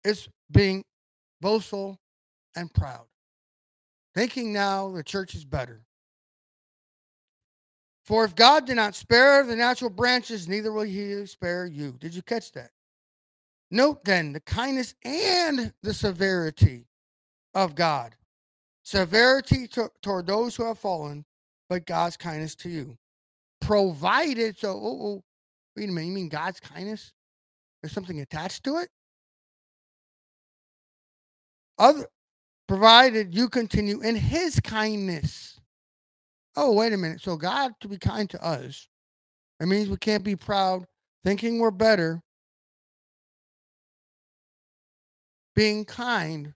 is 0.05 0.29
being 0.51 0.85
boastful 1.41 1.99
and 2.57 2.73
proud, 2.75 3.07
thinking 4.15 4.53
now 4.53 4.91
the 4.91 5.03
church 5.03 5.35
is 5.35 5.45
better. 5.45 5.83
For 8.05 8.25
if 8.25 8.35
God 8.35 8.67
did 8.67 8.77
not 8.77 8.95
spare 8.95 9.45
the 9.45 9.55
natural 9.55 9.91
branches, 9.91 10.49
neither 10.49 10.73
will 10.73 10.83
he 10.83 11.25
spare 11.27 11.67
you. 11.67 11.97
Did 12.01 12.15
you 12.15 12.23
catch 12.23 12.53
that? 12.53 12.71
Note 13.71 14.05
then 14.05 14.33
the 14.33 14.41
kindness 14.41 14.95
and 15.05 15.73
the 15.83 15.95
severity 15.95 16.87
of 17.55 17.75
God. 17.75 18.15
Severity 18.85 19.67
to, 19.69 19.91
toward 20.03 20.27
those 20.27 20.57
who 20.57 20.65
have 20.67 20.79
fallen, 20.79 21.25
but 21.69 21.87
God's 21.87 22.17
kindness 22.17 22.55
to 22.57 22.69
you. 22.69 22.99
Provided, 23.61 24.59
so, 24.59 24.71
oh, 24.73 25.07
oh, 25.07 25.25
wait 25.77 25.89
a 25.89 25.93
minute, 25.93 26.09
you 26.09 26.13
mean 26.13 26.29
God's 26.29 26.59
kindness? 26.59 27.13
There's 27.81 27.93
something 27.93 28.21
attached 28.21 28.65
to 28.65 28.79
it? 28.79 28.89
Other, 31.79 32.07
provided 32.69 33.35
you 33.35 33.49
continue 33.49 34.01
in 34.01 34.15
his 34.17 34.61
kindness. 34.61 35.61
Oh, 36.57 36.73
wait 36.73 36.93
a 36.93 36.97
minute. 36.97 37.21
So 37.21 37.37
God 37.37 37.73
to 37.81 37.89
be 37.89 37.99
kind 37.99 38.29
to 38.31 38.45
us, 38.45 38.89
it 39.61 39.67
means 39.67 39.89
we 39.89 39.97
can't 39.97 40.25
be 40.25 40.37
proud, 40.37 40.87
thinking 41.25 41.59
we're 41.59 41.71
better, 41.71 42.21
being 45.55 45.85
kind. 45.85 46.53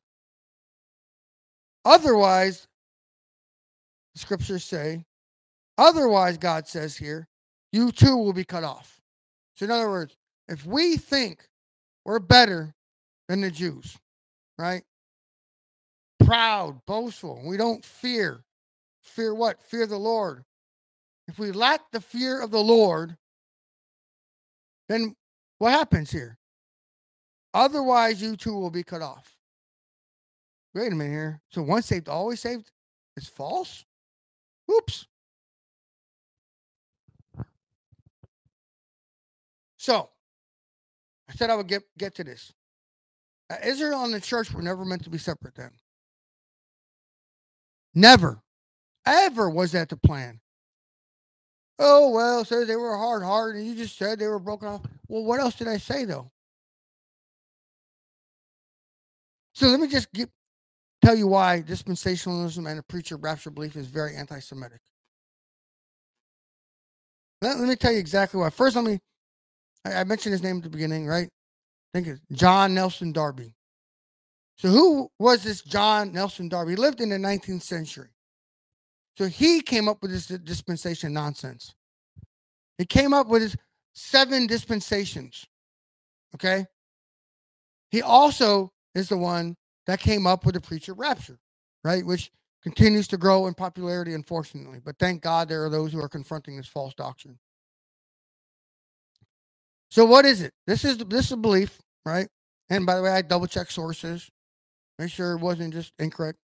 Otherwise, 1.85 2.67
the 4.15 4.21
scriptures 4.21 4.65
say, 4.65 5.05
otherwise, 5.79 6.37
God 6.39 6.67
says 6.67 6.97
here, 6.97 7.29
you 7.73 7.93
too 7.93 8.17
will 8.17 8.33
be 8.33 8.45
cut 8.45 8.65
off. 8.65 9.01
So, 9.55 9.67
in 9.67 9.71
other 9.71 9.89
words, 9.89 10.17
if 10.49 10.67
we 10.67 10.97
think 10.97 11.47
we're 12.05 12.19
better 12.19 12.75
than 13.29 13.41
the 13.41 13.51
Jews, 13.51 13.97
right? 14.59 14.83
Proud, 16.27 16.81
boastful, 16.87 17.41
we 17.45 17.57
don't 17.57 17.85
fear. 17.85 18.43
Fear 19.03 19.35
what? 19.35 19.63
Fear 19.63 19.87
the 19.87 19.97
Lord. 19.97 20.45
If 21.29 21.39
we 21.39 21.53
lack 21.53 21.93
the 21.93 22.01
fear 22.01 22.41
of 22.43 22.51
the 22.51 22.63
Lord, 22.63 23.17
then 24.89 25.15
what 25.59 25.71
happens 25.71 26.11
here? 26.11 26.39
Otherwise, 27.55 28.21
you 28.21 28.37
too 28.37 28.55
will 28.55 28.71
be 28.71 28.83
cut 28.83 29.03
off. 29.03 29.37
Wait 30.75 30.93
a 30.93 30.95
minute 30.95 31.13
here. 31.13 31.41
So 31.51 31.63
once 31.63 31.87
saved, 31.87 32.09
always 32.09 32.41
saved 32.41 32.71
is 33.17 33.29
false? 33.29 33.85
Oops. 34.71 35.07
So 39.79 40.11
I 41.31 41.35
said 41.35 41.51
I 41.51 41.55
would 41.55 41.69
get, 41.69 41.85
get 41.97 42.15
to 42.17 42.25
this. 42.25 42.53
Uh, 43.49 43.57
Israel 43.65 44.05
and 44.05 44.13
the 44.13 44.21
church 44.21 44.53
were 44.53 44.63
never 44.63 44.85
meant 44.85 45.05
to 45.05 45.11
be 45.11 45.19
separate 45.19 45.55
then. 45.55 45.71
Never, 47.97 48.43
ever 49.07 49.51
was 49.51 49.73
that 49.73 49.89
the 49.89 49.97
plan. 49.97 50.41
Oh, 51.79 52.11
well, 52.11 52.45
says 52.45 52.69
they 52.69 52.77
were 52.77 52.97
hard 52.97 53.23
hearted, 53.25 53.59
and 53.61 53.69
you 53.69 53.77
just 53.77 53.99
said 53.99 54.19
they 54.19 54.29
were 54.29 54.39
broken 54.39 54.69
off. 54.69 54.83
Well, 55.09 55.25
what 55.25 55.41
else 55.41 55.57
did 55.57 55.69
I 55.69 55.79
say, 55.79 56.05
though? 56.05 56.31
So 59.55 59.69
let 59.69 59.81
me 59.81 59.89
just 59.89 60.13
get, 60.13 60.31
tell 61.03 61.17
you 61.17 61.27
why 61.29 61.63
dispensationalism 61.67 62.69
and 62.69 62.81
a 62.81 62.83
pre-trib 62.85 63.25
rapture 63.25 63.51
belief 63.51 63.77
is 63.77 63.87
very 63.87 64.17
anti 64.17 64.41
Semitic. 64.41 64.81
Let, 67.43 67.59
let 67.59 67.69
me 67.69 67.77
tell 67.77 67.93
you 67.93 67.99
exactly 67.99 68.41
why. 68.41 68.51
First, 68.51 68.77
let 68.77 68.85
me 68.85 69.01
I, 69.87 69.97
I 69.97 70.05
mentioned 70.05 70.35
his 70.35 70.45
name 70.45 70.59
at 70.59 70.65
the 70.65 70.71
beginning, 70.71 71.07
right? 71.09 71.29
I 71.29 71.99
think 71.99 72.09
it's 72.09 72.23
John 72.33 72.75
Nelson 72.75 73.13
Darby. 73.13 73.56
So 74.57 74.69
who 74.69 75.11
was 75.19 75.43
this 75.43 75.63
John 75.63 76.13
Nelson 76.13 76.49
Darby? 76.49 76.73
He 76.73 76.77
lived 76.77 77.01
in 77.01 77.11
the 77.11 77.17
19th 77.17 77.63
century. 77.63 78.09
So 79.17 79.27
he 79.27 79.61
came 79.61 79.89
up 79.89 80.03
with 80.03 80.11
this 80.11 80.27
dispensation 80.27 81.13
nonsense. 81.13 81.75
He 82.79 82.85
came 82.85 83.15
up 83.15 83.29
with 83.29 83.43
his 83.43 83.57
seven 83.95 84.47
dispensations. 84.47 85.47
Okay. 86.35 86.67
He 87.91 88.03
also 88.03 88.73
is 88.95 89.09
the 89.09 89.17
one 89.17 89.57
that 89.87 90.01
came 90.01 90.27
up 90.27 90.45
with 90.45 90.55
the 90.55 90.61
pre-trib 90.61 90.99
rapture, 90.99 91.39
right? 91.85 92.05
Which 92.05 92.31
continues 92.63 93.09
to 93.09 93.17
grow 93.17 93.47
in 93.47 93.55
popularity, 93.55 94.13
unfortunately. 94.13 94.81
But 94.85 94.99
thank 94.99 95.23
God 95.23 95.49
there 95.49 95.65
are 95.65 95.71
those 95.71 95.93
who 95.93 96.01
are 96.01 96.09
confronting 96.09 96.57
this 96.57 96.67
false 96.67 96.95
doctrine. 96.95 97.39
So 99.91 100.05
what 100.05 100.25
is 100.25 100.43
it? 100.43 100.53
This 100.67 100.85
is 100.85 100.99
this 100.99 101.27
is 101.27 101.33
a 101.33 101.37
belief, 101.37 101.81
right? 102.05 102.29
And 102.69 102.85
by 102.85 102.97
the 102.97 103.03
way, 103.03 103.11
I 103.11 103.23
double 103.23 103.47
check 103.47 103.71
sources, 103.71 104.29
make 104.99 105.11
sure 105.11 105.33
it 105.33 105.41
wasn't 105.41 105.75
just 105.75 105.93
incorrect. 105.99 106.39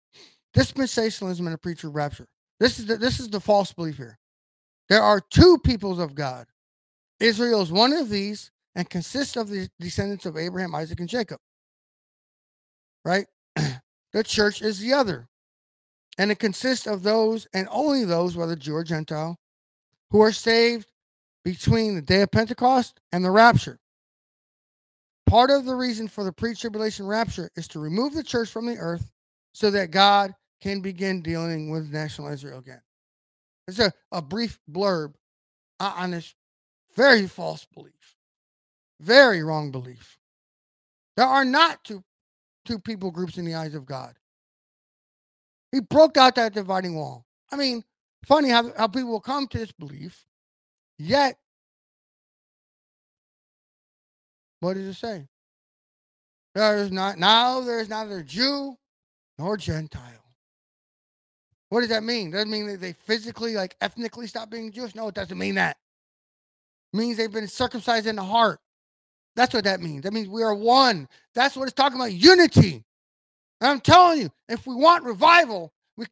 Dispensationalism 0.55 1.41
and 1.41 1.55
a 1.55 1.59
pre-trib 1.59 1.95
rapture. 1.95 2.29
This 2.61 2.79
is 2.79 2.87
the, 2.87 2.97
this 2.97 3.19
is 3.19 3.29
the 3.29 3.41
false 3.41 3.73
belief 3.73 3.97
here. 3.97 4.19
There 4.89 5.03
are 5.03 5.21
two 5.21 5.59
peoples 5.59 5.99
of 5.99 6.15
God. 6.15 6.47
Israel 7.21 7.63
is 7.63 7.73
one 7.73 7.93
of 7.93 8.09
these 8.09 8.51
and 8.75 8.89
consists 8.89 9.37
of 9.37 9.49
the 9.49 9.69
descendants 9.81 10.27
of 10.27 10.37
Abraham, 10.37 10.75
Isaac, 10.75 11.01
and 11.01 11.09
Jacob. 11.09 11.39
Right? 13.05 13.27
the 14.13 14.25
church 14.25 14.63
is 14.63 14.79
the 14.79 14.93
other. 14.93 15.29
And 16.19 16.31
it 16.31 16.39
consists 16.39 16.87
of 16.87 17.03
those 17.03 17.47
and 17.55 17.69
only 17.71 18.05
those, 18.05 18.37
whether 18.37 18.57
Jew 18.57 18.75
or 18.75 18.85
Gentile, 18.85 19.39
who 20.11 20.21
are 20.21 20.33
saved 20.33 20.89
between 21.45 21.95
the 21.95 22.03
day 22.03 22.23
of 22.23 22.31
Pentecost 22.31 23.01
and 23.13 23.25
the 23.25 23.31
rapture. 23.31 23.81
Part 25.33 25.49
of 25.49 25.65
the 25.65 25.75
reason 25.75 26.09
for 26.09 26.25
the 26.25 26.33
pre 26.33 26.55
tribulation 26.55 27.07
rapture 27.07 27.51
is 27.57 27.67
to 27.69 27.79
remove 27.79 28.13
the 28.13 28.23
church 28.23 28.51
from 28.51 28.67
the 28.67 28.77
earth 28.77 29.11
so 29.55 29.71
that 29.71 29.91
God 29.91 30.35
can 30.61 30.83
begin 30.83 31.23
dealing 31.23 31.71
with 31.71 31.91
national 31.91 32.29
Israel 32.29 32.59
again. 32.59 32.83
It's 33.67 33.79
a, 33.79 33.95
a 34.13 34.21
brief 34.21 34.59
blurb 34.71 35.15
on 35.81 36.11
this 36.11 36.35
very 36.95 37.27
false 37.27 37.67
belief, 37.73 38.15
very 39.01 39.43
wrong 39.43 39.71
belief. 39.71 40.19
There 41.17 41.25
are 41.25 41.47
not 41.47 41.83
two, 41.83 42.05
two 42.67 42.79
people 42.79 43.11
groups 43.11 43.39
in 43.39 43.47
the 43.47 43.55
eyes 43.55 43.75
of 43.75 43.87
God. 43.87 44.13
He 45.71 45.81
broke 45.81 46.19
out 46.19 46.35
that 46.35 46.53
dividing 46.53 46.95
wall. 46.95 47.25
I 47.51 47.57
mean, 47.57 47.85
funny 48.27 48.51
how, 48.51 48.71
how 48.77 48.87
people 48.87 49.09
will 49.09 49.21
come 49.21 49.47
to 49.47 49.59
this 49.61 49.73
belief, 49.73 50.27
yet, 50.99 51.39
what 54.63 54.75
does 54.75 54.87
it 54.87 54.95
say? 54.95 55.29
There 56.55 56.77
is 56.79 56.91
not 56.91 57.19
now 57.19 57.61
there 57.61 57.81
is 57.81 57.89
neither 57.89 58.23
Jew 58.23 58.77
nor 59.39 59.57
Gentile 59.57 60.23
what 61.73 61.81
does 61.81 61.89
that 61.89 62.05
mean? 62.05 62.33
Does 62.33 62.45
that 62.45 62.51
mean 62.51 62.67
that 62.67 62.83
they 62.83 62.93
physically, 62.93 63.55
like 63.55 63.77
ethnically 63.81 64.27
stop 64.27 64.51
being 64.51 64.71
Jewish? 64.71 64.95
No, 64.95 65.09
it 65.09 65.15
doesn't 65.15 65.39
mean 65.39 65.55
that. 65.55 65.79
It 66.93 66.99
means 66.99 67.17
they've 67.17 67.33
been 67.33 67.49
circumcised 67.49 68.07
in 68.07 68.17
the 68.17 68.23
heart. 68.23 68.61
That's 69.37 69.55
what 69.55 69.65
that 69.65 69.81
means. 69.81 70.03
That 70.03 70.13
means 70.13 70.29
we 70.29 70.43
are 70.43 70.55
one. 70.55 71.09
That's 71.35 71.57
what 71.57 71.63
it's 71.63 71.73
talking 71.73 71.99
about. 71.99 72.13
Unity. 72.13 72.85
And 73.63 73.71
I'm 73.71 73.81
telling 73.81 74.21
you, 74.21 74.31
if 74.51 74.67
we 74.67 74.75
want 74.75 75.05
revival, 75.05 75.73
we 75.97 76.05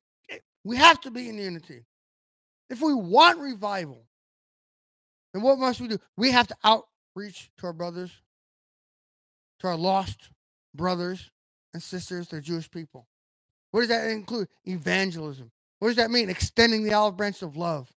we 0.65 0.77
have 0.77 0.99
to 1.03 1.11
be 1.11 1.29
in 1.29 1.37
unity. 1.37 1.85
If 2.71 2.81
we 2.81 2.95
want 2.95 3.39
revival, 3.39 4.07
then 5.35 5.43
what 5.43 5.59
must 5.59 5.79
we 5.79 5.89
do? 5.89 5.99
We 6.17 6.31
have 6.31 6.47
to 6.47 6.57
outreach 6.65 7.51
to 7.59 7.67
our 7.67 7.75
brothers, 7.75 8.13
to 9.61 9.69
our 9.69 9.77
lost 9.77 10.31
brothers 10.75 11.31
and 11.75 11.83
sisters, 11.83 12.29
the 12.29 12.41
Jewish 12.41 12.71
people. 12.71 13.07
What 13.73 13.81
does 13.83 13.91
that 13.91 14.11
include? 14.11 14.49
Evangelism. 14.67 15.51
What 15.81 15.89
does 15.89 15.97
that 15.99 16.11
mean? 16.11 16.31
Extending 16.31 16.85
the 16.85 16.95
olive 16.95 17.17
branch 17.17 17.43
of 17.43 17.57
love. 17.57 17.91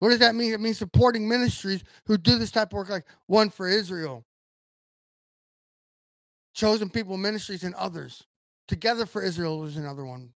What 0.00 0.10
does 0.10 0.18
that 0.20 0.34
mean? 0.34 0.52
It 0.52 0.60
means 0.60 0.78
supporting 0.78 1.28
ministries 1.28 1.84
who 2.06 2.18
do 2.18 2.38
this 2.38 2.50
type 2.50 2.68
of 2.68 2.74
work, 2.74 2.90
like 2.90 3.06
One 3.26 3.50
for 3.50 3.68
Israel, 3.68 4.24
Chosen 6.54 6.90
People 6.90 7.16
Ministries, 7.16 7.64
and 7.64 7.74
others. 7.76 8.24
Together 8.68 9.06
for 9.06 9.22
Israel 9.22 9.64
is 9.64 9.76
another 9.76 10.04
one. 10.04 10.32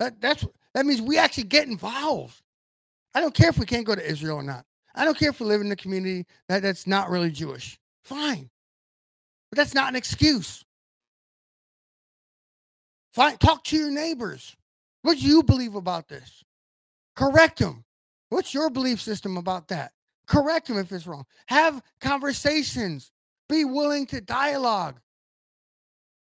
That 0.00 0.20
that's 0.20 0.46
that 0.74 0.86
means 0.86 1.02
we 1.02 1.18
actually 1.18 1.44
get 1.44 1.68
involved. 1.68 2.42
I 3.14 3.20
don't 3.20 3.34
care 3.34 3.48
if 3.50 3.58
we 3.58 3.66
can't 3.66 3.86
go 3.86 3.94
to 3.94 4.10
Israel 4.10 4.38
or 4.38 4.42
not. 4.42 4.64
I 4.94 5.04
don't 5.04 5.18
care 5.18 5.30
if 5.30 5.40
we 5.40 5.46
live 5.46 5.60
in 5.60 5.72
a 5.72 5.76
community 5.76 6.26
that, 6.48 6.62
that's 6.62 6.86
not 6.86 7.10
really 7.10 7.30
Jewish. 7.30 7.78
Fine. 8.04 8.50
But 9.50 9.56
that's 9.56 9.74
not 9.74 9.88
an 9.88 9.96
excuse. 9.96 10.64
Find, 13.12 13.38
talk 13.40 13.64
to 13.64 13.76
your 13.76 13.90
neighbors. 13.90 14.56
What 15.02 15.18
do 15.18 15.26
you 15.26 15.42
believe 15.42 15.74
about 15.74 16.08
this? 16.08 16.44
Correct 17.16 17.58
them. 17.58 17.84
What's 18.28 18.52
your 18.52 18.70
belief 18.70 19.00
system 19.00 19.36
about 19.36 19.68
that? 19.68 19.92
Correct 20.26 20.68
them 20.68 20.78
if 20.78 20.92
it's 20.92 21.06
wrong. 21.06 21.24
Have 21.46 21.82
conversations. 22.00 23.10
Be 23.48 23.64
willing 23.64 24.06
to 24.06 24.20
dialogue. 24.20 25.00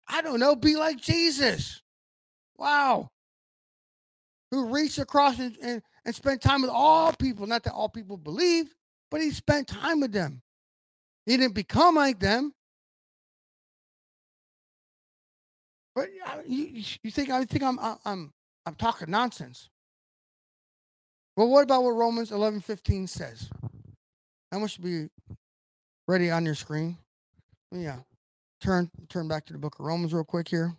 I 0.07 0.21
don't 0.21 0.39
know. 0.39 0.55
Be 0.55 0.76
like 0.76 0.97
Jesus. 0.97 1.82
Wow. 2.57 3.09
Who 4.51 4.67
reached 4.74 4.99
across 4.99 5.39
and, 5.39 5.57
and, 5.63 5.82
and 6.05 6.13
spent 6.13 6.41
time 6.41 6.61
with 6.61 6.71
all 6.71 7.13
people. 7.13 7.47
Not 7.47 7.63
that 7.63 7.74
all 7.74 7.89
people 7.89 8.17
believe, 8.17 8.76
but 9.09 9.21
he 9.21 9.32
spent 9.32 9.67
time 9.67 10.01
with 10.01 10.11
them. 10.11 10.41
He 11.26 11.38
didn't 11.38 11.55
become 11.55 11.95
like 11.95 12.19
them. 12.19 12.53
But 15.96 16.10
you, 16.48 16.84
you 17.04 17.12
think 17.12 17.30
I 17.30 17.44
think 17.46 17.64
I'm 17.64 17.80
I'm 17.80 18.34
I'm 18.66 18.76
talking 18.76 19.12
nonsense. 19.12 19.70
Well, 21.36 21.50
what 21.50 21.64
about 21.64 21.84
what 21.84 21.91
Romans 21.91 22.32
11 22.32 22.62
15 22.62 23.08
says? 23.08 23.50
That 24.52 24.60
must 24.60 24.82
be 24.82 25.10
ready 26.08 26.30
on 26.30 26.46
your 26.46 26.56
screen. 26.56 26.98
Yeah. 27.72 27.96
Uh, 27.96 28.00
turn 28.62 28.91
turn 29.10 29.28
back 29.28 29.46
to 29.48 29.54
the 29.54 29.60
book 29.60 29.80
of 29.80 29.86
Romans 29.86 30.14
real 30.14 30.24
quick 30.24 30.48
here. 30.48 30.76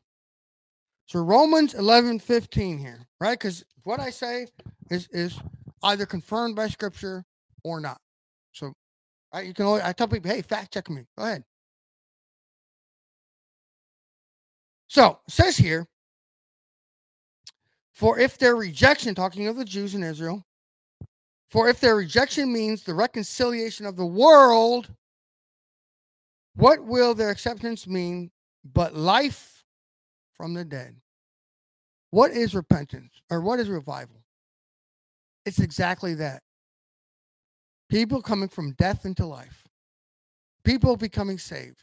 So 1.07 1.21
Romans 1.21 1.75
11 1.75 2.19
15 2.21 2.79
here, 2.79 3.07
right? 3.21 3.39
Because 3.39 3.65
what 3.83 4.01
I 4.01 4.11
say 4.11 4.47
is 4.91 5.09
is 5.09 5.39
either 5.83 6.07
confirmed 6.07 6.57
by 6.57 6.69
scripture 6.69 7.25
or 7.62 7.81
not. 7.81 8.01
So 8.53 8.75
I, 9.33 9.43
you 9.43 9.55
can 9.55 9.67
only 9.67 9.83
I 9.83 9.93
tell 9.93 10.09
people, 10.09 10.31
hey, 10.31 10.43
fact 10.43 10.73
check 10.73 10.89
me. 10.89 11.03
Go 11.19 11.25
ahead. 11.25 11.45
So 14.95 15.18
it 15.26 15.32
says 15.32 15.57
here, 15.57 15.88
for 17.95 18.16
if 18.16 18.38
their 18.38 18.55
rejection, 18.55 19.16
talking 19.16 19.49
of 19.49 19.57
the 19.57 19.64
Jews 19.64 19.97
in 19.97 20.05
Israel, 20.05 20.47
for 21.51 21.68
if 21.68 21.80
their 21.80 21.97
rejection 21.97 22.53
means 22.53 22.84
the 22.84 22.95
reconciliation 22.95 23.86
of 23.86 23.97
the 23.97 24.07
world, 24.07 24.88
what 26.55 26.84
will 26.84 27.12
their 27.12 27.30
acceptance 27.30 27.88
mean 27.88 28.30
but 28.72 28.95
life 28.95 29.64
from 30.32 30.55
the 30.55 30.64
dead? 30.64 30.95
What 32.11 32.30
is 32.30 32.55
repentance 32.55 33.20
or 33.30 33.40
what 33.40 33.59
is 33.59 33.68
revival? 33.68 34.22
It's 35.45 35.59
exactly 35.59 36.14
that. 36.14 36.40
People 37.90 38.22
coming 38.22 38.49
from 38.49 38.74
death 38.74 39.05
into 39.05 39.26
life, 39.26 39.64
people 40.62 40.97
becoming 40.97 41.38
saved, 41.38 41.82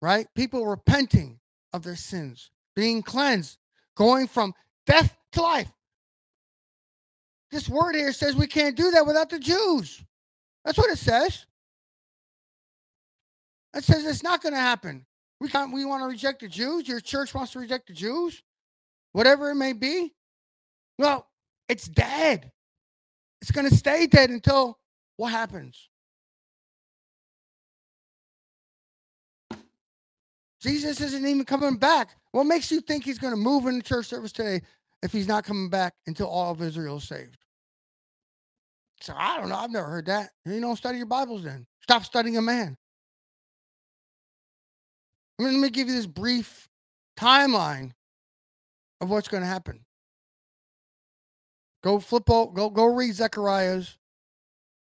right? 0.00 0.28
People 0.36 0.64
repenting 0.64 1.40
of 1.72 1.82
their 1.82 1.96
sins, 1.96 2.50
being 2.74 3.02
cleansed, 3.02 3.58
going 3.96 4.26
from 4.26 4.54
death 4.86 5.16
to 5.32 5.42
life. 5.42 5.72
This 7.50 7.68
word 7.68 7.94
here 7.94 8.12
says 8.12 8.34
we 8.34 8.46
can't 8.46 8.76
do 8.76 8.90
that 8.92 9.06
without 9.06 9.28
the 9.28 9.38
Jews. 9.38 10.02
That's 10.64 10.78
what 10.78 10.90
it 10.90 10.98
says. 10.98 11.44
It 13.74 13.84
says 13.84 14.04
it's 14.04 14.22
not 14.22 14.42
going 14.42 14.54
to 14.54 14.60
happen. 14.60 15.06
We 15.40 15.48
can't, 15.48 15.72
we 15.72 15.84
want 15.84 16.02
to 16.02 16.06
reject 16.06 16.40
the 16.40 16.48
Jews. 16.48 16.86
Your 16.86 17.00
church 17.00 17.34
wants 17.34 17.52
to 17.52 17.58
reject 17.58 17.88
the 17.88 17.94
Jews, 17.94 18.42
whatever 19.12 19.50
it 19.50 19.56
may 19.56 19.72
be. 19.72 20.12
Well, 20.98 21.26
it's 21.68 21.88
dead. 21.88 22.52
It's 23.40 23.50
going 23.50 23.68
to 23.68 23.74
stay 23.74 24.06
dead 24.06 24.30
until 24.30 24.78
what 25.16 25.30
happens? 25.30 25.88
Jesus 30.62 31.00
isn't 31.00 31.26
even 31.26 31.44
coming 31.44 31.76
back. 31.76 32.16
What 32.30 32.44
makes 32.44 32.70
you 32.70 32.80
think 32.80 33.04
he's 33.04 33.18
going 33.18 33.32
to 33.32 33.38
move 33.40 33.66
in 33.66 33.78
the 33.78 33.82
church 33.82 34.06
service 34.06 34.30
today 34.30 34.62
if 35.02 35.12
he's 35.12 35.26
not 35.26 35.44
coming 35.44 35.68
back 35.68 35.94
until 36.06 36.28
all 36.28 36.52
of 36.52 36.62
Israel 36.62 36.98
is 36.98 37.04
saved? 37.04 37.36
So 39.00 39.12
I 39.16 39.38
don't 39.38 39.48
know. 39.48 39.56
I've 39.56 39.70
never 39.70 39.88
heard 39.88 40.06
that. 40.06 40.30
You 40.46 40.60
don't 40.60 40.76
study 40.76 40.98
your 40.98 41.06
Bibles 41.06 41.42
then. 41.42 41.66
Stop 41.80 42.04
studying 42.04 42.36
a 42.36 42.42
man. 42.42 42.76
I 45.38 45.42
mean, 45.42 45.54
let 45.54 45.60
me 45.60 45.70
give 45.70 45.88
you 45.88 45.94
this 45.94 46.06
brief 46.06 46.68
timeline 47.18 47.90
of 49.00 49.10
what's 49.10 49.26
going 49.26 49.42
to 49.42 49.48
happen. 49.48 49.84
Go 51.82 51.98
flip 51.98 52.30
out, 52.30 52.54
go 52.54 52.70
go 52.70 52.84
read 52.84 53.12
Zechariah's 53.12 53.98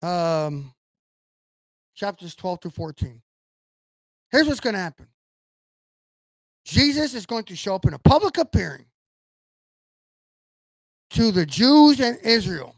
um 0.02 0.74
chapters 1.94 2.34
12 2.34 2.60
to 2.60 2.70
14. 2.70 3.22
Here's 4.32 4.48
what's 4.48 4.58
going 4.58 4.74
to 4.74 4.80
happen 4.80 5.06
Jesus 6.64 7.14
is 7.14 7.26
going 7.26 7.44
to 7.44 7.56
show 7.56 7.74
up 7.74 7.86
in 7.86 7.94
a 7.94 7.98
public 7.98 8.38
appearing 8.38 8.86
to 11.10 11.30
the 11.30 11.44
Jews 11.44 12.00
and 12.00 12.18
Israel. 12.22 12.76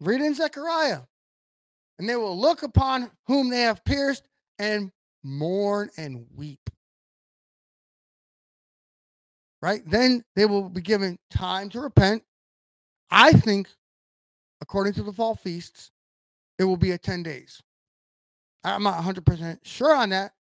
Read 0.00 0.20
in 0.20 0.34
Zechariah. 0.34 1.00
And 1.98 2.08
they 2.08 2.16
will 2.16 2.38
look 2.38 2.62
upon 2.62 3.10
whom 3.26 3.48
they 3.48 3.62
have 3.62 3.84
pierced 3.84 4.28
and 4.58 4.90
mourn 5.22 5.90
and 5.96 6.26
weep. 6.34 6.70
Right? 9.62 9.82
Then 9.86 10.22
they 10.34 10.44
will 10.44 10.68
be 10.68 10.82
given 10.82 11.18
time 11.30 11.70
to 11.70 11.80
repent. 11.80 12.22
I 13.10 13.32
think, 13.32 13.68
according 14.60 14.92
to 14.94 15.02
the 15.02 15.12
fall 15.12 15.34
feasts, 15.34 15.90
it 16.58 16.64
will 16.64 16.76
be 16.76 16.92
at 16.92 17.02
10 17.02 17.22
days. 17.22 17.62
I'm 18.62 18.82
not 18.82 19.02
100% 19.02 19.58
sure 19.62 19.94
on 19.94 20.10
that. 20.10 20.32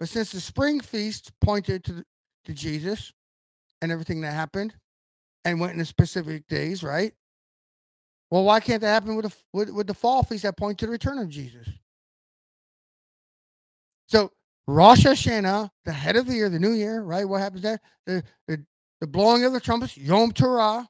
But 0.00 0.08
since 0.08 0.32
the 0.32 0.40
spring 0.40 0.80
feast 0.80 1.32
pointed 1.40 1.84
to, 1.84 2.04
to 2.46 2.52
Jesus 2.52 3.12
and 3.80 3.92
everything 3.92 4.20
that 4.22 4.32
happened 4.32 4.74
and 5.44 5.60
went 5.60 5.78
in 5.78 5.84
specific 5.84 6.46
days, 6.48 6.82
right? 6.82 7.12
Well, 8.30 8.44
why 8.44 8.60
can't 8.60 8.80
that 8.80 8.88
happen 8.88 9.16
with 9.16 9.26
the, 9.26 9.36
with, 9.52 9.70
with 9.70 9.86
the 9.86 9.94
fall 9.94 10.22
feast 10.22 10.42
that 10.42 10.56
point 10.56 10.78
to 10.78 10.86
the 10.86 10.92
return 10.92 11.18
of 11.18 11.28
Jesus? 11.28 11.68
So 14.06 14.32
Rosh 14.66 15.04
Hashanah, 15.04 15.70
the 15.84 15.92
head 15.92 16.16
of 16.16 16.26
the 16.26 16.34
year, 16.34 16.48
the 16.48 16.58
new 16.58 16.72
year, 16.72 17.02
right? 17.02 17.28
What 17.28 17.40
happens 17.40 17.62
there? 17.62 17.80
The, 18.06 18.22
the, 18.48 18.64
the 19.00 19.06
blowing 19.06 19.44
of 19.44 19.52
the 19.52 19.60
trumpets, 19.60 19.96
Yom 19.96 20.32
Teruah, 20.32 20.86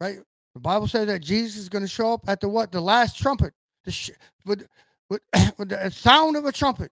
right? 0.00 0.18
The 0.54 0.60
Bible 0.60 0.86
says 0.86 1.06
that 1.06 1.20
Jesus 1.20 1.56
is 1.56 1.68
going 1.68 1.82
to 1.82 1.88
show 1.88 2.12
up 2.12 2.28
at 2.28 2.40
the 2.40 2.48
what? 2.48 2.72
The 2.72 2.80
last 2.80 3.18
trumpet, 3.18 3.54
the 3.84 3.90
sh- 3.90 4.10
with, 4.44 4.66
with, 5.10 5.22
with 5.58 5.70
the 5.70 5.90
sound 5.90 6.36
of 6.36 6.44
a 6.44 6.52
trumpet, 6.52 6.90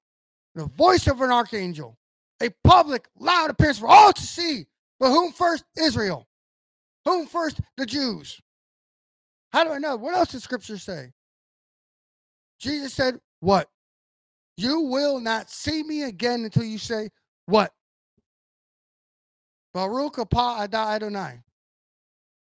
the 0.54 0.66
voice 0.66 1.06
of 1.06 1.20
an 1.20 1.30
archangel, 1.30 1.96
a 2.42 2.50
public, 2.64 3.06
loud 3.18 3.50
appearance 3.50 3.78
for 3.78 3.88
all 3.88 4.12
to 4.12 4.22
see. 4.22 4.66
But 4.98 5.10
whom 5.10 5.32
first? 5.32 5.64
Israel. 5.76 6.28
Whom 7.04 7.26
first? 7.26 7.60
The 7.76 7.86
Jews. 7.86 8.40
How 9.52 9.64
do 9.64 9.70
I 9.70 9.78
know? 9.78 9.96
What 9.96 10.14
else 10.14 10.32
does 10.32 10.44
scripture 10.44 10.78
say? 10.78 11.12
Jesus 12.58 12.94
said, 12.94 13.18
What? 13.40 13.68
You 14.56 14.80
will 14.80 15.20
not 15.20 15.50
see 15.50 15.82
me 15.82 16.02
again 16.04 16.44
until 16.44 16.64
you 16.64 16.78
say, 16.78 17.10
What? 17.46 17.72
Baruch 19.74 20.18
Apa 20.18 20.64
Ada 20.64 20.78
Adonai. 20.78 21.40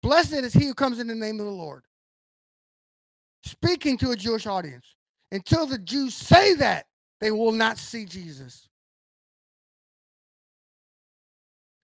Blessed 0.02 0.34
is 0.34 0.54
he 0.54 0.66
who 0.66 0.74
comes 0.74 1.00
in 1.00 1.08
the 1.08 1.16
name 1.16 1.40
of 1.40 1.46
the 1.46 1.52
Lord. 1.52 1.84
Speaking 3.44 3.98
to 4.00 4.12
a 4.12 4.16
Jewish 4.16 4.48
audience. 4.48 4.96
Until 5.32 5.68
the 5.68 5.78
Jews 5.78 6.16
say 6.16 6.56
that, 6.56 6.86
they 7.22 7.32
will 7.32 7.52
not 7.52 7.78
see 7.78 8.06
Jesus. 8.06 8.68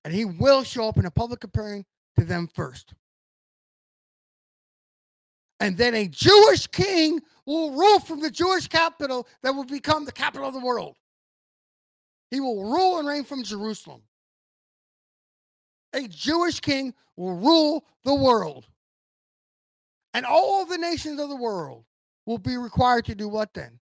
And 0.03 0.13
he 0.13 0.25
will 0.25 0.63
show 0.63 0.87
up 0.87 0.97
in 0.97 1.05
a 1.05 1.11
public 1.11 1.43
appearing 1.43 1.85
to 2.17 2.25
them 2.25 2.47
first. 2.53 2.93
And 5.59 5.77
then 5.77 5.95
a 5.95 6.07
Jewish 6.07 6.67
king 6.67 7.21
will 7.45 7.71
rule 7.71 7.99
from 7.99 8.21
the 8.21 8.29
Jewish 8.29 8.67
capital 8.67 9.27
that 9.41 9.53
will 9.53 9.65
become 9.65 10.05
the 10.05 10.11
capital 10.11 10.47
of 10.47 10.53
the 10.53 10.59
world. 10.59 10.95
He 12.29 12.39
will 12.39 12.71
rule 12.71 12.99
and 12.99 13.07
reign 13.07 13.23
from 13.23 13.43
Jerusalem. 13.43 14.01
A 15.93 16.07
Jewish 16.07 16.59
king 16.59 16.93
will 17.15 17.35
rule 17.35 17.85
the 18.03 18.13
world. 18.13 18.67
And 20.13 20.25
all 20.25 20.65
the 20.65 20.77
nations 20.77 21.19
of 21.19 21.29
the 21.29 21.35
world 21.35 21.85
will 22.25 22.37
be 22.37 22.57
required 22.57 23.05
to 23.05 23.15
do 23.15 23.27
what 23.27 23.53
then? 23.53 23.79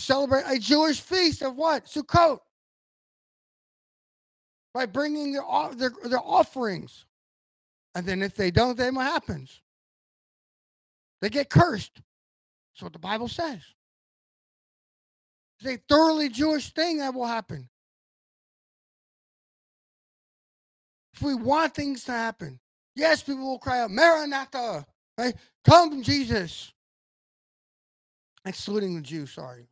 Celebrate 0.00 0.44
a 0.46 0.58
Jewish 0.58 1.00
feast 1.00 1.42
of 1.42 1.56
what? 1.56 1.84
Sukkot. 1.84 2.38
By 4.72 4.86
bringing 4.86 5.32
their, 5.32 5.42
their, 5.76 5.92
their 6.04 6.20
offerings. 6.20 7.04
And 7.94 8.06
then 8.06 8.22
if 8.22 8.34
they 8.34 8.50
don't, 8.50 8.78
then 8.78 8.94
what 8.94 9.06
happens? 9.06 9.60
They 11.20 11.28
get 11.28 11.50
cursed. 11.50 11.92
That's 11.94 12.82
what 12.82 12.94
the 12.94 12.98
Bible 12.98 13.28
says. 13.28 13.60
It's 15.60 15.68
a 15.70 15.76
thoroughly 15.86 16.30
Jewish 16.30 16.72
thing 16.72 16.98
that 16.98 17.12
will 17.12 17.26
happen. 17.26 17.68
If 21.12 21.20
we 21.20 21.34
want 21.34 21.74
things 21.74 22.04
to 22.04 22.12
happen, 22.12 22.58
yes, 22.94 23.22
people 23.22 23.44
will 23.44 23.58
cry 23.58 23.80
out, 23.80 23.90
Maranatha, 23.90 24.86
right? 25.18 25.34
Come, 25.66 26.02
Jesus. 26.02 26.72
Excluding 28.46 28.96
the 28.96 29.02
Jews, 29.02 29.32
sorry. 29.32 29.66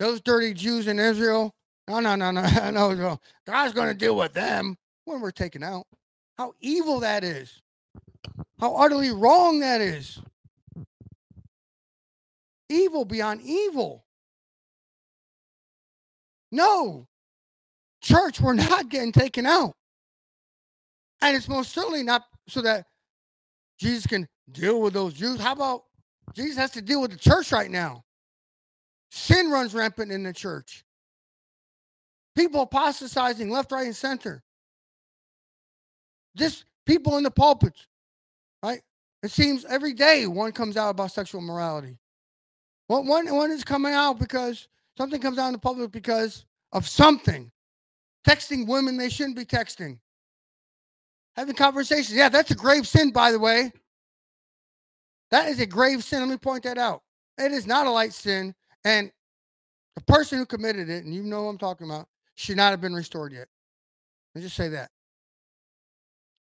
Those 0.00 0.22
dirty 0.22 0.54
Jews 0.54 0.88
in 0.88 0.98
Israel, 0.98 1.54
no, 1.86 2.00
no, 2.00 2.16
no, 2.16 2.30
no, 2.30 2.70
no. 2.94 3.20
God's 3.46 3.74
going 3.74 3.88
to 3.88 3.94
deal 3.94 4.16
with 4.16 4.32
them 4.32 4.76
when 5.04 5.20
we're 5.20 5.30
taken 5.30 5.62
out. 5.62 5.84
How 6.38 6.54
evil 6.58 7.00
that 7.00 7.22
is. 7.22 7.60
How 8.58 8.74
utterly 8.76 9.10
wrong 9.10 9.60
that 9.60 9.82
is. 9.82 10.18
Evil 12.70 13.04
beyond 13.04 13.42
evil. 13.42 14.04
No, 16.50 17.06
church, 18.00 18.40
we're 18.40 18.54
not 18.54 18.88
getting 18.88 19.12
taken 19.12 19.44
out. 19.44 19.74
And 21.20 21.36
it's 21.36 21.48
most 21.48 21.72
certainly 21.72 22.02
not 22.02 22.24
so 22.48 22.62
that 22.62 22.86
Jesus 23.78 24.06
can 24.06 24.26
deal 24.50 24.80
with 24.80 24.94
those 24.94 25.12
Jews. 25.12 25.40
How 25.40 25.52
about 25.52 25.82
Jesus 26.34 26.56
has 26.56 26.70
to 26.72 26.80
deal 26.80 27.02
with 27.02 27.10
the 27.10 27.18
church 27.18 27.52
right 27.52 27.70
now? 27.70 28.02
Sin 29.10 29.50
runs 29.50 29.74
rampant 29.74 30.12
in 30.12 30.22
the 30.22 30.32
church. 30.32 30.84
People 32.36 32.62
apostatizing 32.62 33.50
left, 33.50 33.72
right, 33.72 33.86
and 33.86 33.96
center. 33.96 34.42
Just 36.36 36.64
people 36.86 37.16
in 37.16 37.24
the 37.24 37.30
pulpits 37.30 37.86
Right? 38.62 38.82
It 39.22 39.30
seems 39.30 39.64
every 39.66 39.94
day 39.94 40.26
one 40.26 40.52
comes 40.52 40.76
out 40.76 40.90
about 40.90 41.12
sexual 41.12 41.40
morality. 41.40 41.98
One, 42.88 43.06
one, 43.06 43.34
one 43.34 43.50
is 43.50 43.64
coming 43.64 43.92
out 43.92 44.18
because 44.18 44.68
something 44.96 45.20
comes 45.20 45.38
out 45.38 45.48
in 45.48 45.52
the 45.52 45.58
public 45.58 45.92
because 45.92 46.44
of 46.72 46.88
something. 46.88 47.50
Texting 48.26 48.66
women 48.66 48.96
they 48.96 49.08
shouldn't 49.08 49.36
be 49.36 49.44
texting. 49.44 49.98
Having 51.36 51.54
conversations. 51.54 52.12
Yeah, 52.12 52.28
that's 52.28 52.50
a 52.50 52.54
grave 52.54 52.86
sin, 52.86 53.12
by 53.12 53.32
the 53.32 53.38
way. 53.38 53.72
That 55.30 55.48
is 55.48 55.60
a 55.60 55.66
grave 55.66 56.02
sin. 56.02 56.20
Let 56.20 56.28
me 56.28 56.36
point 56.36 56.64
that 56.64 56.76
out. 56.76 57.02
It 57.38 57.52
is 57.52 57.66
not 57.66 57.86
a 57.86 57.90
light 57.90 58.12
sin. 58.12 58.54
And 58.84 59.10
the 59.96 60.02
person 60.02 60.38
who 60.38 60.46
committed 60.46 60.88
it, 60.88 61.04
and 61.04 61.14
you 61.14 61.22
know 61.22 61.44
what 61.44 61.50
I'm 61.50 61.58
talking 61.58 61.86
about, 61.86 62.08
should 62.34 62.56
not 62.56 62.70
have 62.70 62.80
been 62.80 62.94
restored 62.94 63.32
yet. 63.32 63.48
Let 64.34 64.40
me 64.40 64.42
just 64.42 64.56
say 64.56 64.68
that. 64.68 64.90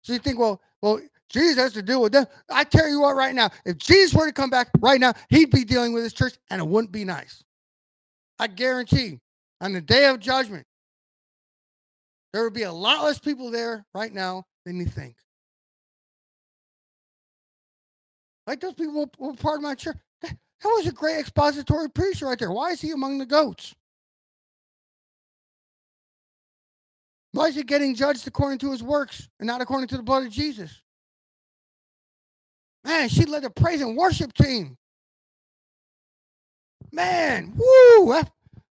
So 0.04 0.14
you 0.14 0.20
think, 0.20 0.40
well, 0.40 0.62
well, 0.82 1.00
Jesus 1.30 1.58
has 1.58 1.74
to 1.74 1.82
deal 1.82 2.02
with 2.02 2.12
them. 2.12 2.26
I 2.50 2.64
tell 2.64 2.88
you 2.90 3.02
what, 3.02 3.16
right 3.16 3.34
now, 3.34 3.50
if 3.66 3.78
Jesus 3.78 4.14
were 4.14 4.28
to 4.28 4.34
come 4.34 4.50
back 4.50 4.70
right 4.80 5.00
now, 5.00 5.14
he'd 5.30 5.52
be 5.52 5.64
dealing 5.64 5.94
with 5.94 6.04
his 6.04 6.14
church 6.14 6.34
and 6.50 6.62
it 6.62 6.68
wouldn't 6.68 6.92
be 6.92 7.06
nice. 7.06 7.44
I 8.38 8.48
guarantee 8.48 9.20
on 9.62 9.74
the 9.74 9.82
day 9.82 10.06
of 10.06 10.20
judgment, 10.20 10.66
there 12.34 12.44
would 12.44 12.54
be 12.54 12.64
a 12.64 12.72
lot 12.72 13.04
less 13.04 13.20
people 13.20 13.52
there 13.52 13.86
right 13.94 14.14
now 14.14 14.46
than 14.66 14.78
you 14.78 14.86
think. 14.86 15.16
Like 18.48 18.60
those 18.60 18.74
people 18.74 19.10
were 19.18 19.34
part 19.34 19.58
of 19.58 19.62
my 19.62 19.76
church. 19.76 19.98
That 20.62 20.70
was 20.70 20.88
a 20.88 20.92
great 20.92 21.20
expository 21.20 21.90
preacher 21.90 22.28
right 22.28 22.38
there. 22.38 22.52
Why 22.52 22.72
is 22.72 22.82
he 22.82 22.92
among 22.92 23.18
the 23.18 23.26
goats? 23.26 23.74
Why 27.32 27.46
is 27.46 27.56
he 27.56 27.64
getting 27.64 27.96
judged 27.96 28.28
according 28.28 28.60
to 28.60 28.72
his 28.72 28.84
works 28.84 29.28
and 29.40 29.48
not 29.48 29.62
according 29.62 29.88
to 29.90 29.98
the 29.98 30.04
blood 30.04 30.26
of 30.26 30.32
Jesus? 30.32 30.82
Man, 32.84 33.10
she 33.10 33.26
led 33.26 33.44
the 33.44 33.50
praise 33.50 33.82
and 33.82 33.96
worship 33.96 34.34
team. 34.34 34.78
Man, 36.92 37.54
woo! 37.56 38.22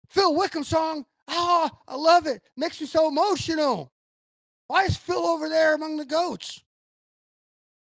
Phil 0.09 0.35
Wickham 0.35 0.63
song. 0.63 1.05
Oh, 1.27 1.69
I 1.87 1.95
love 1.95 2.25
it. 2.25 2.41
Makes 2.55 2.81
me 2.81 2.87
so 2.87 3.09
emotional. 3.09 3.91
Why 4.67 4.85
is 4.85 4.97
Phil 4.97 5.25
over 5.25 5.49
there 5.49 5.75
among 5.75 5.97
the 5.97 6.05
goats? 6.05 6.63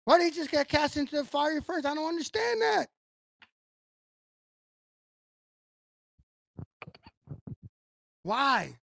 Why 0.05 0.17
did 0.17 0.33
he 0.33 0.39
just 0.39 0.51
get 0.51 0.67
cast 0.67 0.97
into 0.97 1.15
the 1.15 1.23
fire 1.23 1.61
first? 1.61 1.85
I 1.85 1.93
don't 1.93 2.07
understand 2.07 2.61
that. 2.61 2.87
Why? 8.25 8.75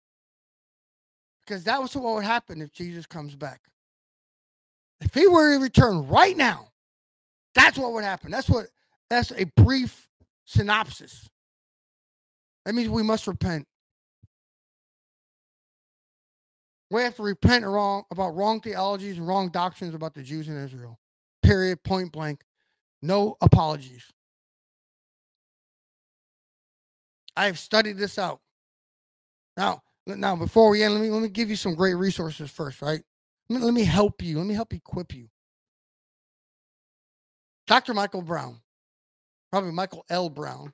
Because 1.43 1.63
that 1.63 1.81
was 1.81 1.95
what 1.95 2.13
would 2.13 2.23
happen 2.23 2.61
if 2.61 2.71
Jesus 2.71 3.07
comes 3.07 3.35
back. 3.35 3.61
If 5.01 5.15
he 5.15 5.27
were 5.27 5.55
to 5.55 5.59
return 5.59 6.07
right 6.07 6.37
now, 6.37 6.67
that's 7.55 7.75
what 7.75 7.91
would 7.93 8.03
happen. 8.03 8.29
That's 8.29 8.47
what 8.47 8.67
that's 9.09 9.31
a 9.31 9.45
brief 9.57 10.07
synopsis. 10.45 11.27
That 12.65 12.75
means 12.75 12.89
we 12.89 13.01
must 13.01 13.25
repent. 13.25 13.65
We 16.91 17.01
have 17.01 17.15
to 17.15 17.23
repent 17.23 17.65
wrong 17.65 18.03
about 18.11 18.35
wrong 18.35 18.61
theologies 18.61 19.17
and 19.17 19.27
wrong 19.27 19.49
doctrines 19.49 19.95
about 19.95 20.13
the 20.13 20.21
Jews 20.21 20.49
in 20.49 20.55
Israel. 20.55 20.99
period, 21.41 21.81
point 21.81 22.11
blank. 22.11 22.43
No 23.01 23.37
apologies. 23.41 24.03
I 27.35 27.47
have 27.47 27.57
studied 27.57 27.97
this 27.97 28.19
out. 28.19 28.39
Now, 29.57 29.81
now 30.07 30.35
before 30.35 30.69
we 30.69 30.83
end, 30.83 30.93
let 30.93 31.01
me 31.01 31.09
let 31.09 31.21
me 31.21 31.29
give 31.29 31.49
you 31.49 31.55
some 31.55 31.75
great 31.75 31.95
resources 31.95 32.49
first, 32.49 32.81
right? 32.81 33.01
Let 33.49 33.59
me, 33.59 33.65
let 33.65 33.73
me 33.73 33.83
help 33.83 34.21
you. 34.21 34.37
Let 34.37 34.47
me 34.47 34.53
help 34.53 34.73
equip 34.73 35.13
you. 35.13 35.27
Dr. 37.67 37.93
Michael 37.93 38.21
Brown, 38.21 38.59
probably 39.51 39.71
Michael 39.71 40.05
L. 40.09 40.29
Brown, 40.29 40.73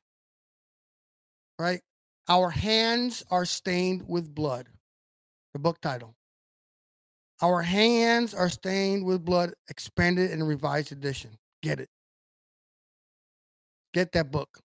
right? 1.60 1.82
Our 2.30 2.50
hands 2.50 3.24
are 3.32 3.46
stained 3.46 4.04
with 4.08 4.34
blood. 4.34 4.68
The 5.54 5.60
book 5.60 5.80
title. 5.82 6.16
Our 7.42 7.62
hands 7.62 8.34
are 8.34 8.50
stained 8.50 9.06
with 9.06 9.24
blood, 9.24 9.54
expanded 9.70 10.32
and 10.32 10.48
revised 10.48 10.92
edition. 10.92 11.38
Get 11.62 11.80
it. 11.80 11.90
Get 13.94 14.12
that 14.14 14.32
book. 14.32 14.60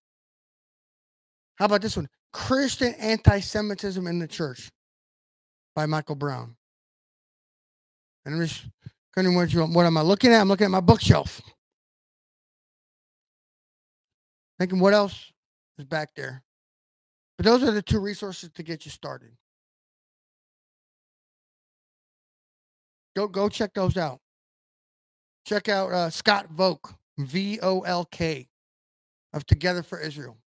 How 1.57 1.67
about 1.67 1.83
this 1.83 1.97
one? 1.97 2.09
Christian 2.33 2.95
Anti 2.95 3.41
Semitism 3.41 4.07
in 4.07 4.19
the 4.19 4.27
Church 4.27 4.71
by 5.75 5.87
Michael 5.87 6.15
Brown. 6.15 6.57
And 8.25 8.35
I'm 8.35 8.41
just 8.41 8.67
kind 9.15 9.35
what, 9.35 9.53
you, 9.53 9.65
what 9.65 9.87
am 9.87 9.97
I 9.97 10.03
looking 10.03 10.33
at? 10.33 10.41
I'm 10.41 10.49
looking 10.49 10.65
at 10.65 10.71
my 10.71 10.81
bookshelf. 10.81 11.41
Thinking 14.59 14.79
what 14.79 14.95
else 14.95 15.33
is 15.79 15.85
back 15.85 16.15
there. 16.15 16.43
But 17.37 17.47
those 17.47 17.63
are 17.63 17.73
the 17.73 17.83
two 17.83 17.99
resources 17.99 18.51
to 18.55 18.63
get 18.63 18.85
you 18.85 18.91
started. 18.91 19.31
Go 23.17 23.27
go 23.27 23.49
check 23.49 23.75
those 23.75 23.97
out. 23.97 24.21
Check 25.45 25.69
out 25.69 25.93
uh, 25.93 26.11
Scott 26.11 26.49
Volk, 26.51 26.95
V 27.19 27.59
O 27.63 27.81
L 27.81 28.05
K, 28.07 28.49
of 29.33 29.45
Together 29.45 29.83
for 29.83 29.99
Israel. 29.99 30.39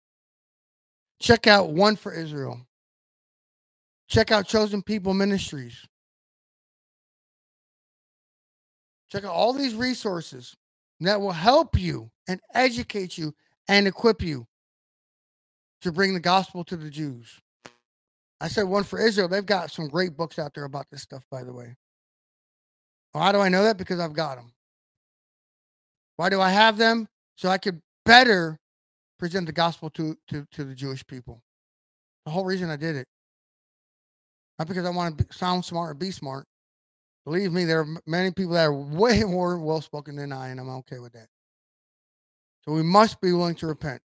Check 1.19 1.47
out 1.47 1.71
One 1.71 1.95
for 1.95 2.13
Israel. 2.13 2.59
Check 4.07 4.31
out 4.31 4.47
Chosen 4.47 4.81
People 4.81 5.13
Ministries. 5.13 5.85
Check 9.11 9.23
out 9.23 9.31
all 9.31 9.53
these 9.53 9.75
resources 9.75 10.55
that 10.99 11.19
will 11.19 11.31
help 11.31 11.79
you 11.79 12.11
and 12.27 12.39
educate 12.53 13.17
you 13.17 13.33
and 13.67 13.87
equip 13.87 14.21
you 14.21 14.45
to 15.81 15.91
bring 15.91 16.13
the 16.13 16.19
gospel 16.19 16.63
to 16.65 16.75
the 16.75 16.89
Jews. 16.89 17.39
I 18.41 18.47
said 18.47 18.63
one 18.63 18.83
for 18.83 18.99
Israel. 18.99 19.27
They've 19.27 19.45
got 19.45 19.71
some 19.71 19.87
great 19.87 20.17
books 20.17 20.37
out 20.37 20.53
there 20.53 20.65
about 20.65 20.87
this 20.91 21.01
stuff, 21.01 21.23
by 21.31 21.43
the 21.43 21.53
way. 21.53 21.75
How 23.13 23.31
do 23.31 23.39
I 23.39 23.49
know 23.49 23.63
that? 23.63 23.77
Because 23.77 23.99
I've 23.99 24.13
got 24.13 24.35
them. 24.35 24.51
Why 26.17 26.29
do 26.29 26.41
I 26.41 26.49
have 26.49 26.77
them? 26.77 27.07
So 27.35 27.49
I 27.49 27.57
could 27.57 27.81
better 28.05 28.59
present 29.17 29.47
the 29.47 29.53
gospel 29.53 29.89
to, 29.91 30.17
to, 30.27 30.45
to 30.51 30.63
the 30.63 30.75
Jewish 30.75 31.05
people. 31.05 31.41
The 32.25 32.31
whole 32.31 32.45
reason 32.45 32.69
I 32.69 32.75
did 32.75 32.95
it. 32.95 33.07
Not 34.57 34.67
because 34.67 34.85
I 34.85 34.89
want 34.89 35.17
to 35.17 35.25
sound 35.35 35.65
smart 35.65 35.91
or 35.91 35.93
be 35.93 36.11
smart. 36.11 36.45
Believe 37.25 37.51
me, 37.51 37.65
there 37.65 37.81
are 37.81 37.87
many 38.05 38.31
people 38.31 38.53
that 38.53 38.65
are 38.65 38.73
way 38.73 39.23
more 39.27 39.59
well 39.59 39.81
spoken 39.81 40.15
than 40.15 40.31
I, 40.31 40.49
and 40.49 40.59
I'm 40.59 40.69
okay 40.69 40.99
with 40.99 41.13
that. 41.13 41.27
So 42.63 42.71
we 42.71 42.83
must 42.83 43.21
be 43.21 43.31
willing 43.31 43.55
to 43.55 43.67
repent. 43.67 44.01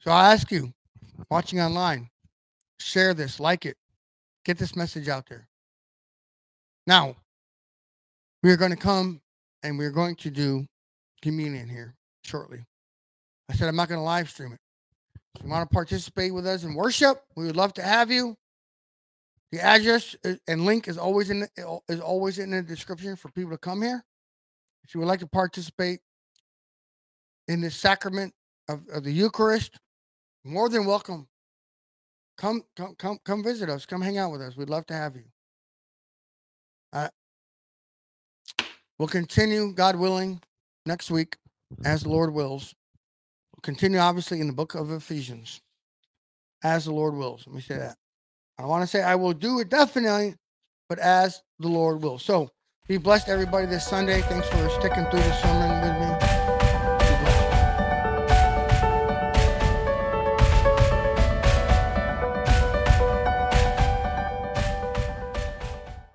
So 0.00 0.10
I 0.10 0.32
ask 0.32 0.50
you, 0.50 0.72
watching 1.30 1.60
online, 1.60 2.08
share 2.80 3.14
this, 3.14 3.38
like 3.38 3.66
it, 3.66 3.76
get 4.44 4.58
this 4.58 4.74
message 4.74 5.08
out 5.08 5.28
there. 5.28 5.46
Now, 6.86 7.16
we 8.42 8.50
are 8.50 8.56
going 8.56 8.70
to 8.70 8.76
come 8.76 9.20
and 9.62 9.78
we're 9.78 9.90
going 9.90 10.16
to 10.16 10.30
do 10.30 10.66
communion 11.20 11.68
here 11.68 11.94
shortly. 12.24 12.64
I 13.48 13.54
said 13.54 13.68
I'm 13.68 13.76
not 13.76 13.88
going 13.88 13.98
to 13.98 14.04
live 14.04 14.30
stream 14.30 14.52
it. 14.52 14.60
If 15.34 15.44
you 15.44 15.50
want 15.50 15.68
to 15.68 15.74
participate 15.74 16.34
with 16.34 16.46
us 16.46 16.64
in 16.64 16.74
worship, 16.74 17.22
we 17.36 17.46
would 17.46 17.56
love 17.56 17.72
to 17.74 17.82
have 17.82 18.10
you. 18.10 18.36
The 19.52 19.60
address 19.60 20.14
and 20.46 20.64
link 20.64 20.86
is 20.86 20.98
always 20.98 21.30
in 21.30 21.40
the, 21.40 21.80
is 21.88 22.00
always 22.00 22.38
in 22.38 22.50
the 22.50 22.62
description 22.62 23.16
for 23.16 23.30
people 23.30 23.50
to 23.50 23.58
come 23.58 23.82
here. 23.82 24.04
If 24.84 24.94
you 24.94 25.00
would 25.00 25.08
like 25.08 25.20
to 25.20 25.26
participate 25.26 26.00
in 27.48 27.60
the 27.60 27.70
sacrament 27.70 28.32
of, 28.68 28.82
of 28.92 29.02
the 29.04 29.12
Eucharist, 29.12 29.78
more 30.44 30.68
than 30.68 30.86
welcome. 30.86 31.26
Come, 32.38 32.62
come, 32.76 32.94
come, 32.96 33.18
come 33.24 33.42
visit 33.42 33.68
us. 33.68 33.84
Come 33.84 34.00
hang 34.00 34.18
out 34.18 34.32
with 34.32 34.40
us. 34.40 34.56
We'd 34.56 34.70
love 34.70 34.86
to 34.86 34.94
have 34.94 35.16
you. 35.16 35.24
Uh, 36.92 37.08
we'll 38.98 39.08
continue, 39.08 39.72
God 39.72 39.96
willing, 39.96 40.40
next 40.86 41.10
week, 41.10 41.36
Mm-hmm. 41.72 41.86
as 41.86 42.02
the 42.02 42.08
Lord 42.08 42.32
wills. 42.34 42.74
We'll 43.54 43.62
continue, 43.62 43.98
obviously, 43.98 44.40
in 44.40 44.46
the 44.48 44.52
book 44.52 44.74
of 44.74 44.90
Ephesians, 44.90 45.60
as 46.64 46.86
the 46.86 46.92
Lord 46.92 47.14
wills. 47.14 47.44
Let 47.46 47.54
me 47.56 47.62
say 47.62 47.76
that. 47.78 47.96
I 48.58 48.66
want 48.66 48.82
to 48.82 48.86
say 48.86 49.02
I 49.02 49.14
will 49.14 49.32
do 49.32 49.60
it 49.60 49.70
definitely, 49.70 50.34
but 50.88 50.98
as 50.98 51.42
the 51.58 51.68
Lord 51.68 52.02
will. 52.02 52.18
So 52.18 52.50
be 52.88 52.98
blessed, 52.98 53.28
everybody, 53.28 53.66
this 53.66 53.86
Sunday. 53.86 54.20
Thanks 54.22 54.48
for 54.48 54.68
sticking 54.70 55.06
through 55.06 55.20
the 55.20 55.32
sermon 55.36 55.80
with 55.80 56.08
me. 56.08 56.09